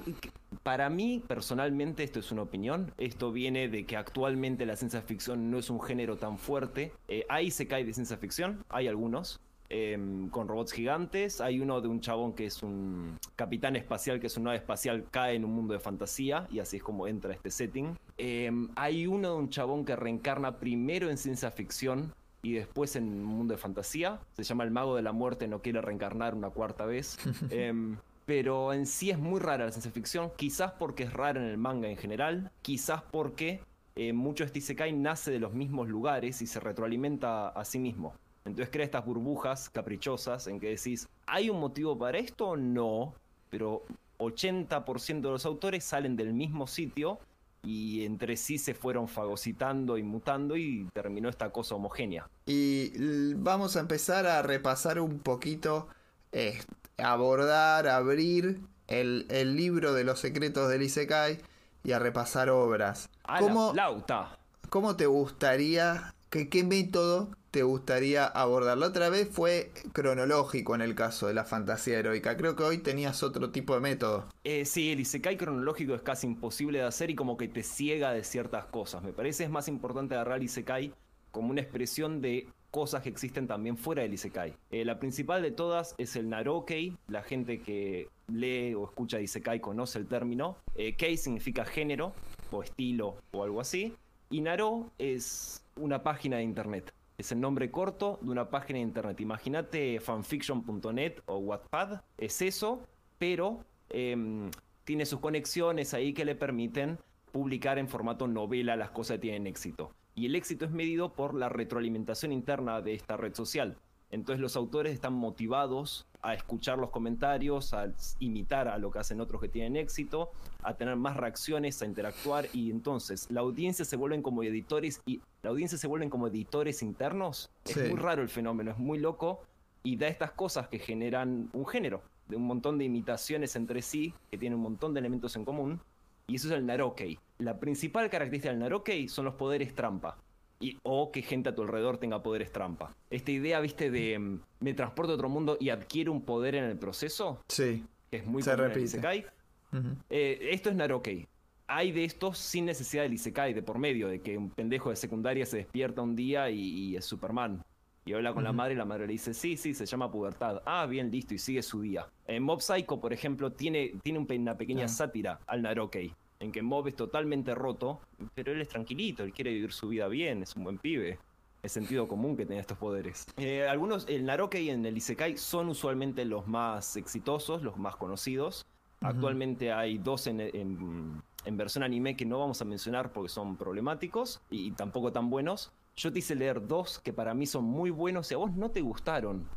[0.64, 2.94] para mí, personalmente, esto es una opinión.
[2.98, 6.92] Esto viene de que actualmente la ciencia ficción no es un género tan fuerte.
[7.08, 9.40] Eh, hay se cae de ciencia ficción, hay algunos.
[9.74, 11.40] em, con robots gigantes.
[11.40, 15.06] Hay uno de un chabón que es un capitán espacial, que es una nave espacial,
[15.10, 17.98] cae en un mundo de fantasía, y así es como entra este setting.
[18.18, 23.04] Em, hay uno de un chabón que reencarna primero en ciencia ficción y después en
[23.04, 24.20] un mundo de fantasía.
[24.34, 27.18] Se llama El Mago de la Muerte, no quiere reencarnar una cuarta vez.
[27.50, 31.48] Em, pero en sí es muy rara la ciencia ficción, quizás porque es rara en
[31.48, 33.62] el manga en general, quizás porque
[33.96, 37.80] eh, mucho de este Isekai nace de los mismos lugares y se retroalimenta a sí
[37.80, 38.14] mismo.
[38.46, 42.56] Entonces crea estas burbujas caprichosas en que decís, ¿hay un motivo para esto?
[42.56, 43.14] No,
[43.50, 43.84] pero
[44.18, 47.20] 80% de los autores salen del mismo sitio
[47.64, 52.30] y entre sí se fueron fagocitando y mutando y terminó esta cosa homogénea.
[52.46, 55.88] Y vamos a empezar a repasar un poquito,
[56.32, 56.60] eh,
[56.98, 61.40] abordar, abrir el, el libro de los secretos del Isekai
[61.84, 63.10] y a repasar obras.
[63.24, 64.38] ¡A la ¿Cómo, flauta!
[64.70, 68.78] ¿Cómo te gustaría, que, qué método te gustaría abordar?
[68.78, 72.38] La otra vez fue cronológico en el caso de la fantasía heroica.
[72.38, 74.28] Creo que hoy tenías otro tipo de método.
[74.44, 78.14] Eh, sí, el Isekai cronológico es casi imposible de hacer y como que te ciega
[78.14, 79.04] de ciertas cosas.
[79.04, 80.94] Me parece es más importante agarrar el Isekai
[81.32, 84.54] como una expresión de cosas que existen también fuera del Isekai.
[84.72, 86.98] Eh, la principal de todas es el Narokei.
[87.10, 90.58] La gente que lee o escucha Isekai conoce el término.
[90.76, 92.14] Eh, Kei significa género
[92.50, 93.94] o estilo o algo así.
[94.30, 96.94] Y Naro es una página de internet.
[97.22, 99.22] Es el nombre corto de una página de internet.
[99.22, 102.02] Imagínate fanfiction.net o Wattpad.
[102.18, 102.82] Es eso,
[103.20, 104.50] pero em,
[104.86, 106.98] tiene sus conexiones ahí que le permiten
[107.32, 109.94] publicar en formato novela las cosas que tienen éxito.
[110.16, 113.78] Y el éxito es medido por la retroalimentación interna de esta red social.
[114.12, 119.22] Entonces los autores están motivados a escuchar los comentarios, a imitar a lo que hacen
[119.22, 120.32] otros que tienen éxito,
[120.62, 125.22] a tener más reacciones, a interactuar y entonces la audiencia se vuelven como editores y
[125.42, 127.50] la audiencia se vuelven como editores internos.
[127.66, 127.80] Sí.
[127.80, 129.42] Es muy raro el fenómeno, es muy loco
[129.84, 134.14] y da estas cosas que generan un género, de un montón de imitaciones entre sí,
[134.30, 135.82] que tienen un montón de elementos en común,
[136.28, 137.20] y eso es el Narokei.
[137.40, 140.18] La principal característica del Narokei son los poderes trampa.
[140.62, 142.96] Y, o que gente a tu alrededor tenga poderes trampa.
[143.10, 146.64] Esta idea, viste, de mm, me transporto a otro mundo y adquiere un poder en
[146.66, 147.84] el proceso, Sí.
[148.10, 149.26] que es muy Se común en el repite.
[149.74, 149.88] Ujú.
[150.10, 151.28] Eh, esto es Narokei.
[151.68, 154.98] Hay de estos sin necesidad del Isekai de por medio, de que un pendejo de
[154.98, 157.64] secundaria se despierta un día y, y es Superman.
[158.04, 160.62] Y habla con la madre y la madre le dice, sí, sí, se llama pubertad.
[160.66, 162.08] Ah, bien, listo, y sigue su día.
[162.28, 164.90] En Mob Psycho, por ejemplo, tiene, tiene una pequeña Ah.
[164.90, 166.12] sátira al Narokei,
[166.42, 168.02] en que Mob es totalmente roto,
[168.36, 171.18] pero él es tranquilito, él quiere vivir su vida bien, es un buen pibe.
[171.64, 173.28] Es sentido común que tenga estos poderes.
[173.38, 178.66] Eh, algunos, el Narokei en el Isekai son usualmente los más exitosos, los más conocidos.
[179.02, 183.58] Actualmente hay dos en, en- en versión anime que no vamos a mencionar porque son
[183.58, 185.72] problemáticos y, y tampoco tan buenos.
[185.96, 188.72] Yo te hice leer dos que para mí son muy buenos y a vos no
[188.72, 189.48] te gustaron.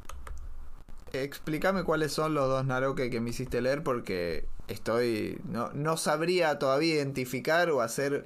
[1.14, 5.38] Explícame cuáles son los dos Naroke que me hiciste leer porque estoy.
[5.44, 8.24] No, no sabría todavía identificar o hacer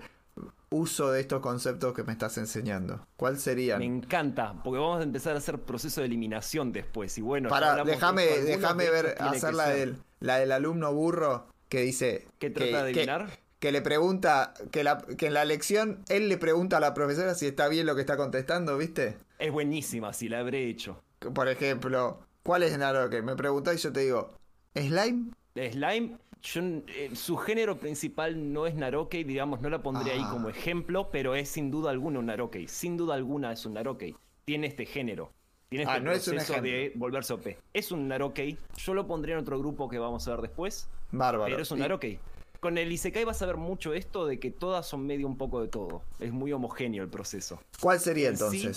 [0.71, 3.01] uso de estos conceptos que me estás enseñando.
[3.17, 3.79] ¿Cuál serían?
[3.79, 7.17] Me encanta, porque vamos a empezar a hacer proceso de eliminación después.
[7.19, 12.27] Y bueno, Para, déjame, déjame ver, hacer la del, la del alumno burro que dice.
[12.39, 13.31] ¿Qué trata que, de que- adivinar?
[13.59, 17.35] que le pregunta, que, la, que en la lección él le pregunta a la profesora
[17.35, 19.17] si está bien lo que está contestando, ¿viste?
[19.41, 21.03] Es buenísima, si la habré hecho.
[21.35, 23.21] Por ejemplo, ¿cuál es Naroke?
[23.21, 24.33] Me preguntás y yo te digo,
[24.75, 25.33] ¿Slime?
[25.55, 30.31] Slime, yo, eh, su género principal no es Narokei, digamos, no la pondría ahí Ah.
[30.33, 32.67] como ejemplo, pero es sin duda alguna un Narokei.
[32.67, 34.17] Sin duda alguna es un Narokei.
[34.47, 35.31] Tiene este género.
[35.69, 37.01] Tiene este Ah, no es un proceso de ejemplo.
[37.01, 37.59] volverse OP.
[37.75, 38.57] Es un Narokei.
[38.79, 40.89] Yo lo pondría en otro grupo que vamos a ver después.
[41.11, 41.51] Bárbaro.
[41.51, 42.19] Pero es un Narokei.
[42.61, 45.61] Con el Isekai vas a ver mucho esto de que todas son medio un poco
[45.61, 46.03] de todo.
[46.19, 47.61] Es muy homogéneo el proceso.
[47.79, 48.71] ¿Cuál sería En sí,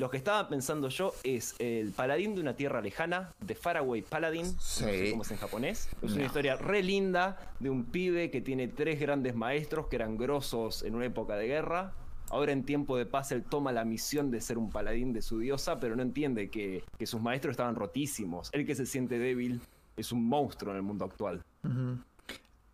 [0.00, 4.46] Lo que estaba pensando yo es el paladín de una tierra lejana, de Faraway Paladin,
[4.54, 5.10] no sé Sí.
[5.10, 5.90] cómo es en japonés.
[6.00, 6.16] Es No.
[6.16, 10.84] una historia re linda de un pibe que tiene tres grandes maestros que eran grosos
[10.84, 11.92] en una época de guerra.
[12.30, 15.38] Ahora en tiempo de paz él toma la misión de ser un paladín de su
[15.38, 18.48] diosa, pero no entiende que, que sus maestros estaban rotísimos.
[18.54, 19.60] Él que se siente débil
[19.98, 21.42] es un monstruo en el mundo actual.
[21.62, 21.98] Ujú.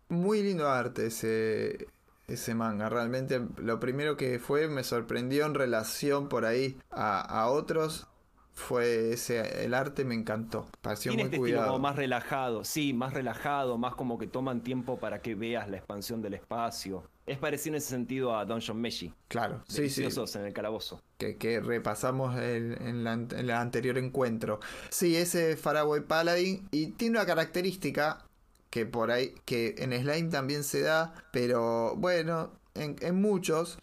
[0.07, 1.87] Muy lindo arte ese,
[2.27, 2.89] ese manga.
[2.89, 8.07] Realmente lo primero que fue me sorprendió en relación por ahí a, a otros.
[8.53, 10.67] Fue ese, el arte me encantó.
[10.81, 11.67] Pareció muy este estilo cuidado.
[11.67, 15.77] como más relajado, sí, más relajado, más como que toman tiempo para que veas la
[15.77, 17.03] expansión del espacio.
[17.27, 19.13] Es parecido en ese sentido a Dungeon Meshi.
[19.27, 20.03] Claro, sí, sí.
[20.35, 20.99] En el calabozo.
[21.19, 24.59] Que, que repasamos el- en, la, en el anterior encuentro.
[24.89, 26.67] Sí, ese Faraway Paladin.
[26.71, 28.25] Y tiene una característica
[28.69, 33.79] que por ahí, que en Slime también se da, pero bueno, en, en muchos,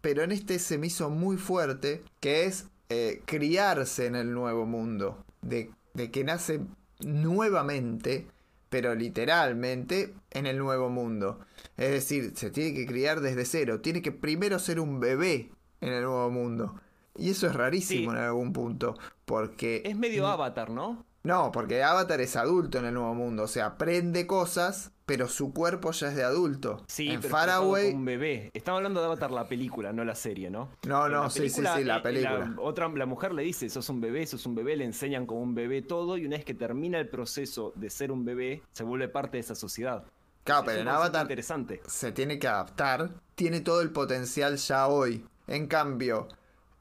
[0.00, 4.66] pero en este se me hizo muy fuerte, que es eh, criarse en el nuevo
[4.66, 6.60] mundo, de, de que nace
[7.00, 8.26] nuevamente,
[8.70, 11.38] pero literalmente, en el nuevo mundo.
[11.76, 15.92] Es decir, se tiene que criar desde cero, tiene que primero ser un bebé en
[15.92, 16.74] el nuevo mundo.
[17.16, 18.16] Y eso es rarísimo Sí.
[18.16, 19.82] en algún punto, porque...
[19.84, 21.04] Es medio avatar, ¿no?
[21.24, 25.54] No, porque Avatar es adulto en el nuevo mundo, o sea, aprende cosas, pero su
[25.54, 26.84] cuerpo ya es de adulto.
[26.86, 28.50] Sí, en pero Faraway, un bebé.
[28.52, 30.68] Estamos hablando de Avatar la película, no la serie, ¿no?
[30.86, 32.54] No, En no, la sí, sí, sí, la eh, película.
[32.58, 35.54] otra, la mujer le dice, sos un bebé, sos un bebé, le enseñan como un
[35.54, 39.08] bebé todo y una vez que termina el proceso de ser un bebé, se vuelve
[39.08, 40.04] parte de esa sociedad.
[40.44, 41.80] claro, pero en Avatar interesante.
[41.86, 45.24] se tiene que adaptar, tiene todo el potencial ya hoy.
[45.46, 46.28] En cambio,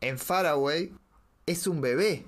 [0.02, 0.94] en Faraway
[1.46, 2.26] es un bebé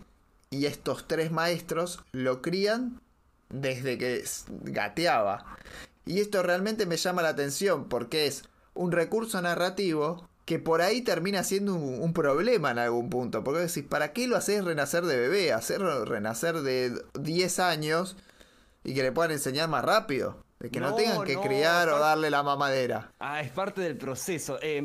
[0.55, 3.01] y estos tres maestros lo crían
[3.49, 4.23] desde que
[4.63, 5.45] gateaba.
[6.05, 11.01] Y esto realmente me llama la atención porque es un recurso narrativo que por ahí
[11.01, 13.43] termina siendo un, un problema en algún punto.
[13.43, 15.51] Porque decís, ¿para qué lo haces renacer de bebé?
[15.53, 18.15] Hacerlo renacer de 10 años
[18.83, 20.43] y que le puedan enseñar más rápido.
[20.59, 23.11] De que no, No, tengan que no, criar o darle la mamadera.
[23.19, 24.57] Ah, es parte del proceso.
[24.61, 24.81] Eh,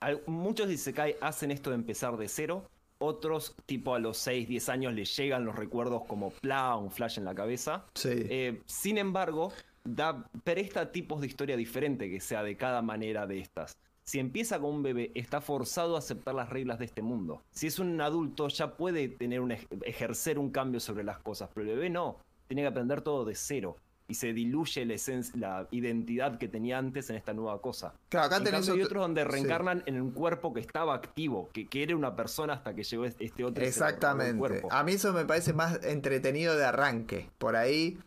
[0.00, 2.68] al- muchos Isekai hacen esto de empezar de cero.
[3.00, 7.18] Otros, tipo a los 6, 10 años, les llegan los recuerdos como pla, un flash
[7.18, 7.86] en la cabeza.
[7.94, 8.08] Sí.
[8.12, 9.52] Eh, sin embargo,
[9.84, 13.76] da, presta tipos de historia diferente que sea de cada manera de estas.
[14.04, 17.42] Si empieza con un bebé, está forzado a aceptar las reglas de este mundo.
[17.50, 21.50] Si es un adulto, ya puede tener un ej- ejercer un cambio sobre las cosas,
[21.54, 22.16] pero el bebé no.
[22.46, 23.76] Tiene que aprender todo de cero.
[24.10, 27.92] Y se diluye la, esencia- la identidad que tenía antes en esta nueva cosa.
[28.08, 29.28] Claro, acá En tenés cambio, hay otro- otros donde sí.
[29.28, 33.04] reencarnan en un cuerpo que estaba activo, que, que era una persona hasta que llegó
[33.04, 34.38] este otro robó el Exactamente.
[34.38, 34.68] cuerpo.
[34.72, 37.28] A mí eso me parece más entretenido de arranque.
[37.36, 37.98] Por ahí,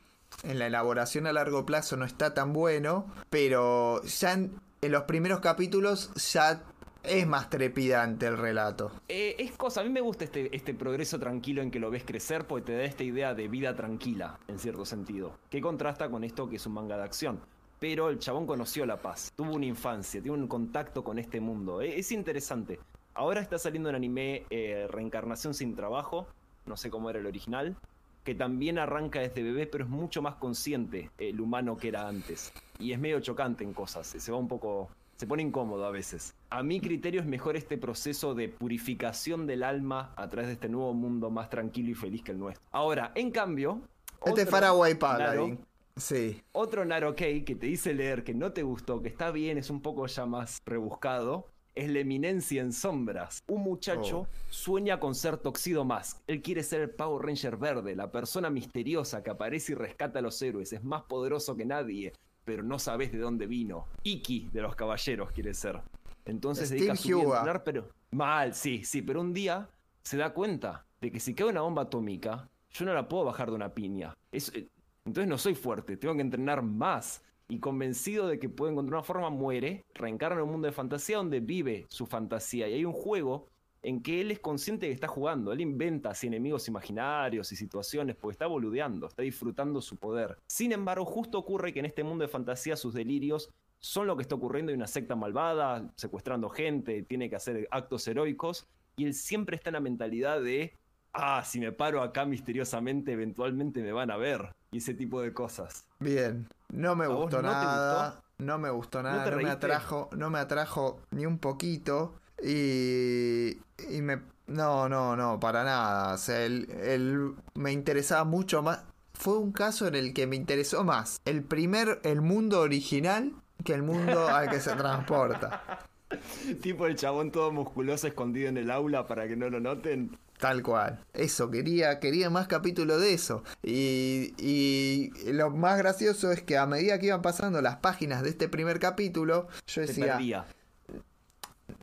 [0.41, 5.03] en la elaboración a largo plazo no está tan bueno, pero ya en, en los
[5.03, 6.63] primeros capítulos ya
[7.03, 8.91] es más trepidante el relato.
[9.07, 12.03] Eh, es cosa, a mí me gusta este, este progreso tranquilo en que lo ves
[12.03, 16.23] crecer porque te da esta idea de vida tranquila, en cierto sentido, que contrasta con
[16.23, 17.39] esto que es un manga de acción.
[17.79, 21.81] Pero el chabón conoció la paz, tuvo una infancia, tiene un contacto con este mundo.
[21.81, 22.79] Eh, Es interesante.
[23.13, 26.27] Ahora está saliendo un anime eh, Reencarnación sin trabajo,
[26.65, 27.75] no sé cómo era el original,
[28.23, 32.53] que también arranca desde bebé, pero es mucho más consciente el humano que era antes.
[32.79, 34.89] Y es medio chocante en cosas, se va un poco...
[35.21, 36.33] Se pone incómodo a veces.
[36.49, 40.67] A mi criterio es mejor este proceso de purificación del alma a través de este
[40.67, 42.65] nuevo mundo más tranquilo y feliz que el nuestro.
[42.71, 43.81] Ahora, en cambio...
[44.25, 45.59] Este Faraway Paladin.
[45.95, 46.41] Sí.
[46.53, 49.83] otro Narokei que te dice leer que no te gustó, que está bien, es un
[49.83, 51.45] poco ya más rebuscado,
[51.75, 53.43] es la eminencia en sombras.
[53.47, 54.27] Un muchacho Oh.
[54.49, 56.17] sueña con ser Toxido Mask.
[56.25, 60.23] Él quiere ser el Power Ranger verde, la persona misteriosa que aparece y rescata a
[60.23, 60.73] los héroes.
[60.73, 62.11] Es más poderoso que nadie,
[62.45, 63.87] pero no sabes de dónde vino.
[64.03, 65.81] Iki de los caballeros quiere ser.
[66.25, 69.69] Entonces Steve dedica su vida a entrenar, pero mal, sí, sí, pero un día
[70.03, 73.49] se da cuenta de que si cae una bomba atómica, yo no la puedo bajar
[73.49, 74.15] de una piña.
[74.31, 74.69] Es, eh,
[75.05, 77.23] entonces no soy fuerte, tengo que entrenar más.
[77.47, 81.17] Y convencido de que puede encontrar una forma, muere, reencarna en un mundo de fantasía
[81.17, 82.69] donde vive su fantasía.
[82.69, 83.49] Y hay un juego
[83.83, 85.51] en que él es consciente de que está jugando.
[85.51, 90.37] Él inventa así enemigos imaginarios y situaciones porque está boludeando, está disfrutando su poder.
[90.47, 93.49] Sin embargo, justo ocurre que en este mundo de fantasía sus delirios
[93.79, 94.71] son lo que está ocurriendo.
[94.71, 98.67] Hay una secta malvada, secuestrando gente, tiene que hacer actos heroicos.
[98.95, 100.77] Y él siempre está en la mentalidad de,
[101.13, 104.53] ah, si me paro acá misteriosamente, eventualmente me van a ver.
[104.71, 105.87] Y ese tipo de cosas.
[105.99, 106.47] Bien.
[106.69, 108.21] No me ¿A vos gustó no te nada.
[108.37, 109.29] No me gustó nada.
[109.29, 110.09] No, me atrajo.
[110.15, 112.20] No me atrajo ni un poquito.
[112.43, 113.57] Y.
[113.89, 114.19] Y me.
[114.47, 116.13] No, no, no, para nada.
[116.13, 118.83] O sea, el, el- me interesaba mucho más.
[119.13, 123.73] Fue un caso en el que me interesó más el primer, el mundo original que
[123.73, 125.61] el mundo al que se transporta.
[126.61, 130.17] tipo el chabón todo musculoso escondido en el aula para que no lo noten.
[130.39, 131.05] Tal cual.
[131.13, 133.43] Eso, quería, quería más capítulos de eso.
[133.61, 138.29] Y, y lo más gracioso es que a medida que iban pasando las páginas de
[138.31, 140.45] este primer capítulo, yo decía.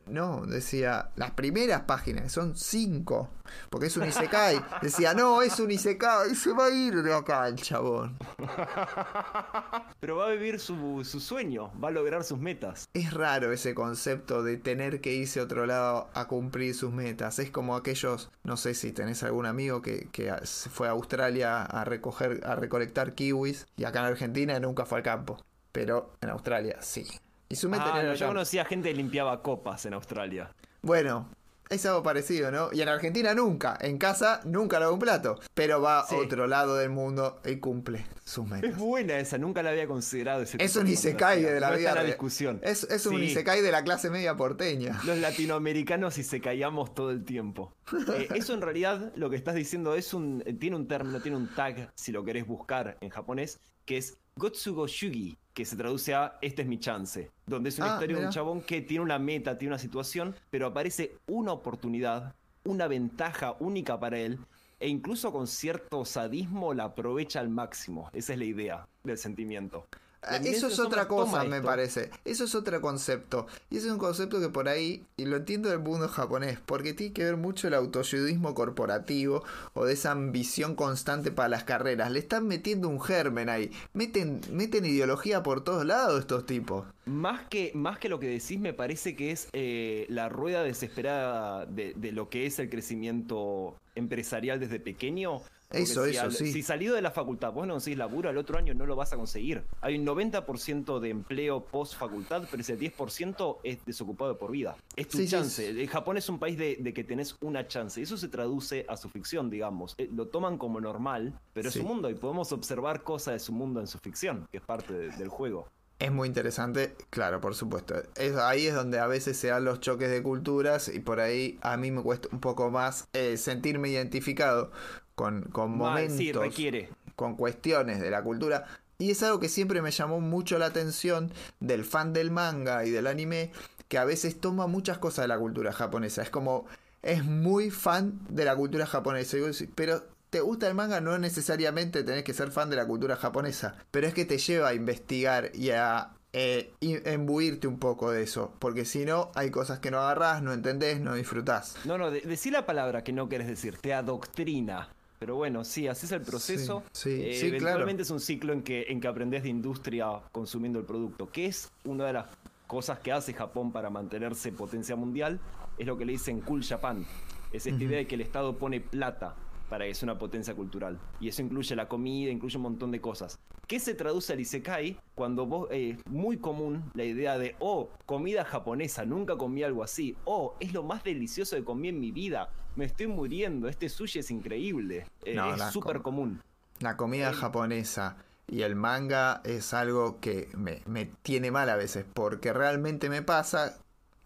[0.09, 3.29] No, decía, las primeras páginas, son cinco,
[3.69, 4.59] porque es un Isekai.
[4.81, 8.17] Decía, no, es un Isekai, se va a ir de acá el chabón.
[9.99, 12.89] Pero va a vivir su, su sueño, va a lograr sus metas.
[12.93, 17.39] Es raro ese concepto de tener que irse a otro lado a cumplir sus metas.
[17.39, 20.33] Es como aquellos, no sé si tenés algún amigo que, que
[20.71, 25.03] fue a Australia a recoger, a recolectar kiwis y acá en Argentina nunca fue al
[25.03, 25.37] campo.
[25.71, 27.05] Pero en Australia sí.
[27.49, 30.51] Y su Ah, no, yo conocía gente que limpiaba copas en Australia.
[30.81, 31.29] Bueno,
[31.71, 32.69] Es algo parecido, ¿no?
[32.73, 33.77] Y en Argentina nunca.
[33.79, 35.39] En casa nunca logra un plato.
[35.53, 36.15] Pero va Sí.
[36.15, 38.77] a otro lado del mundo y cumple sus Es metas.
[38.79, 40.41] buena esa, nunca la había considerado.
[40.41, 42.59] ese Es un de isekai de la No vida está la discusión.
[42.63, 43.25] Es, es un Sí.
[43.25, 44.99] isekai de la clase media porteña.
[45.05, 47.71] Los latinoamericanos y se callamos todo el tiempo.
[48.17, 51.37] Eh, eso en realidad lo que estás diciendo es un eh, tiene un término, tiene
[51.37, 56.15] un tag si lo querés buscar en japonés, que es Gotsugo Shugi, que se traduce
[56.15, 59.03] a Este es mi chance, donde es una Ah, historia de un chabón que tiene
[59.03, 62.33] una meta, tiene una situación, pero aparece una oportunidad,
[62.63, 64.39] una ventaja única para él
[64.79, 68.09] e incluso con cierto sadismo la aprovecha al máximo.
[68.13, 69.85] Esa es la idea del sentimiento.
[70.21, 71.67] Ah, Eso es otra cosa, me esto.
[71.67, 72.11] parece.
[72.25, 73.47] Eso es otro concepto.
[73.69, 76.93] Y ese es un concepto que por ahí, y lo entiendo del mundo japonés, porque
[76.93, 79.43] tiene que ver mucho el autoayudismo corporativo
[79.73, 82.11] o de esa ambición constante para las carreras.
[82.11, 83.71] Le están metiendo un germen ahí.
[83.93, 86.85] Meten, meten ideología por todos lados estos tipos.
[87.05, 91.65] Más que, más que lo que decís, me parece que es eh, la rueda desesperada
[91.65, 95.41] de, de lo que es el crecimiento empresarial desde pequeño.
[95.71, 96.51] Eso, si eso, al- sí.
[96.51, 99.13] Si salido de la facultad vos no conseguís laburo, al otro año no lo vas
[99.13, 99.63] a conseguir.
[99.81, 104.75] Hay un 90% de empleo post facultad, pero ese 10% es desocupado de por vida.
[104.95, 105.69] Es tu Sí, sí, chance.
[105.69, 107.99] El Japón es un país de, de que tenés una chance.
[107.99, 109.93] Y eso se traduce a su ficción, digamos.
[109.97, 113.51] Eh, Lo toman como normal, pero es su mundo y podemos observar cosas de su
[113.53, 115.67] mundo en su ficción, que es parte de- del juego.
[115.99, 117.93] Es muy interesante, claro, por supuesto.
[118.15, 121.59] Es, ahí es donde a veces se dan los choques de culturas y por ahí
[121.61, 124.71] a mí me cuesta un poco más eh, sentirme identificado
[125.19, 126.89] con, con momentos, sí, requiere.
[127.17, 128.65] con cuestiones de la cultura.
[128.97, 132.89] Y es algo que siempre me llamó mucho la atención del fan del manga y
[132.89, 133.51] del anime,
[133.89, 136.21] que a veces toma muchas cosas de la cultura japonesa.
[136.21, 136.67] Es como,
[137.01, 139.35] es muy fan de la cultura japonesa.
[139.75, 143.75] Pero te gusta el manga, no necesariamente tenés que ser fan de la cultura japonesa,
[143.91, 148.53] pero es que te lleva a investigar y a eh, embuirte un poco de eso,
[148.59, 151.75] porque si no, hay cosas que no agarrás, no entendés, no disfrutás.
[151.83, 154.89] No, no, de- decí la palabra que no querés decir, te adoctrina.
[155.19, 156.83] Pero bueno, sí, así es el proceso.
[156.93, 157.57] Sí, sí, Eh, sí, claro.
[157.57, 161.45] eventualmente es un ciclo en que, en que aprendes de industria consumiendo el producto, que
[161.45, 162.27] es una de las
[162.67, 165.39] cosas que hace Japón para mantenerse potencia mundial,
[165.77, 167.05] es lo que le dicen Cool Japan.
[167.51, 169.35] Es esta idea de que el Estado pone plata
[169.69, 170.97] para que sea una potencia cultural.
[171.19, 173.39] Y eso incluye la comida, incluye un montón de cosas.
[173.67, 178.43] ¿Qué se traduce al Isekai cuando vos, eh, muy común la idea de, oh, comida
[178.45, 182.49] japonesa, nunca comí algo así, oh, es lo más delicioso que comí en mi vida,
[182.79, 186.41] me estoy muriendo, este sushi es increíble, Eh, No, es súper com- común.
[186.79, 188.15] La comida japonesa
[188.47, 193.21] y el manga es algo que me, me tiene mal a veces, porque realmente me
[193.21, 193.77] pasa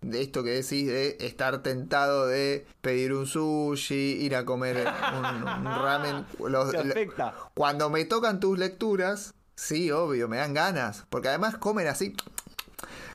[0.01, 4.77] de esto que decís de estar tentado de pedir un sushi, ir a comer
[5.17, 6.25] un, un ramen.
[6.47, 7.33] Los- Te afecta.
[7.55, 12.15] cuando me tocan tus lecturas, sí, obvio, me dan ganas, porque además comen así,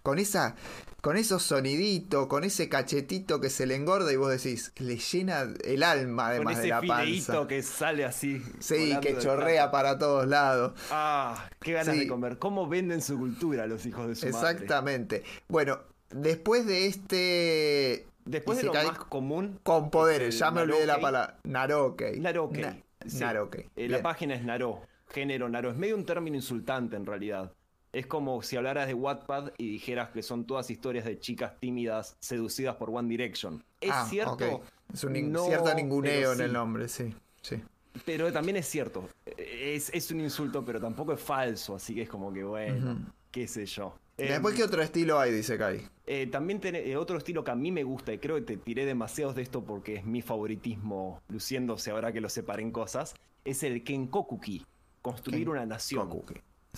[0.09, 0.57] con esa...
[1.01, 5.47] Con esos soniditos, con ese cachetito que se le engorda y vos decís, le llena
[5.63, 7.47] el alma Con además de ese la panza.
[7.47, 8.43] que sale así.
[8.59, 10.73] Sí, que chorrea para todos lados.
[10.91, 12.01] Ah, qué ganas Sí.
[12.01, 12.39] de comer.
[12.39, 14.51] ¿Cómo venden su cultura los hijos de su madre?
[14.51, 15.23] Exactamente.
[15.47, 15.79] Bueno,
[16.11, 18.07] después de este.
[18.25, 19.61] Después de lo más común.
[19.63, 21.39] Con poderes, ya me olvidé la palabra.
[21.45, 22.19] Narokei.
[22.19, 22.61] Narokei.
[22.63, 22.77] Na-
[23.07, 23.19] sí.
[23.21, 23.67] Narokei.
[23.77, 24.83] Eh, la página es Naro.
[25.11, 25.71] Género Naro.
[25.71, 27.53] Es medio un término insultante en realidad.
[27.93, 32.17] Es como si hablaras de Wattpad y dijeras que son todas historias de chicas tímidas
[32.21, 33.65] seducidas por One Direction.
[33.81, 34.63] Es Ah, cierto.
[34.93, 37.15] Es un No, cierto ninguneo en el nombre, sí.
[37.41, 37.63] sí.
[38.05, 39.09] Pero también es cierto.
[39.37, 41.75] Es, es un insulto, pero tampoco es falso.
[41.77, 42.99] Así que es como que, bueno,
[43.31, 43.95] qué sé yo.
[44.17, 45.33] Después, Em, ¿qué otro estilo hay?
[45.33, 45.81] Dice Kai.
[46.07, 48.85] Eh, también tiene otro estilo que a mí me gusta y creo que te tiré
[48.85, 53.63] demasiados de esto porque es mi favoritismo luciéndose ahora que lo separé en cosas, es
[53.63, 54.65] el Kenkokuki,
[55.03, 56.11] construir una nación.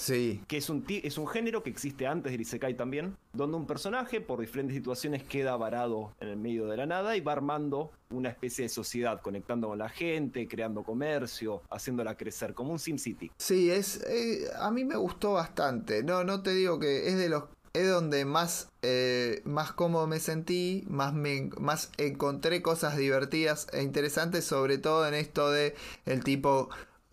[0.00, 0.40] Sí.
[0.48, 4.22] Que es un, es un género que existe antes del Isekai también, donde un personaje
[4.22, 8.30] por diferentes situaciones queda varado en el medio de la nada y va armando una
[8.30, 13.30] especie de sociedad, conectando con la gente, creando comercio, haciéndola crecer, como un SimCity.
[13.36, 14.02] Sí, es.
[14.06, 16.02] eh, a mí me gustó bastante.
[16.02, 17.44] No, no te digo que es de los.
[17.72, 23.82] Es donde más, eh, más cómodo me sentí, más, me, más encontré cosas divertidas e
[23.82, 26.70] interesantes, sobre todo en esto de el tipo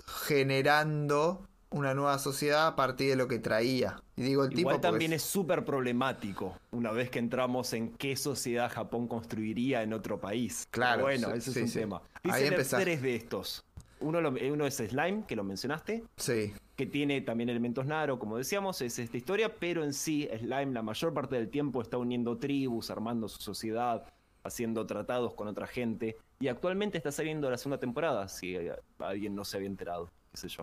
[0.07, 4.01] generando una nueva sociedad a partir de lo que traía.
[4.15, 7.91] Y digo el Igual tipo también porque es súper problemático una vez que entramos en
[7.93, 10.67] qué sociedad Japón construiría en otro país.
[10.71, 11.79] Claro, Pero bueno, sí, ese sí, es un sí.
[11.79, 11.97] tema.
[11.97, 12.81] Ahí Dice leer empezás.
[12.83, 13.63] tres de estos.
[13.99, 16.53] Uno, lo- uno es Slime, que lo mencionaste, Sí.
[16.75, 20.83] que tiene también elementos Naro, como decíamos, es esta historia, pero en sí Slime la
[20.83, 24.05] mayor parte del tiempo está uniendo tribus, armando su sociedad,
[24.43, 29.33] haciendo tratados con otra gente, y actualmente está saliendo la segunda temporada, si eh, alguien
[29.35, 30.61] no se había enterado, qué sé yo.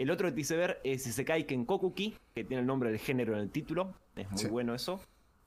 [0.00, 3.34] El otro que te hice ver es Isekai Kenkokuki, que tiene el nombre del género
[3.34, 3.92] en el título.
[4.16, 4.48] Es muy Sí.
[4.48, 4.98] bueno eso,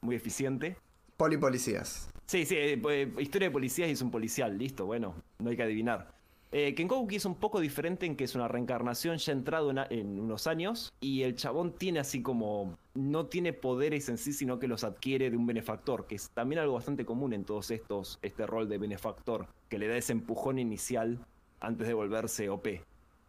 [0.02, 0.78] muy eficiente.
[1.18, 2.08] Polipolicías.
[2.28, 5.58] Sí, sí, eh, pues, historia de policías y es un policial, listo, bueno, no hay
[5.58, 6.14] que adivinar.
[6.52, 10.46] Eh, Kenkoku es un poco diferente en que es una reencarnación ya entrado en unos
[10.46, 14.84] años y el chabón tiene así como, no tiene poderes en sí, sino que los
[14.84, 18.70] adquiere de un benefactor, que es también algo bastante común en todos estos, este rol
[18.70, 21.18] de benefactor, que le da ese empujón inicial
[21.60, 22.68] antes de volverse OP.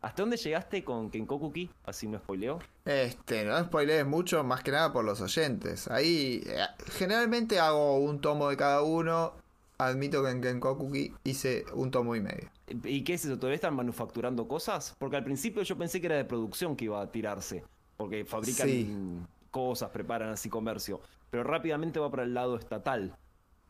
[0.05, 1.71] ¿Hasta dónde llegaste con Kenkoku-ki?
[1.87, 2.59] Así no spoileo.
[2.85, 5.89] Este, no spoilees mucho, más que nada por los oyentes.
[5.91, 6.59] Ahí, eh,
[6.93, 9.33] generalmente hago un tomo de cada uno.
[9.79, 12.51] Admito que en Kenkokuki hice un tomo y medio.
[12.85, 13.37] ¿Y qué es eso?
[13.39, 14.95] ¿Todavía están manufacturando cosas?
[14.99, 17.65] Porque al principio yo pensé que era de producción que iba a tirarse.
[17.97, 18.95] Porque fabrican Sí.
[19.51, 21.01] cosas, preparan así comercio.
[21.31, 23.17] Pero rápidamente va para el lado estatal.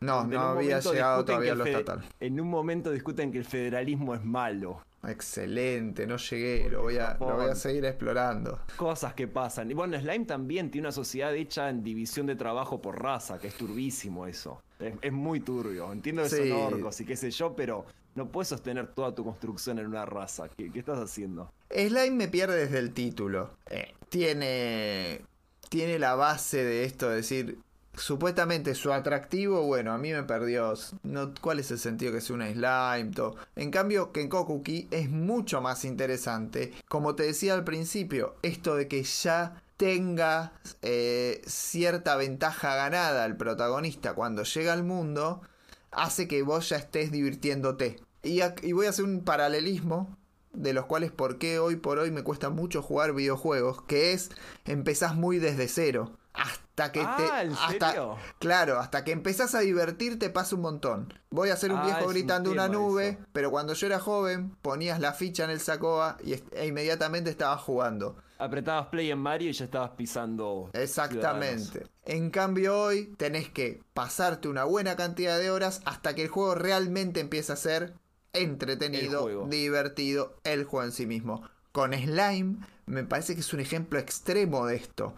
[0.00, 2.04] No, no había llegado todavía a lo estatal.
[2.18, 4.80] En un momento discuten que el federalismo es malo.
[5.08, 8.60] Excelente, no llegué, lo voy a, lo voy a seguir explorando.
[8.76, 9.70] Cosas que pasan.
[9.70, 13.48] Y bueno, Slime también tiene una sociedad hecha en división de trabajo por raza, que
[13.48, 14.62] es turbísimo eso.
[14.78, 15.92] Es, es muy turbio.
[15.92, 16.48] Entiendo que Sí.
[16.48, 20.06] son orcos y qué sé yo, pero no puedes sostener toda tu construcción en una
[20.06, 20.48] raza.
[20.48, 21.50] ¿Qué, qué estás haciendo?
[21.70, 23.50] Slime me pierde desde el título.
[23.70, 25.20] Eh, tiene,
[25.68, 27.58] tiene la base de esto de decir,
[27.96, 30.74] supuestamente su atractivo, bueno, a mí me perdió.
[31.02, 33.12] No, ¿Cuál es el sentido que sea una slime?
[33.14, 33.36] Todo.
[33.56, 36.72] En cambio, Kenkokuki es mucho más interesante.
[36.88, 40.52] Como te decía al principio, esto de que ya tenga
[40.82, 45.42] eh, cierta ventaja ganada el protagonista cuando llega al mundo,
[45.90, 48.00] hace que vos ya estés divirtiéndote.
[48.22, 50.16] Y, y voy a hacer un paralelismo
[50.52, 54.30] de los cuales por qué hoy por hoy me cuesta mucho jugar videojuegos, que es
[54.64, 56.12] empezás muy desde cero.
[56.34, 57.42] Hasta que Ah, te.
[57.46, 58.16] ¿en hasta, serio?
[58.40, 61.14] Claro, hasta que empezás a divertirte pasa un montón.
[61.30, 63.18] Voy a ser un Ah, viejo un gritando una nube, eso.
[63.32, 67.60] pero cuando yo era joven ponías la ficha en el Sacoa y e inmediatamente estabas
[67.62, 68.16] jugando.
[68.38, 70.68] Apretabas play en Mario y ya estabas pisando.
[70.72, 70.82] ciudadanos.
[70.90, 71.86] Exactamente.
[72.04, 76.56] En cambio hoy tenés que pasarte una buena cantidad de horas hasta que el juego
[76.56, 77.94] realmente empiece a ser
[78.32, 81.48] entretenido, divertido, el juego en sí mismo.
[81.70, 82.56] Con Slime
[82.86, 85.14] me parece que es un ejemplo extremo de esto.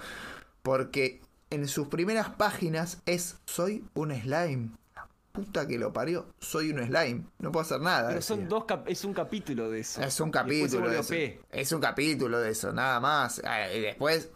[0.66, 1.20] Porque
[1.50, 4.70] en sus primeras páginas es soy un slime.
[4.96, 7.22] La puta que lo parió, soy un slime.
[7.38, 8.08] No puedo hacer nada.
[8.08, 10.02] Pero son dos es un capítulo de eso.
[10.02, 11.14] Es un capítulo de eso.
[11.52, 13.40] Es un capítulo de eso, nada más.
[13.44, 14.28] Ah, Y después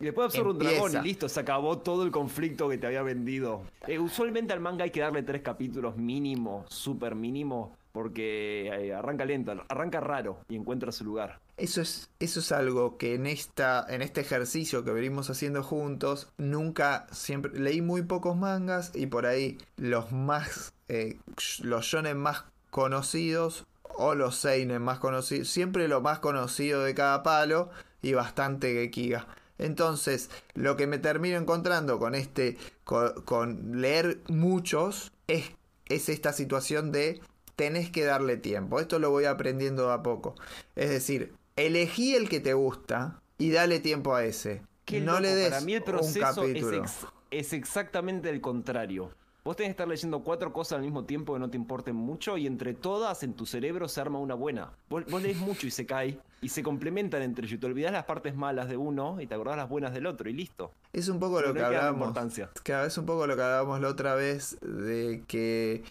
[0.00, 3.02] Y después absorbe un dragón y listo, se acabó todo el conflicto que te había
[3.02, 3.64] vendido.
[3.86, 9.24] Eh, usualmente al manga hay que darle tres capítulos mínimo, súper mínimo, porque eh, arranca
[9.24, 11.40] lento, arranca raro y encuentra su lugar.
[11.56, 16.32] Eso es, eso es algo que en esta, en este ejercicio que venimos haciendo juntos,
[16.38, 21.18] nunca, siempre, leí muy pocos mangas y por ahí los más, eh,
[21.60, 27.22] los shonen más conocidos o los seinen más conocidos, siempre lo más conocido de cada
[27.22, 27.70] palo
[28.00, 29.28] y bastante gekiga.
[29.58, 35.52] Entonces, lo que me termino encontrando con este, con, con leer muchos, es,
[35.86, 37.20] es esta situación de
[37.62, 38.80] tenés que darle tiempo.
[38.80, 40.34] Esto lo voy aprendiendo de a poco.
[40.74, 44.62] Es decir, elegí el que te gusta y dale tiempo a ese.
[44.84, 46.76] Qué no loco, le des Para mí el un proceso es, capítulo.
[46.78, 49.10] ex- es exactamente el contrario.
[49.44, 52.36] Vos tenés que estar leyendo cuatro cosas al mismo tiempo que no te importen mucho
[52.38, 54.70] y entre todas en tu cerebro se arma una buena.
[54.88, 57.58] Vos, vos lees mucho y se cae y se complementan entre ellos.
[57.58, 60.32] Te olvidás las partes malas de uno y te acordás las buenas del otro y
[60.32, 60.70] listo.
[60.92, 62.00] Es un poco lo No que hablábamos.
[62.00, 62.50] importancia.
[62.62, 65.82] Cada vez un poco lo que hablábamos la otra vez de que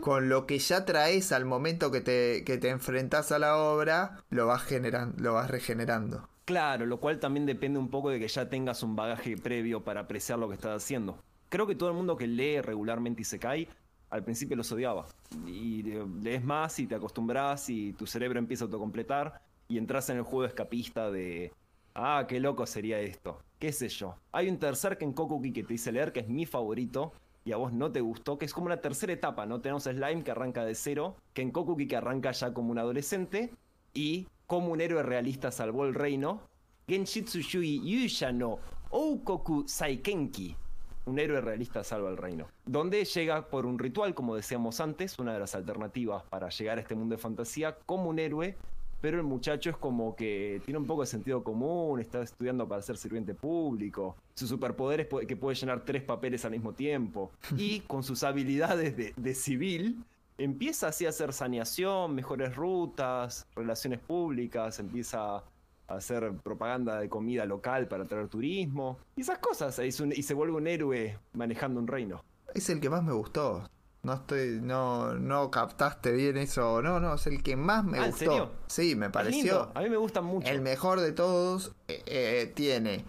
[0.00, 4.22] con lo que ya traes al momento que te, que te enfrentas a la obra,
[4.30, 6.28] lo vas generando, lo vas regenerando.
[6.44, 10.00] Claro, lo cual también depende un poco de que ya tengas un bagaje previo para
[10.00, 11.18] apreciar lo que estás haciendo.
[11.50, 13.68] Creo que todo el mundo que lee regularmente y se cae,
[14.10, 15.06] al principio los odiaba.
[15.46, 15.82] Y
[16.22, 20.22] lees más y te acostumbras y tu cerebro empieza a autocompletar y entras en el
[20.22, 21.52] juego escapista de...
[21.94, 23.42] Ah, qué loco sería esto.
[23.58, 24.14] ¿Qué sé yo?
[24.32, 27.12] Hay un tercer Kenkokuki que te hice leer que es mi favorito
[27.44, 29.60] y a vos no te gustó, que es como una tercera etapa, ¿no?
[29.60, 33.52] Tenemos a Slime que arranca de cero, Kenkokuki que arranca ya como un adolescente
[33.94, 36.42] y como un héroe realista salvó el reino,
[36.88, 38.58] Genshitsu Shui Yusha no
[38.90, 40.56] Oukoku Saikenki.
[41.04, 42.48] Un héroe realista salva el reino.
[42.66, 46.80] Donde llega por un ritual, como decíamos antes, una de las alternativas para llegar a
[46.80, 48.56] este mundo de fantasía, como un héroe,
[49.00, 52.82] pero el muchacho es como que tiene un poco de sentido común, está estudiando para
[52.82, 57.80] ser sirviente público, su superpoder es que puede llenar tres papeles al mismo tiempo, y
[57.80, 60.02] con sus habilidades de, de civil,
[60.36, 65.44] empieza así a hacer saneación, mejores rutas, relaciones públicas, empieza a
[65.88, 70.34] hacer propaganda de comida local para atraer turismo, y esas cosas, es un- y se
[70.34, 72.22] vuelve un héroe manejando un reino.
[72.54, 73.68] Es el que más me gustó.
[74.02, 76.80] No estoy, no, no captaste bien eso.
[76.82, 78.24] No, no, es el que más me Ah, ¿en gustó.
[78.24, 78.50] serio?
[78.68, 80.48] Sí, me pareció A mí me gustan mucho.
[80.48, 81.72] el mejor de todos.
[81.88, 83.04] Eh, eh, tiene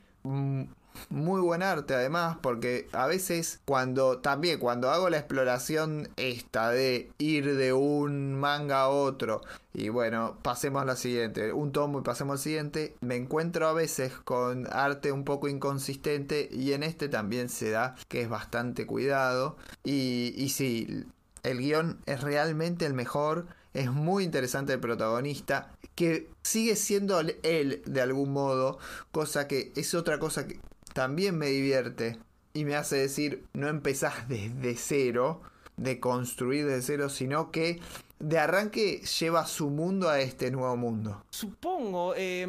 [1.10, 7.12] muy buen arte además, porque a veces cuando también cuando hago la exploración esta de
[7.18, 9.42] ir de un manga a otro
[9.74, 13.74] y bueno, pasemos a la siguiente, un tomo y pasemos al siguiente, me encuentro a
[13.74, 18.86] veces con arte un poco inconsistente y en este también se da que es bastante
[18.86, 21.06] cuidado y, y sí,
[21.44, 23.48] el guion es realmente el mejor.
[23.74, 28.80] Es muy interesante el protagonista, que sigue siendo él de algún modo,
[29.12, 30.60] cosa que es otra cosa que
[30.94, 32.18] también me divierte
[32.54, 35.42] y me hace decir, no empezás desde cero,
[35.78, 37.80] de construir desde cero, sino que
[38.20, 41.24] de arranque lleva su mundo a este nuevo mundo.
[41.30, 42.14] Supongo.
[42.18, 42.46] eh,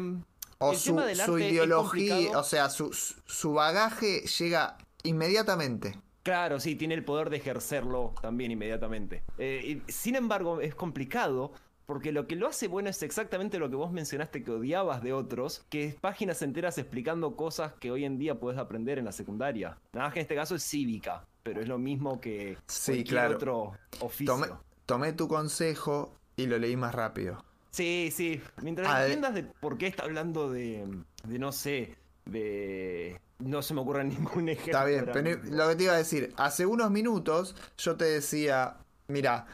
[0.57, 5.97] O el su, tema del su arte ideología, o sea, su, su bagaje llega inmediatamente.
[6.23, 9.23] Claro, sí, tiene el poder de ejercerlo también inmediatamente.
[9.39, 11.53] Eh, y, sin embargo, es complicado
[11.91, 15.11] porque lo que lo hace bueno es exactamente lo que vos mencionaste que odiabas de
[15.11, 19.11] otros, que es páginas enteras explicando cosas que hoy en día puedes aprender en la
[19.11, 19.77] secundaria.
[19.91, 23.07] Nada más que en este caso es cívica, pero es lo mismo que Sí, cualquier
[23.07, 23.35] claro.
[23.35, 24.33] otro oficio.
[24.33, 24.47] Tomé,
[24.85, 27.43] tomé tu consejo y lo leí más rápido.
[27.71, 28.41] Sí, sí.
[28.61, 30.87] Mientras de- entiendas de por qué está hablando de,
[31.25, 33.19] de no sé, de...
[33.39, 34.71] No se me ocurre ningún ejemplo.
[34.71, 38.77] Está bien, pero lo que te iba a decir, hace unos minutos yo te decía,
[39.09, 39.45] mira,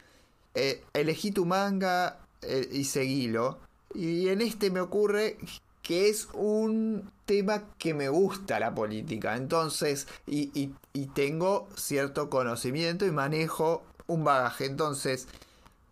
[0.53, 3.59] eh, elegí tu manga eh, y seguilo.
[3.93, 5.38] Y en este me ocurre
[5.81, 9.35] que es un tema que me gusta la política.
[9.38, 14.65] Entonces, y, y- y tengo cierto conocimiento y manejo un bagaje.
[14.65, 15.27] Entonces,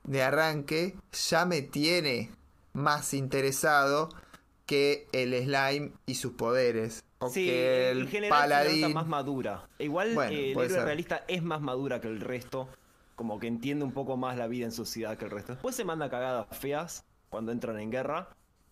[0.03, 0.95] de arranque,
[1.29, 2.29] ya me tiene
[2.73, 4.09] más interesado
[4.65, 7.03] que el slime y sus poderes.
[7.19, 8.93] O Sí, que en el general se paladín.
[8.93, 9.67] más madura.
[9.79, 10.83] Igual Bueno, eh, el héroe ser.
[10.83, 12.67] realista es más madura que el resto.
[13.15, 15.53] Como que entiende un poco más la vida en sociedad que el resto.
[15.53, 18.29] Después se manda cagadas feas cuando entran en guerra.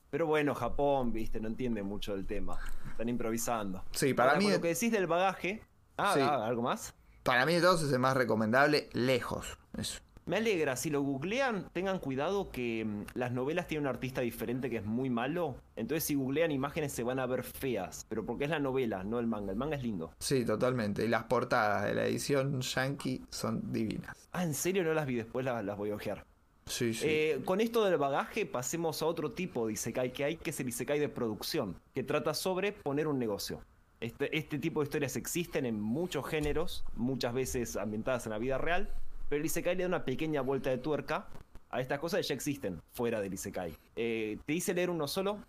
[0.10, 2.60] Pero bueno, Japón, viste, no entiende mucho del tema.
[2.92, 3.84] Están improvisando.
[3.92, 5.64] Sí, para Ahora, mí con lo que decís del bagaje.
[5.98, 6.20] Ah, Sí.
[6.22, 6.94] ah, ¿algo más?
[7.24, 9.58] Para mí entonces es el más recomendable lejos.
[9.78, 10.02] Eso.
[10.26, 14.70] Me alegra, si lo googlean, tengan cuidado que mm, las novelas tienen un artista diferente
[14.70, 15.58] que es muy malo.
[15.76, 18.06] Entonces si googlean imágenes se van a ver feas.
[18.08, 19.52] Pero porque es la novela, no el manga.
[19.52, 20.14] El manga es lindo.
[20.20, 21.04] Sí, totalmente.
[21.04, 24.30] Y las portadas de la edición Yankee son divinas.
[24.32, 25.16] Ah, ¿en serio no las vi?
[25.16, 26.26] Después las, las voy a ojear.
[26.66, 27.06] Sí, sí.
[27.08, 30.60] Eh, con esto del bagaje, pasemos a otro tipo de Isekai que hay, que es
[30.62, 33.60] el Isekai de producción, que trata sobre poner un negocio.
[34.00, 38.58] Este, este tipo de historias existen en muchos géneros, muchas veces ambientadas en la vida
[38.58, 38.90] real,
[39.34, 41.26] pero el Isekai le da una pequeña vuelta de tuerca
[41.72, 43.76] a estas cosas que ya existen fuera del Isekai.
[43.96, 45.40] Eh, te hice leer uno solo,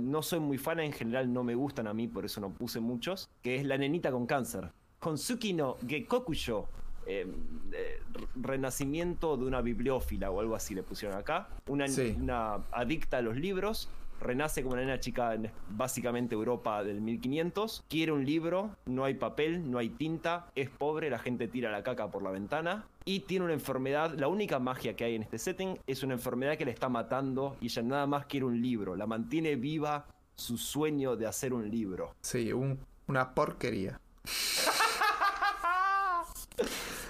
[0.00, 2.80] no soy muy fan, en general no me gustan a mí, por eso no puse
[2.80, 4.70] muchos, que es La nenita con cáncer.
[5.00, 6.66] Konsuki no Gekokusho,
[7.06, 7.26] eh,
[7.74, 8.00] eh,
[8.36, 11.48] renacimiento de una bibliófila o algo así le pusieron acá.
[11.66, 12.16] Una, Sí.
[12.18, 17.84] una adicta a los libros, renace como una nena chica en básicamente Europa del 1500,
[17.88, 21.82] quiere un libro, no hay papel, no hay tinta, es pobre, la gente tira la
[21.82, 25.38] caca por la ventana y tiene una enfermedad, la única magia que hay en este
[25.38, 28.96] setting es una enfermedad que le está matando y ella nada más quiere un libro,
[28.96, 32.14] la mantiene viva su sueño de hacer un libro.
[32.22, 34.00] Sí, un- una porquería.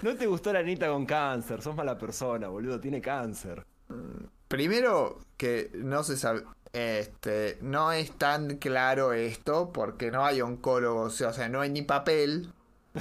[0.03, 3.65] No te gustó la Anita con cáncer, sos mala persona, boludo, tiene cáncer.
[4.49, 6.43] Primero que no se sabe.
[6.75, 11.83] Este, no es tan claro esto porque no hay oncólogos, o sea, no hay ni
[11.83, 12.53] papel.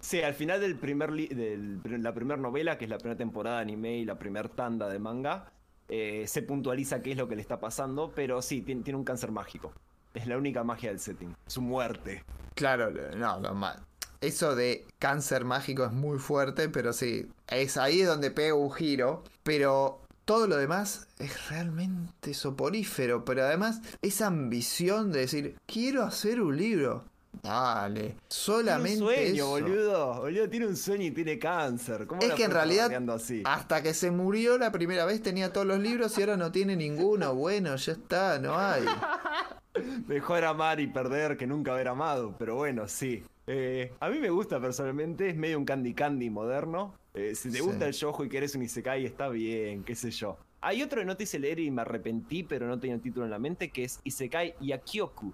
[0.00, 3.62] Sí, al final del primer del- la primera novela, que es la primera temporada de
[3.62, 5.52] anime y la primera tanda de manga,
[5.88, 9.04] eh, se puntualiza qué es lo que le está pasando, pero sí, tiene, tiene un
[9.04, 9.72] cáncer mágico.
[10.12, 12.24] Es la única magia del setting, su muerte.
[12.56, 13.76] Claro, no, no, ma-
[14.20, 19.22] Eso de cáncer mágico es muy fuerte, pero sí, es ahí donde pega un giro.
[19.44, 20.00] Pero
[20.30, 23.24] todo lo demás es realmente soporífero.
[23.24, 27.04] Pero además, esa ambición de decir, quiero hacer un libro.
[27.42, 29.48] Dale, solamente tiene un sueño, eso.
[29.48, 30.14] boludo.
[30.20, 32.06] Boludo, tiene un sueño y tiene cáncer.
[32.06, 33.42] ¿Cómo Es que en realidad, así?
[33.44, 36.76] hasta que se murió la primera vez tenía todos los libros y ahora no tiene
[36.76, 37.34] ninguno.
[37.34, 38.84] Bueno, ya está, no hay.
[40.06, 43.24] Mejor amar y perder que nunca haber amado, pero bueno, sí.
[43.48, 46.94] Eh, a mí me gusta personalmente, es medio un candy candy moderno.
[47.14, 47.64] Eh, si te Sí.
[47.64, 50.36] gusta el shoujo y querés un isekai, está bien, qué sé yo.
[50.60, 53.24] Hay otro que no te hice leer y me arrepentí, pero no tenía el título
[53.24, 55.32] en la mente, que es Isekai Yakioku,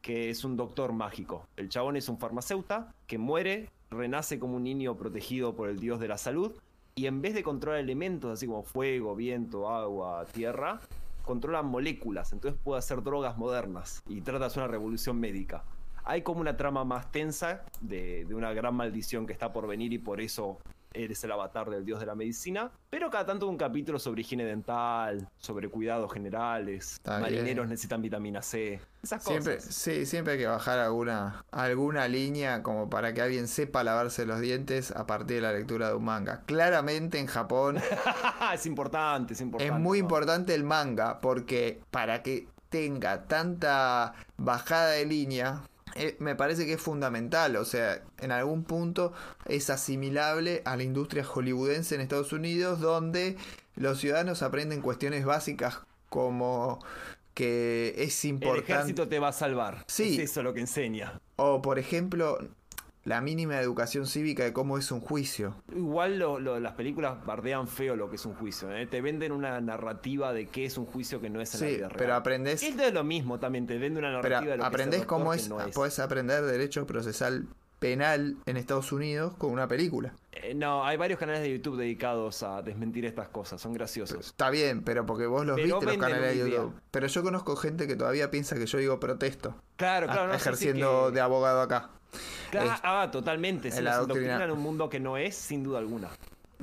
[0.00, 1.46] que es un doctor mágico.
[1.56, 5.98] El chabón es un farmacéuta que muere, renace como un niño protegido por el dios
[6.00, 6.52] de la salud,
[6.94, 10.80] y en vez de controlar elementos así como fuego, viento, agua, tierra,
[11.24, 15.62] controla moléculas, entonces puede hacer drogas modernas y trata de hacer una revolución médica.
[16.04, 19.92] Hay como una trama más tensa de, de una gran maldición que está por venir
[19.92, 20.58] y por eso
[20.92, 24.44] eres el avatar del dios de la medicina, pero cada tanto un capítulo sobre higiene
[24.44, 27.68] dental, sobre cuidados generales, Está marineros bien.
[27.68, 29.74] necesitan vitamina C, esas Siempre, cosas.
[29.74, 34.40] sí, siempre hay que bajar alguna, alguna línea como para que alguien sepa lavarse los
[34.40, 36.42] dientes a partir de la lectura de un manga.
[36.46, 37.78] Claramente en Japón
[38.54, 39.72] es importante, es importante.
[39.72, 40.04] es muy ¿no?
[40.04, 45.62] importante el manga porque para que tenga tanta bajada de línea,
[45.94, 47.56] eh, me parece que es fundamental.
[47.56, 49.12] O sea, en algún punto
[49.46, 53.36] es asimilable a la industria hollywoodense en Estados Unidos, donde
[53.76, 56.78] los ciudadanos aprenden cuestiones básicas como
[57.34, 58.72] que es El importante.
[58.72, 59.84] ejército te va a salvar.
[59.86, 60.14] Sí.
[60.14, 61.20] Es eso lo que enseña.
[61.36, 62.38] O, por ejemplo,
[63.08, 65.56] la mínima educación cívica de cómo es un juicio.
[65.74, 68.70] Igual lo- lo- las películas bardean feo lo que es un juicio.
[68.70, 68.86] ¿eh?
[68.86, 71.74] Te venden una narrativa de qué es un juicio que no es en la Sí,
[71.76, 71.98] vida real.
[71.98, 74.98] pero aprendés- Esto es lo mismo también, te vende una Pero narrativa de lo aprendés
[75.00, 75.74] que es cómo es, no es.
[75.74, 77.48] podés aprender derecho procesal
[77.78, 80.12] penal en Estados Unidos con una película.
[80.32, 84.26] Eh, no, hay varios canales de YouTube dedicados a desmentir estas cosas, son graciosos.
[84.26, 86.56] Está bien, pero porque vos los Pero viste los canales de idea.
[86.58, 86.74] YouTube.
[86.90, 89.54] Pero yo conozco gente que todavía piensa que yo digo protesto.
[89.76, 91.90] Claro, claro, a- no, sí, sí ejerciendo que- de abogado acá.
[92.50, 93.70] Claro, Es- ah, totalmente.
[93.70, 96.08] Se adoctrina- indoctrina en un mundo que no es, sin duda alguna.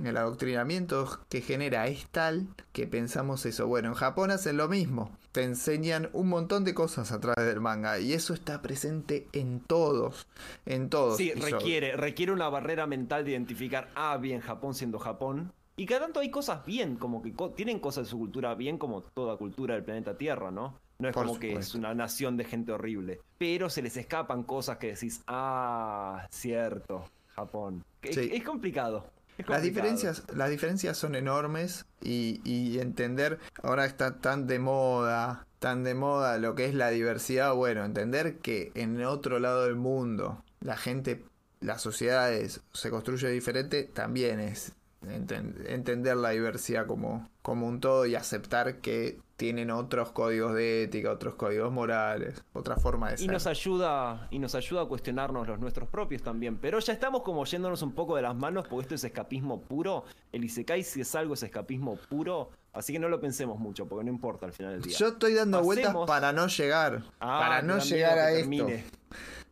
[0.04, 3.68] El adoctrinamiento que genera es tal que pensamos eso.
[3.68, 5.16] Bueno, en Japón hacen lo mismo.
[5.36, 8.00] Te enseñan un montón de cosas a través del manga.
[8.00, 10.26] Y eso está presente en todos.
[10.66, 11.18] En todos.
[11.18, 15.52] Sí, requiere, requiere una barrera mental de identificar, ah, bien, Japón siendo Japón.
[15.76, 18.78] Y cada tanto hay cosas bien, como que co- tienen cosas de su cultura bien,
[18.78, 20.80] como toda cultura del planeta Tierra, ¿no?
[21.00, 23.20] No es Por como que es una nación de gente horrible.
[23.38, 27.04] Pero se les escapan cosas que decís, ah, cierto,
[27.36, 27.84] Japón.
[28.02, 29.06] Es complicado.
[29.38, 35.84] Las diferencias, las diferencias son enormes y, y entender, ahora está tan de moda, tan
[35.84, 40.44] de moda lo que es la diversidad, bueno, entender que en otro lado del mundo
[40.62, 41.24] la gente,
[41.60, 48.06] las sociedades se construye diferente, también es enten- entender la diversidad como, como un todo
[48.06, 53.18] y aceptar que tienen otros códigos de ética, otros códigos morales, otra forma de Y
[53.20, 53.32] ser.
[53.32, 56.58] nos ayuda, y nos ayuda a cuestionarnos los nuestros propios también.
[56.58, 60.06] Pero ya estamos como yéndonos un poco de las manos, porque esto es escapismo puro.
[60.32, 62.50] El Isekai si es algo es escapismo puro.
[62.72, 64.98] Así que no lo pensemos mucho, porque no importa al final del día.
[64.98, 68.68] Yo estoy dando vueltas para no llegar, Ah, para no llegar a esto.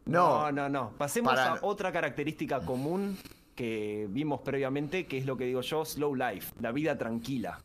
[0.05, 0.91] No, No, no, no.
[0.97, 3.17] Pasemos Para- a otra característica común
[3.55, 7.61] que vimos previamente, que es lo que digo yo, slow life, la vida tranquila.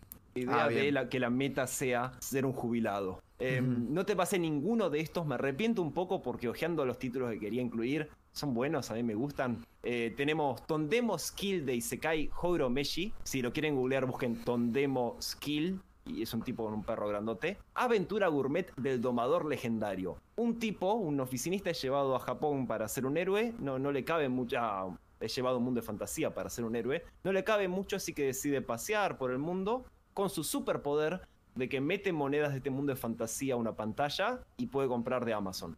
[0.47, 3.23] La idea Ah, de la- que la meta sea ser un jubilado.
[3.39, 7.31] Eh, No te pasé ninguno de estos, me arrepiento un poco porque hojeando los títulos
[7.31, 9.65] que quería incluir, son buenos, a mí me gustan.
[9.83, 13.13] Eh, tenemos Tondemo Skill de Isekai Horo Meshi.
[13.25, 15.81] Si lo quieren googlear, busquen Tondemo Skill.
[16.05, 17.59] Y es un tipo con un perro grandote.
[17.75, 20.17] Aventura Gourmet del Domador Legendario.
[20.37, 23.53] Un tipo, un oficinista, es llevado a Japón para ser un héroe.
[23.61, 24.85] No, no le cabe mucha.
[25.21, 27.05] Es llevado a un mundo de fantasía para ser un héroe.
[27.25, 29.85] No le cabe mucho, así que decide pasear por el mundo
[30.19, 31.21] con su superpoder
[31.55, 35.25] de que mete monedas de este mundo de fantasía a una pantalla y puede comprar
[35.25, 35.77] de Amazon.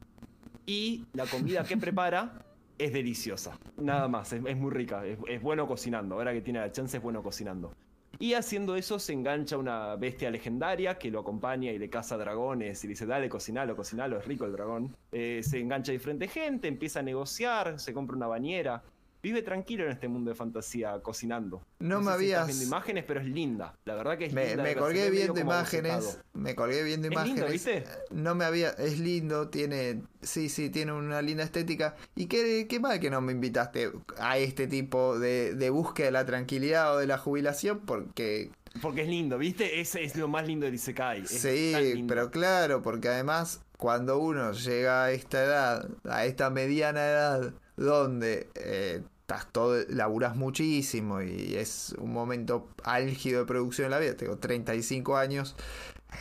[0.65, 2.43] Y la comida que prepara
[2.79, 3.59] es deliciosa.
[3.77, 5.05] Nada más, es, es muy rica.
[5.05, 6.15] Es, es bueno cocinando.
[6.15, 7.75] Ahora que tiene la chance, es bueno cocinando.
[8.19, 12.83] Y haciendo eso se engancha una bestia legendaria que lo acompaña y le caza dragones
[12.83, 14.97] y le dice, dale, cocinalo, cocinalo, es rico el dragón.
[15.13, 18.83] Eh, se engancha a diferente gente, empieza a negociar, se compra una bañera.
[19.23, 21.63] Vive tranquilo en este mundo de fantasía cocinando.
[21.79, 23.75] No me sé si estás habías- viendo imágenes, pero es linda.
[23.85, 24.63] La verdad que es Me, linda.
[24.63, 26.19] me de colgué viendo imágenes.
[26.33, 27.53] Me colgué viendo Es lindo, imágenes.
[27.53, 27.85] ¿viste?
[28.11, 28.71] No me había.
[28.71, 30.03] Es lindo, tiene.
[30.23, 31.97] Sí, sí, tiene una linda estética.
[32.17, 36.13] Y qué, qué mal que no me invitaste a este tipo de, de búsqueda de
[36.13, 38.51] la tranquilidad o de la jubilación, porque.
[38.81, 39.81] Porque es lindo, ¿viste?
[39.81, 41.23] Es, es lo más lindo del Isekai.
[41.23, 47.05] es Sí, pero claro, porque además, cuando uno llega a esta edad, a esta mediana
[47.05, 48.49] edad, donde.
[48.55, 54.17] eh, estás todo, laburas muchísimo y es un momento álgido de producción en la vida.
[54.17, 55.55] Tengo 35 años.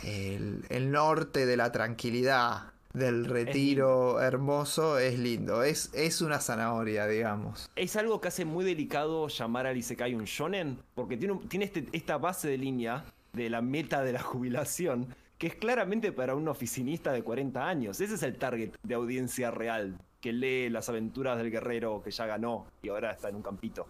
[0.04, 5.62] El, el norte de la tranquilidad, del retiro hermoso, es lindo.
[5.64, 7.68] Es, es una zanahoria, digamos.
[7.76, 11.64] Es algo que hace muy delicado llamar al Isekai un shonen, porque tiene, un- tiene
[11.64, 16.34] este- esta base de línea de la meta de la jubilación, que es claramente para
[16.34, 18.00] un oficinista de 40 años.
[18.00, 22.26] Ese es el target de audiencia real, que lee las aventuras del guerrero que ya
[22.26, 23.86] ganó y ahora está en un campito.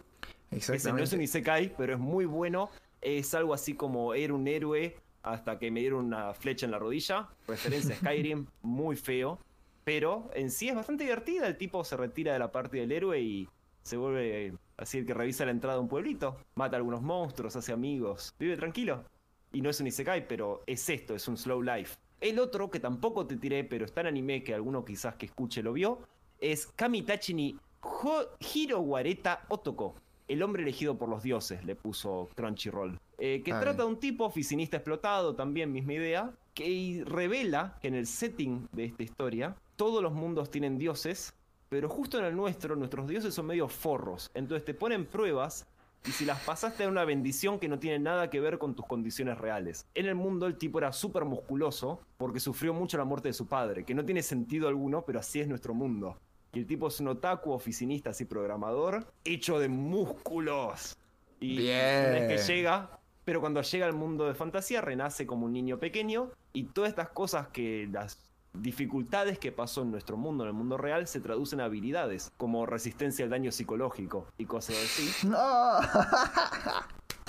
[0.50, 1.22] Ese no es un.
[1.22, 2.70] Isekai, pero es muy bueno.
[3.00, 6.78] Es algo así como era un héroe hasta que me dieron una flecha en la
[6.78, 7.28] rodilla.
[7.46, 9.38] Referencia a Skyrim, muy feo.
[9.84, 11.46] Pero en sí es bastante divertida.
[11.46, 13.48] El tipo se retira de la parte del héroe y
[13.82, 16.36] se vuelve así el que revisa la entrada de un pueblito.
[16.54, 18.34] Mata a algunos monstruos, hace amigos.
[18.38, 19.04] Vive tranquilo.
[19.52, 21.96] Y no es un Isekai, pero es esto, es un slow life.
[22.20, 25.62] El otro, que tampoco te tiré, pero está en anime, que alguno quizás que escuche
[25.62, 26.00] lo vio,
[26.40, 29.94] es Kamitachi ni Ho- Hirowareta Otoko.
[30.28, 32.98] El hombre elegido por los dioses, le puso Crunchyroll.
[33.18, 37.94] Eh, que trata de un tipo oficinista explotado, también misma idea, que revela que en
[37.94, 41.34] el setting de esta historia todos los mundos tienen dioses,
[41.68, 44.30] pero justo en el nuestro, nuestros dioses son medio forros.
[44.34, 45.66] Entonces te ponen pruebas
[46.06, 48.86] y si las pasaste en una bendición que no tiene nada que ver con tus
[48.86, 49.84] condiciones reales.
[49.94, 53.46] En el mundo el tipo era súper musculoso porque sufrió mucho la muerte de su
[53.46, 56.16] padre, que no tiene sentido alguno, pero así es nuestro mundo.
[56.52, 60.96] Y el tipo es un otaku, oficinista, así programador, hecho de músculos.
[61.38, 62.12] Y Bien.
[62.12, 66.30] vez que llega, pero cuando llega al mundo de fantasía renace como un niño pequeño
[66.52, 68.18] y todas estas cosas que las
[68.52, 72.66] dificultades que pasó en nuestro mundo, en el mundo real, se traducen a habilidades, como
[72.66, 75.28] resistencia al daño psicológico y cosas así.
[75.28, 75.40] No.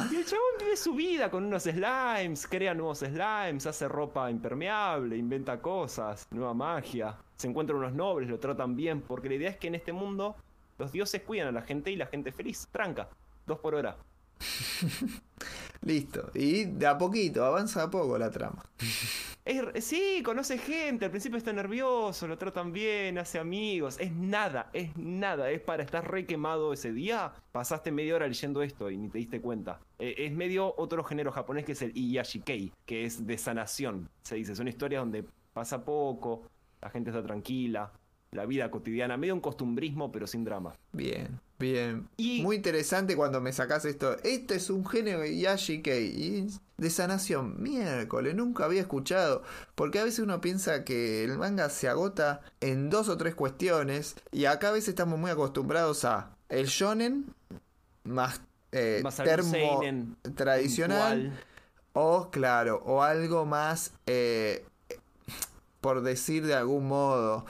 [0.10, 5.18] Y el chabón vive su vida con unos slimes, crea nuevos slimes, hace ropa impermeable,
[5.18, 7.18] inventa cosas, nueva magia.
[7.36, 10.36] Se encuentran unos nobles, lo tratan bien, porque la idea es que en este mundo
[10.78, 12.68] los dioses cuidan a la gente y la gente feliz.
[12.72, 13.10] Tranca,
[13.45, 13.98] dos por hora.
[15.84, 16.30] Listo.
[16.36, 18.64] Y de a poquito, avanza a poco la trama.
[19.44, 23.98] Es- sí, conoce gente, al principio está nervioso, lo tratan bien, hace amigos.
[23.99, 25.49] Es nada, es nada.
[25.49, 27.34] Es para estar re quemado ese día.
[27.52, 29.80] Pasaste media hora leyendo esto y ni te diste cuenta.
[29.98, 34.10] Eh, es medio otro género japonés que es el Iyashikei, que es de sanación.
[34.22, 36.44] Se dice, son historias donde pasa poco,
[36.80, 37.91] la gente está tranquila,
[38.32, 40.74] la vida cotidiana, medio un costumbrismo pero sin drama.
[40.94, 42.09] Bien, bien.
[42.17, 44.17] Y- Muy interesante cuando me sacas esto.
[44.23, 46.47] Esto es un género de Yashikei y
[46.77, 47.61] de sanación.
[47.61, 49.43] Miércoles, nunca había escuchado.
[49.75, 54.15] Porque a veces uno piensa que el manga se agota en dos o tres cuestiones.
[54.31, 57.33] Y acá a veces estamos muy acostumbrados a el shonen
[58.03, 58.41] más,
[58.73, 61.39] eh, Más termo seinen tradicional.
[61.93, 64.65] O, claro, o algo más, eh,
[65.81, 67.45] por decir de algún modo,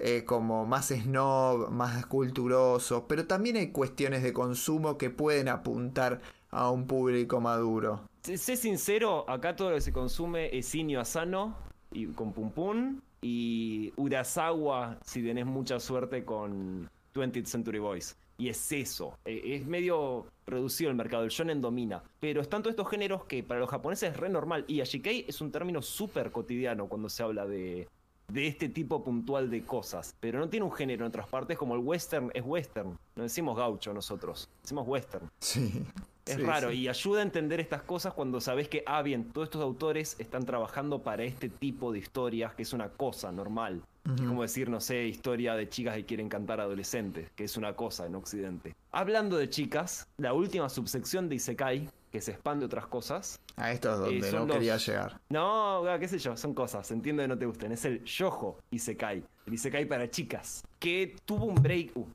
[0.00, 3.06] eh, como más snob, más culturoso.
[3.06, 8.08] Pero también hay cuestiones de consumo que pueden apuntar a un público maduro.
[8.22, 11.56] Sé sincero, acá todo lo que se consume es Inio Asano
[11.92, 18.16] y con Pum Pum y Urasawa si tenés mucha suerte con 20th Century Boys.
[18.36, 22.02] Y es eso, eh, es medio reducido el mercado, el shonen domina.
[22.18, 24.64] Pero están todos estos géneros que para los japoneses es re normal.
[24.66, 27.88] Y Ashikei es un término súper cotidiano cuando se habla de,
[28.34, 30.14] de este tipo puntual de cosas.
[30.20, 32.98] Pero no tiene un género en otras partes como el western es western.
[33.14, 35.30] No decimos gaucho nosotros, decimos western.
[35.38, 35.84] Sí.
[36.26, 36.76] Es Sí, raro sí.
[36.78, 40.46] y ayuda a entender estas cosas cuando sabes que, ah, bien, todos estos autores están
[40.46, 43.82] trabajando para este tipo de historias, que es una cosa normal.
[44.06, 47.74] Es como decir, no sé, historia de chicas que quieren cantar adolescentes, que es una
[47.74, 48.74] cosa en Occidente.
[48.90, 53.40] Hablando de chicas, la última subsección de Isekai, que se expande otras cosas.
[53.56, 55.20] A esto es donde Eh, no los- quería llegar.
[55.30, 57.72] No, ah, qué sé yo, son cosas, entiendo que no te gusten.
[57.72, 62.06] Es el Yojo Isekai, el Isekai para chicas, que tuvo un break, uh,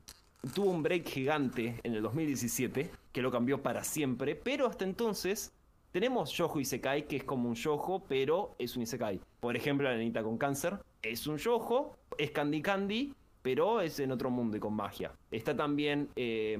[0.54, 5.52] tuvo un break gigante en el 2017, que lo cambió para siempre, pero hasta entonces
[5.92, 9.20] tenemos Yojo Isekai, que es como un Yojo, pero es un Isekai.
[9.38, 13.12] Por ejemplo, la nenita con cáncer es un Yojo, es Candy Candy,
[13.42, 15.12] pero es en otro mundo y con magia.
[15.30, 16.58] Está también eh,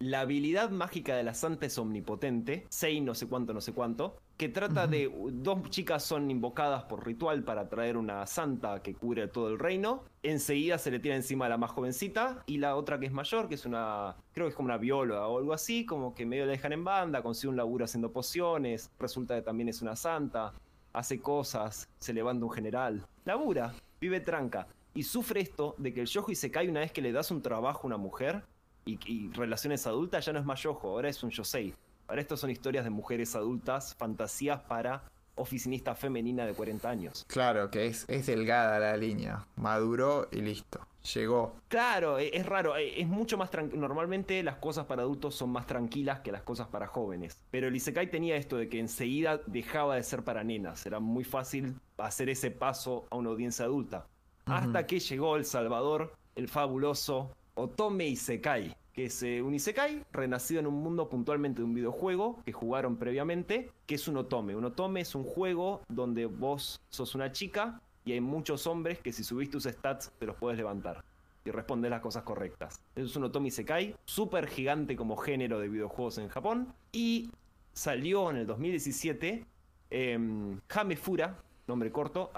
[0.00, 4.16] la habilidad mágica de la santa es omnipotente, Sei no sé cuánto, no sé cuánto,
[4.38, 9.28] que trata de dos chicas son invocadas por ritual para traer una santa que cubre
[9.28, 10.04] todo el reino.
[10.22, 13.46] Enseguida se le tira encima a la más jovencita y la otra que es mayor,
[13.46, 16.46] que es una, creo que es como una bióloga o algo así, como que medio
[16.46, 20.54] la dejan en banda, consigue un laburo haciendo pociones, resulta que también es una santa,
[20.94, 24.66] hace cosas, se levanta un general, labura, vive tranca.
[24.94, 27.30] Y sufre esto de que el yojo y se cae una vez que le das
[27.30, 28.42] un trabajo a una mujer
[28.90, 31.74] y, y relaciones adultas, ya no es más yojo, ahora es un yosei.
[32.08, 35.04] Ahora estos son historias de mujeres adultas, fantasías para
[35.36, 37.24] oficinista femenina de 40 años.
[37.28, 39.46] Claro que es, es delgada la línea.
[39.56, 40.80] Maduró y listo.
[41.14, 41.54] Llegó.
[41.68, 43.80] Claro, e- es raro, e- es mucho más tranquilo.
[43.80, 47.40] Normalmente las cosas para adultos son más tranquilas que las cosas para jóvenes.
[47.50, 50.84] Pero el Isekai tenía esto de que enseguida dejaba de ser para nenas.
[50.84, 54.06] Era muy fácil hacer ese paso a una audiencia adulta.
[54.44, 58.76] Hasta que llegó El Salvador, el fabuloso Otome Isekai.
[58.92, 62.96] Que es eh, un Isekai renacido en un mundo puntualmente de un videojuego que jugaron
[62.96, 64.56] previamente, que es un Otome.
[64.56, 69.12] Un Otome es un juego donde vos sos una chica y hay muchos hombres que
[69.12, 71.04] si subís tus stats te los puedes levantar
[71.44, 72.80] y responder las cosas correctas.
[72.96, 76.74] Es un Otomi Sekai, súper gigante como género de videojuegos en Japón.
[76.92, 77.30] Y
[77.72, 79.44] salió en el 2017
[79.90, 82.30] em, Hamefura, nombre corto,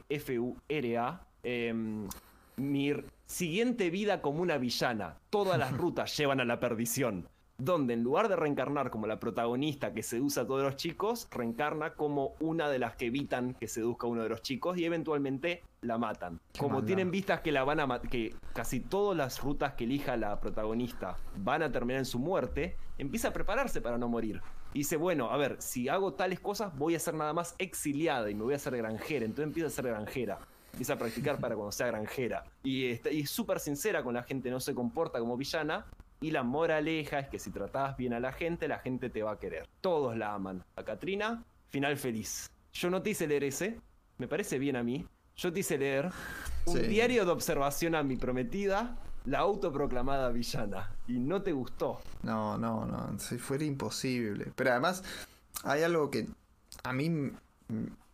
[0.00, 1.20] H-A-M-E-F-U-R-A.
[1.42, 2.06] em,
[2.56, 5.18] mi r- siguiente vida como una villana.
[5.30, 7.28] Todas las rutas llevan a la perdición.
[7.58, 11.92] donde en lugar de reencarnar como la protagonista que seduce a todos los chicos, reencarna
[11.92, 15.62] como una de las que evitan que seduzca a uno de los chicos y eventualmente
[15.82, 16.40] la matan.
[16.54, 16.86] Qué como maldad.
[16.86, 21.18] tienen vistas que la van a que casi todas las rutas que elija la protagonista
[21.36, 24.40] van a terminar en su muerte, empieza a prepararse para no morir.
[24.72, 28.30] Y dice, bueno, a ver, si hago tales cosas voy a ser nada más exiliada
[28.30, 29.26] y me voy a hacer granjera.
[29.26, 30.38] Entonces empieza a ser granjera.
[30.72, 32.44] Empieza a practicar para cuando sea granjera.
[32.62, 35.86] Y, está- y es súper sincera con la gente, no se comporta como villana.
[36.22, 39.32] Y la moraleja es que si tratabas bien a la gente, la gente te va
[39.32, 39.66] a querer.
[39.80, 40.62] Todos la aman.
[40.76, 42.50] A Katrina, final feliz.
[42.72, 43.80] Yo no te hice leer ese,
[44.18, 45.06] me parece bien a mí.
[45.36, 46.10] Yo te hice leer
[46.66, 46.82] un Sí.
[46.86, 50.90] diario de observación a mi prometida, la autoproclamada villana.
[51.08, 52.00] Y no te gustó.
[52.22, 54.52] No, no, no, si fuera imposible.
[54.54, 55.02] Pero además,
[55.64, 56.28] hay algo que
[56.84, 57.32] a mí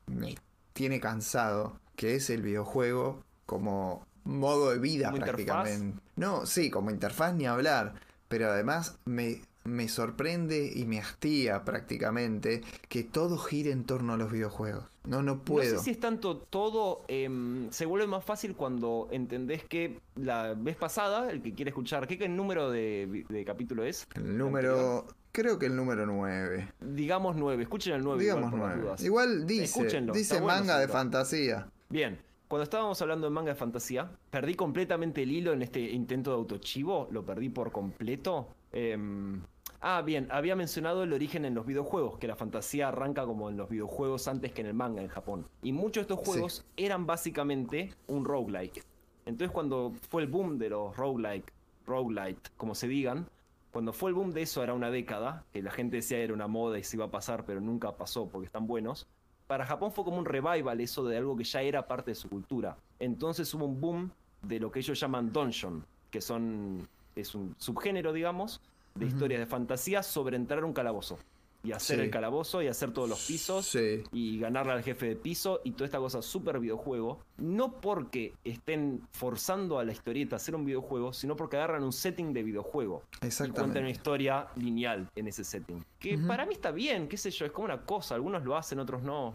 [0.07, 0.35] me
[0.73, 6.01] tiene cansado, que es el videojuego como modo de vida ¿Como prácticamente.
[6.17, 7.95] No, sí, como interfaz ni hablar.
[8.29, 14.17] Pero además me, me sorprende y me hastía prácticamente que todo gire en torno a
[14.17, 14.85] los videojuegos.
[15.05, 15.73] No, no puedo.
[15.73, 17.05] No sé si es tanto todo.
[17.07, 22.09] em, se vuelve más fácil cuando entendés que la vez pasada, el que quiere escuchar,
[22.09, 24.09] ¿qué, qué número de, capítulo es?
[24.17, 26.73] El número, creo que el número 9.
[26.81, 27.63] Digamos 9.
[27.63, 28.21] Escuchen el 9.
[28.21, 28.83] Digamos igual, por las 9.
[28.83, 29.03] dudas.
[29.05, 31.69] Igual dice, Escúchenlo, dice está bueno, manga de fantasía.
[31.89, 32.19] Bien,
[32.49, 36.37] cuando estábamos hablando de manga de fantasía, perdí completamente el hilo en este intento de
[36.37, 38.49] autochivo, lo perdí por completo.
[38.73, 39.41] Em,
[39.81, 43.57] ah, bien, había mencionado el origen en los videojuegos, que la fantasía arranca como en
[43.57, 45.47] los videojuegos antes que en el manga en Japón.
[45.63, 46.33] Y muchos de estos Sí.
[46.33, 48.85] juegos eran básicamente un roguelike.
[49.25, 51.53] Entonces cuando fue el boom de los roguelike,
[51.87, 53.29] roguelite, como se digan,
[53.73, 56.47] cuando fue el boom de eso era una década, que la gente decía era una
[56.47, 59.07] moda y se iba a pasar, pero nunca pasó porque están buenos.
[59.47, 62.29] Para Japón fue como un revival eso de algo que ya era parte de su
[62.29, 62.77] cultura.
[62.99, 64.11] Entonces hubo un boom
[64.43, 68.61] de lo que ellos llaman dungeon, que son es un subgénero, digamos,
[68.95, 71.19] de historias de fantasía sobre entrar a un calabozo
[71.67, 72.05] y hacer Sí.
[72.05, 74.03] el calabozo y hacer todos los pisos Sí.
[74.13, 79.03] y ganarle al jefe de piso y toda esta cosa súper videojuego, no porque estén
[79.13, 83.03] forzando a la historieta a hacer un videojuego, sino porque agarran un setting de videojuego
[83.05, 83.81] y cuentan Exactamente.
[83.81, 85.85] una historia lineal en ese setting.
[85.99, 88.79] Que para mí está bien, qué sé yo, es como una cosa, algunos lo hacen,
[88.79, 89.35] otros no.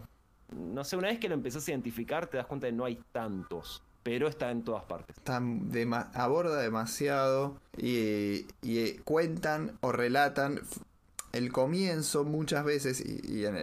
[0.54, 2.84] No sé, una vez que lo empezás a identificar te das cuenta de que no
[2.84, 5.16] hay tantos, pero está en todas partes.
[5.16, 10.60] Están dema- aborda demasiado y, y, eh, cuentan o relatan
[11.32, 13.56] el comienzo muchas veces y, y en,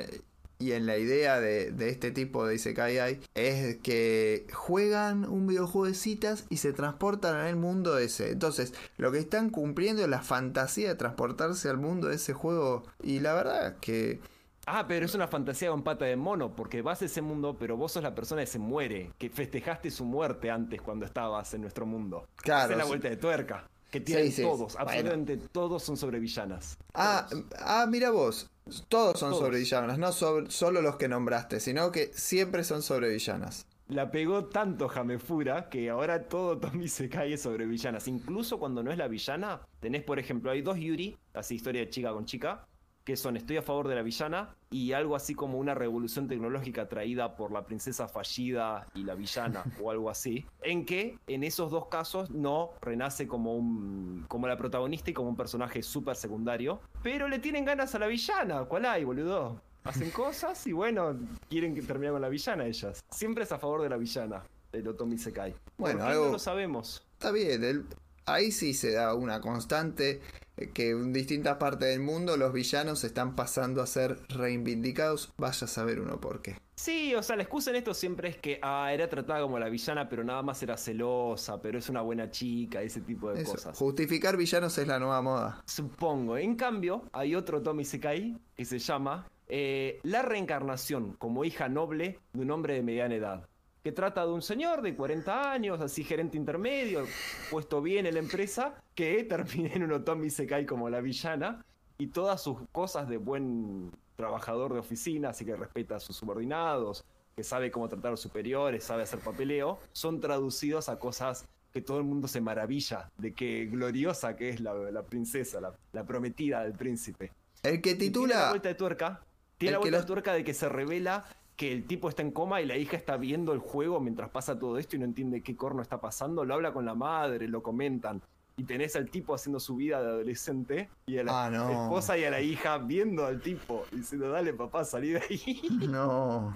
[0.62, 5.88] y en la idea de, de este tipo de Isekai es que juegan un videojuego
[5.88, 8.32] de citas y se transportan el mundo ese.
[8.32, 12.84] Entonces, lo que están cumpliendo es la fantasía de transportarse al mundo de ese juego
[13.02, 14.20] y la verdad que...
[14.66, 17.78] Ah, pero es una fantasía con pata de mono, porque vas a ese mundo, pero
[17.78, 21.62] vos sos la persona que se muere, que festejaste su muerte antes cuando estabas en
[21.62, 22.28] nuestro mundo.
[22.36, 23.68] Claro, Esa es la vuelta de tuerca.
[23.92, 24.80] Que tienen todos, bueno.
[24.80, 26.78] absolutamente todos son sobre villanas.
[26.94, 28.50] Ah, ah, mira vos.
[28.88, 29.44] Todos son Todos.
[29.44, 33.66] sobre villanas, no sobre- solo los que nombraste, sino que siempre son sobre villanas.
[33.88, 38.08] La pegó tanto Jamefura que ahora todo Tommy se cae sobre villanas.
[38.08, 41.90] Incluso cuando no es la villana, tenés, por ejemplo, hay dos Yuri, así historia de
[41.90, 42.68] chica con chica,
[43.04, 46.88] que son estoy a favor de la villana y algo así como una revolución tecnológica
[46.88, 51.72] traída por la princesa fallida y la villana o algo así, en que en esos
[51.72, 56.82] dos casos no renace como un como la protagonista y como un personaje súper secundario,
[57.02, 59.62] pero le tienen ganas a la villana, ¿cuál hay, boludo?
[59.86, 61.18] Hacen cosas y bueno,
[61.50, 63.00] quieren que termine con la villana ellas.
[63.10, 64.44] Siempre es a favor de la villana,
[64.74, 65.56] el Otomi Sekai.
[65.78, 67.08] Bueno, ¿Por qué algo- no lo sabemos?
[67.14, 67.86] Está bien, el-
[68.26, 70.22] ahí sí se da una constante
[70.68, 75.34] que en distintas partes del mundo los villanos están pasando a ser reivindicados.
[75.38, 76.58] Vaya a saber uno por qué.
[76.76, 79.68] Sí, o sea, la excusa en esto siempre es que ah, era tratada como la
[79.68, 83.52] villana, pero nada más era celosa, pero es una buena chica, ese tipo de Eso,
[83.52, 83.78] cosas.
[83.78, 85.62] Justificar villanos es la nueva moda.
[85.66, 86.38] Supongo.
[86.38, 92.20] En cambio, hay otro Tommy Sekai que se llama eh, La reencarnación como hija noble
[92.32, 93.49] de un hombre de mediana edad.
[93.84, 97.06] Que trata de un señor de 40 años, así gerente intermedio,
[97.50, 101.64] puesto bien en la empresa, que termina en un Otomi Sekai como la villana
[101.98, 107.06] y todas sus cosas de buen trabajador de oficina, así que respeta a sus subordinados,
[107.36, 111.82] que sabe cómo tratar a los superiores, sabe hacer papeleo, son traducidos a cosas que
[111.82, 116.04] todo el mundo se maravilla de que gloriosa que es la, la princesa, la, la
[116.04, 117.32] prometida del príncipe.
[117.64, 118.50] El que Y Tiene la titula.
[118.50, 119.22] vuelta de tuerca.
[119.58, 121.26] Tiene la vuelta de tuerca de que se revela
[121.60, 124.58] que el tipo está en coma y la hija está viendo el juego mientras pasa
[124.58, 126.46] todo esto y no entiende qué corno está pasando.
[126.46, 128.22] Lo habla con la madre, lo comentan.
[128.56, 131.70] Y tenés al tipo haciendo su vida de adolescente y a la Ah, no.
[131.70, 135.62] esposa y a la hija viendo al tipo diciendo, dale papá, salí de ahí.
[135.90, 136.56] No.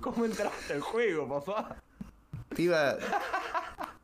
[0.00, 1.76] ¿Cómo entraste al juego, papá?
[2.48, 2.96] Te iba.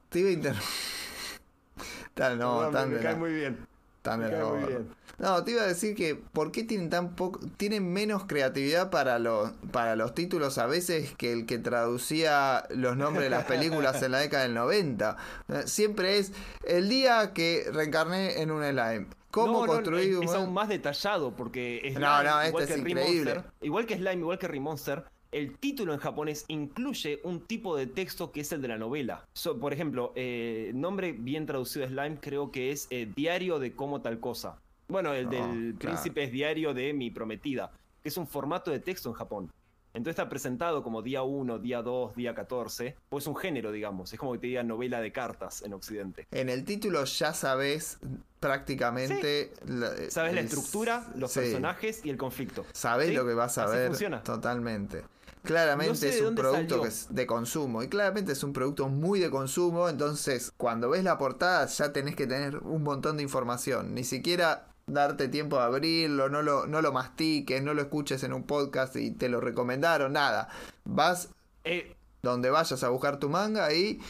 [0.09, 0.55] Te iba a inter.
[2.39, 3.67] No, tan me cae muy bien.
[4.03, 4.89] Tan Me cae muy bien.
[5.19, 9.19] No, te iba a decir que ¿por qué tienen tan poco, tienen menos creatividad para
[9.19, 14.01] los para los títulos a veces que el que traducía los nombres de las películas
[14.03, 15.17] en la década del 90?
[15.49, 16.33] Eh, Siempre es
[16.65, 19.07] el día que reencarné en un slime.
[19.31, 22.49] ¿Cómo No, no, construir es, un es aún más detallado porque Slime, No, no, este
[22.49, 23.43] igual es que increíble.
[23.61, 28.33] Igual que Slime, igual que Remonster, el título en japonés incluye un tipo de texto
[28.33, 29.27] que es el de la novela.
[29.35, 33.75] So, por ejemplo, eh, nombre bien traducido de Slime creo que es eh, Diario de
[33.75, 34.59] cómo tal cosa.
[34.89, 35.97] Bueno, el del claro.
[35.97, 37.71] príncipe es Diario de mi prometida,
[38.03, 39.53] que es un formato de texto en Japón.
[39.93, 44.13] Entonces está presentado como día 1, día 2, día 14, pues un género, digamos.
[44.13, 46.27] Es como que te diga novela de cartas en Occidente.
[46.31, 47.99] En el título ya sabes
[48.41, 51.41] prácticamente la, Sabes la el- estructura, los sí.
[51.41, 52.65] personajes y el conflicto.
[52.73, 53.15] Sabés ¿Sí?
[53.15, 54.23] lo que vas a Así ver funciona.
[54.23, 55.05] totalmente.
[55.43, 56.83] Claramente No sé de es un producto salió.
[56.83, 61.05] que es de consumo y claramente es un producto muy de consumo, entonces cuando ves
[61.05, 65.63] la portada ya tenés que tener un montón de información, ni siquiera darte tiempo de
[65.63, 69.41] abrirlo, no lo, no lo mastiques, no lo escuches en un podcast y te lo
[69.41, 70.49] recomendaron, nada.
[70.85, 71.29] Vas
[71.65, 74.01] Eh, donde vayas a buscar tu manga y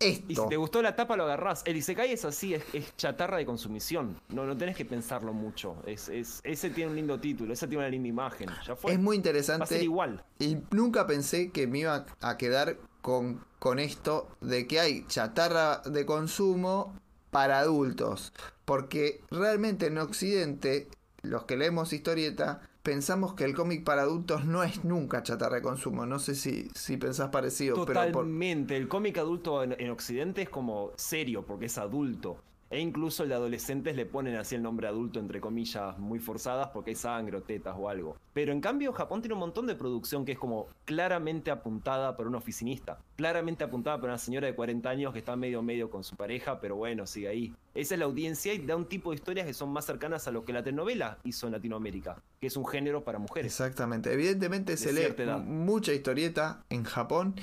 [0.00, 0.46] Y si esto.
[0.48, 1.62] te gustó la tapa, lo agarrás.
[1.66, 4.20] El Isekai es así, es, es chatarra de consumición.
[4.28, 5.76] No, no tenés que pensarlo mucho.
[5.86, 8.48] Es, es- ese tiene un lindo título, ese tiene una linda imagen.
[8.66, 8.92] Ya fue.
[8.92, 10.24] Es muy Va a ser interesante igual.
[10.40, 15.78] Y nunca pensé que me iba a quedar con, con esto de que hay chatarra
[15.84, 16.98] de consumo
[17.30, 18.32] para adultos.
[18.64, 20.88] Porque realmente en Occidente,
[21.22, 25.62] los que leemos historieta, pensamos que el cómic para adultos no es nunca chatarra de
[25.62, 26.06] consumo.
[26.06, 28.76] No sé si, si pensás parecido, pero Totalmente.
[28.76, 32.38] El cómic adulto en, en Occidente es como serio, porque es adulto.
[32.74, 36.70] E incluso el de adolescentes le ponen así el nombre adulto, entre comillas, muy forzadas,
[36.74, 38.16] porque hay sangre o tetas o algo.
[38.32, 42.26] Pero en cambio, Japón tiene un montón de producción que es como claramente apuntada por
[42.26, 42.98] un oficinista.
[43.14, 46.60] Claramente apuntada por una señora de 40 años que está medio medio con su pareja,
[46.60, 47.54] pero bueno, sigue ahí.
[47.74, 50.30] Esa es la audiencia y da un tipo de historias que son más cercanas a
[50.30, 53.50] lo que la telenovela hizo en Latinoamérica, que es un género para mujeres.
[53.52, 54.12] Exactamente.
[54.12, 55.40] Evidentemente De se lee edad.
[55.40, 57.34] mucha historieta en Japón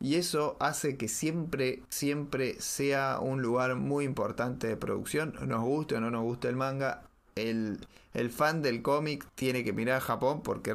[0.00, 5.34] y eso hace que siempre, siempre sea un lugar muy importante de producción.
[5.46, 7.02] Nos guste o no nos guste el manga,
[7.34, 7.78] el,
[8.14, 10.74] el fan del cómic tiene que mirar a Japón porque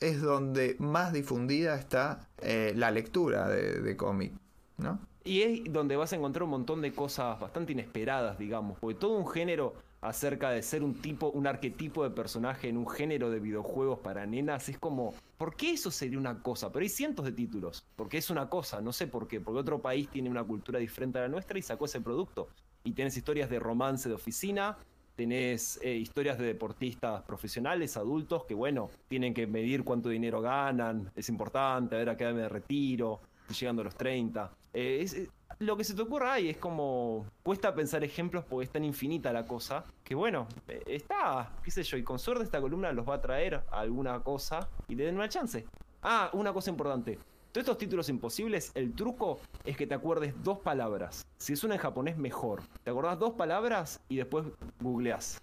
[0.00, 4.32] es donde más difundida está eh, la lectura de, de cómic,
[4.78, 4.98] ¿no?
[5.24, 9.16] Y es donde vas a encontrar un montón de cosas bastante inesperadas, digamos, porque todo
[9.16, 13.40] un género acerca de ser un tipo, un arquetipo de personaje en un género de
[13.40, 16.70] videojuegos para nenas, es como, ¿por qué eso sería una cosa?
[16.70, 19.80] Pero hay cientos de títulos, porque es una cosa, no sé por qué, porque otro
[19.80, 22.48] país tiene una cultura diferente a la nuestra y sacó ese producto.
[22.84, 24.78] Y tienes historias de romance de oficina,
[25.16, 31.10] tenés eh, historias de deportistas profesionales, adultos, que bueno, tienen que medir cuánto dinero ganan,
[31.16, 34.52] es importante, a ver a qué edad me retiro, estoy llegando a los 30.
[34.72, 35.28] Eh, es- es-
[35.60, 37.26] lo que se te ocurra ahí es como.
[37.42, 39.84] Cuesta pensar ejemplos porque es tan infinita la cosa.
[40.04, 43.20] Que bueno, eh, está, qué sé yo, y con suerte esta columna los va a
[43.20, 45.64] traer a alguna cosa y le den una chance.
[46.02, 47.18] Ah, una cosa importante.
[47.50, 51.26] Todos estos títulos imposibles, el truco es que te acuerdes dos palabras.
[51.38, 52.60] Si es una en japonés, mejor.
[52.84, 54.44] Te acordás dos palabras y después
[54.80, 55.40] googleás.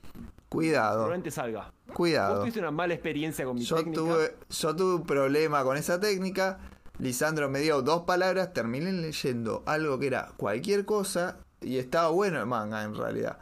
[0.48, 1.74] Cuidado, Probablemente salga.
[1.88, 2.40] Vos cuidado.
[2.42, 4.00] tuviste una mala experiencia con mi Yo técnica.
[4.00, 6.60] tuve, yo tuve un problema con esa técnica.
[7.00, 12.40] Lisandro me dio dos palabras, terminé leyendo algo que era cualquier cosa y estaba bueno
[12.40, 13.38] el manga en realidad.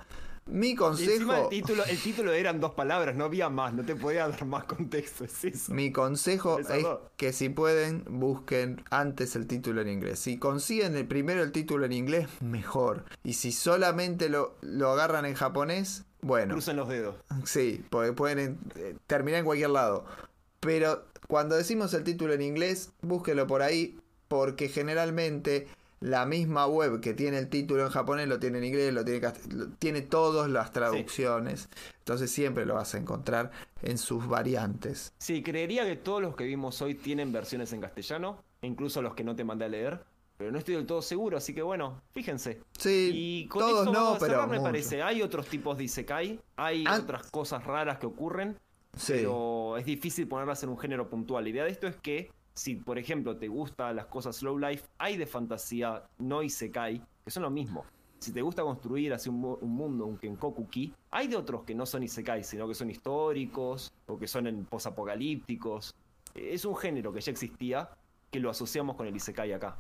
[0.46, 4.28] Mi consejo, el título, el título eran dos palabras, no había más, no te podía
[4.28, 5.74] dar más contexto, es eso.
[5.74, 6.86] mi consejo es
[7.16, 10.20] que si pueden busquen antes el título en inglés.
[10.20, 13.06] Si consiguen el primero el título en inglés, mejor.
[13.24, 16.56] Y si solamente lo, lo agarran en japonés, bueno.
[16.56, 17.16] Crucen los dedos.
[17.46, 20.06] Sí, porque pueden eh, terminar en cualquier lado.
[20.60, 23.98] Pero cuando decimos el título en inglés, búsquelo por ahí,
[24.28, 25.68] porque generalmente
[26.00, 29.22] la misma web que tiene el título en japonés lo tiene en inglés, lo tiene,
[29.52, 31.70] lo- tiene todas las traducciones.
[32.00, 33.52] Entonces siempre lo vas a encontrar
[33.82, 35.14] en sus variantes.
[35.20, 39.24] Sí, creería que todos los que vimos hoy tienen versiones en castellano, incluso los que
[39.24, 40.04] no te mandé a leer,
[40.36, 42.60] pero no estoy del todo seguro, así que bueno, fíjense.
[42.78, 44.64] Sí, Y con todos eso no, vamos a cerrar, pero me muchos.
[44.64, 45.02] parece.
[45.04, 47.00] Hay otros tipos de Isekai, hay Ah.
[47.02, 48.58] otras cosas raras que ocurren,
[48.96, 49.14] Sí.
[49.14, 51.44] pero es difícil ponerlas en un género puntual.
[51.44, 54.86] La idea de esto es que si, por ejemplo, te gustan las cosas slow life,
[54.98, 57.86] hay de fantasía no Isekai, que son lo mismo.
[58.20, 62.04] Si te gusta construir así un mundo, un Kenkoku-ki, hay de otros que no son
[62.04, 65.94] Isekai, sino que son históricos o que son en posapocalípticos.
[66.34, 67.90] Es un género que ya existía,
[68.32, 69.78] que lo asociamos con el Isekai acá.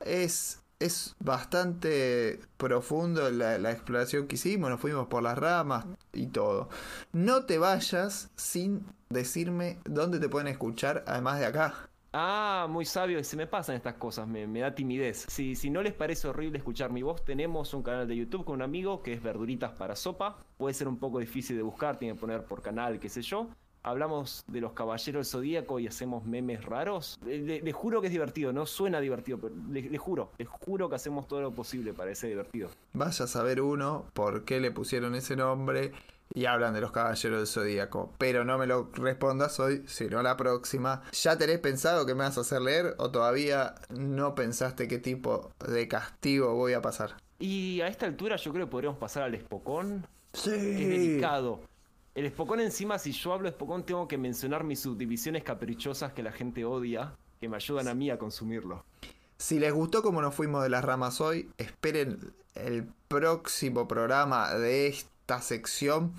[0.00, 6.68] es, es bastante profundo la, exploración que hicimos, nos fuimos por las ramas y todo.
[7.12, 11.74] No te vayas sin decirme dónde te pueden escuchar, además de acá.
[12.12, 15.26] Ah, muy sabio, se me pasan estas cosas, me, me da timidez.
[15.28, 18.56] Si, si no les parece horrible escuchar mi voz, tenemos un canal de YouTube con
[18.56, 20.38] un amigo que es Verduritas para Sopa.
[20.56, 23.50] Puede ser un poco difícil de buscar, tiene que poner por canal, qué sé yo.
[23.86, 27.18] Hablamos de los caballeros del zodíaco y hacemos memes raros.
[27.24, 30.48] Le, le- le juro que es divertido, no suena divertido, pero le, le juro, les
[30.48, 32.68] juro que hacemos todo lo posible para que sea divertido.
[32.94, 35.92] Vaya a saber uno por qué le pusieron ese nombre
[36.34, 38.12] y hablan de los caballeros del zodíaco.
[38.18, 41.02] Pero no me lo respondas hoy, sino la próxima.
[41.12, 45.52] ¿Ya tenés pensado que me vas a hacer leer o todavía no pensaste qué tipo
[45.64, 47.14] de castigo voy a pasar?
[47.38, 50.04] Y a esta altura yo creo que podríamos pasar al espocón.
[50.32, 50.50] Sí.
[50.50, 51.60] Es delicado.
[52.16, 56.32] El espocón encima, si yo hablo espocón, tengo que mencionar mis subdivisiones caprichosas que la
[56.32, 58.86] gente odia, que me ayudan a mí a consumirlo.
[59.36, 64.86] Si les gustó como nos fuimos de las ramas hoy, esperen el próximo programa de
[64.86, 66.14] esta sección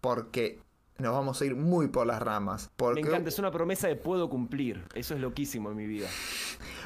[0.00, 0.58] porque
[0.98, 2.68] nos vamos a ir muy por las ramas.
[2.74, 4.82] Porque, Me encanta, es una promesa de puedo cumplir.
[4.94, 6.08] Eso es loquísimo en mi vida.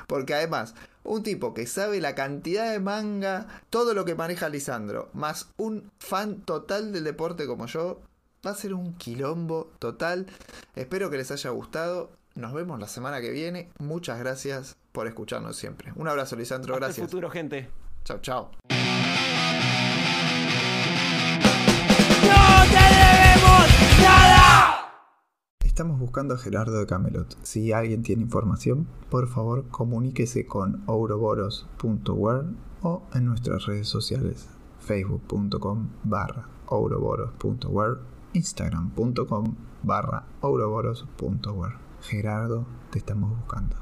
[0.07, 5.09] porque además, un tipo que sabe la cantidad de manga, todo lo que maneja Lisandro,
[5.15, 8.03] más un fan total del deporte como yo,
[8.47, 10.27] va a ser un quilombo total.
[10.75, 12.11] Espero que les haya gustado.
[12.35, 13.69] Nos vemos la semana que viene.
[13.79, 15.93] Muchas gracias por escucharnos siempre.
[15.97, 16.75] Un abrazo, Lisandro.
[16.75, 17.07] Hasta el Gracias.
[17.11, 17.69] futuro, gente.
[18.05, 18.51] Chao, chao.
[22.23, 23.69] ¡No te debemos
[24.01, 24.93] nada!
[25.65, 27.37] Estamos buscando a Gerardo de Camelot.
[27.43, 32.47] Si alguien tiene información, por favor comuníquese con ouroboros.word
[32.83, 34.49] o en nuestras redes sociales
[34.81, 37.99] facebook.com barra ouroboros.word
[38.33, 40.25] instagram.com barra
[42.03, 43.77] Gerardo, te estamos buscando.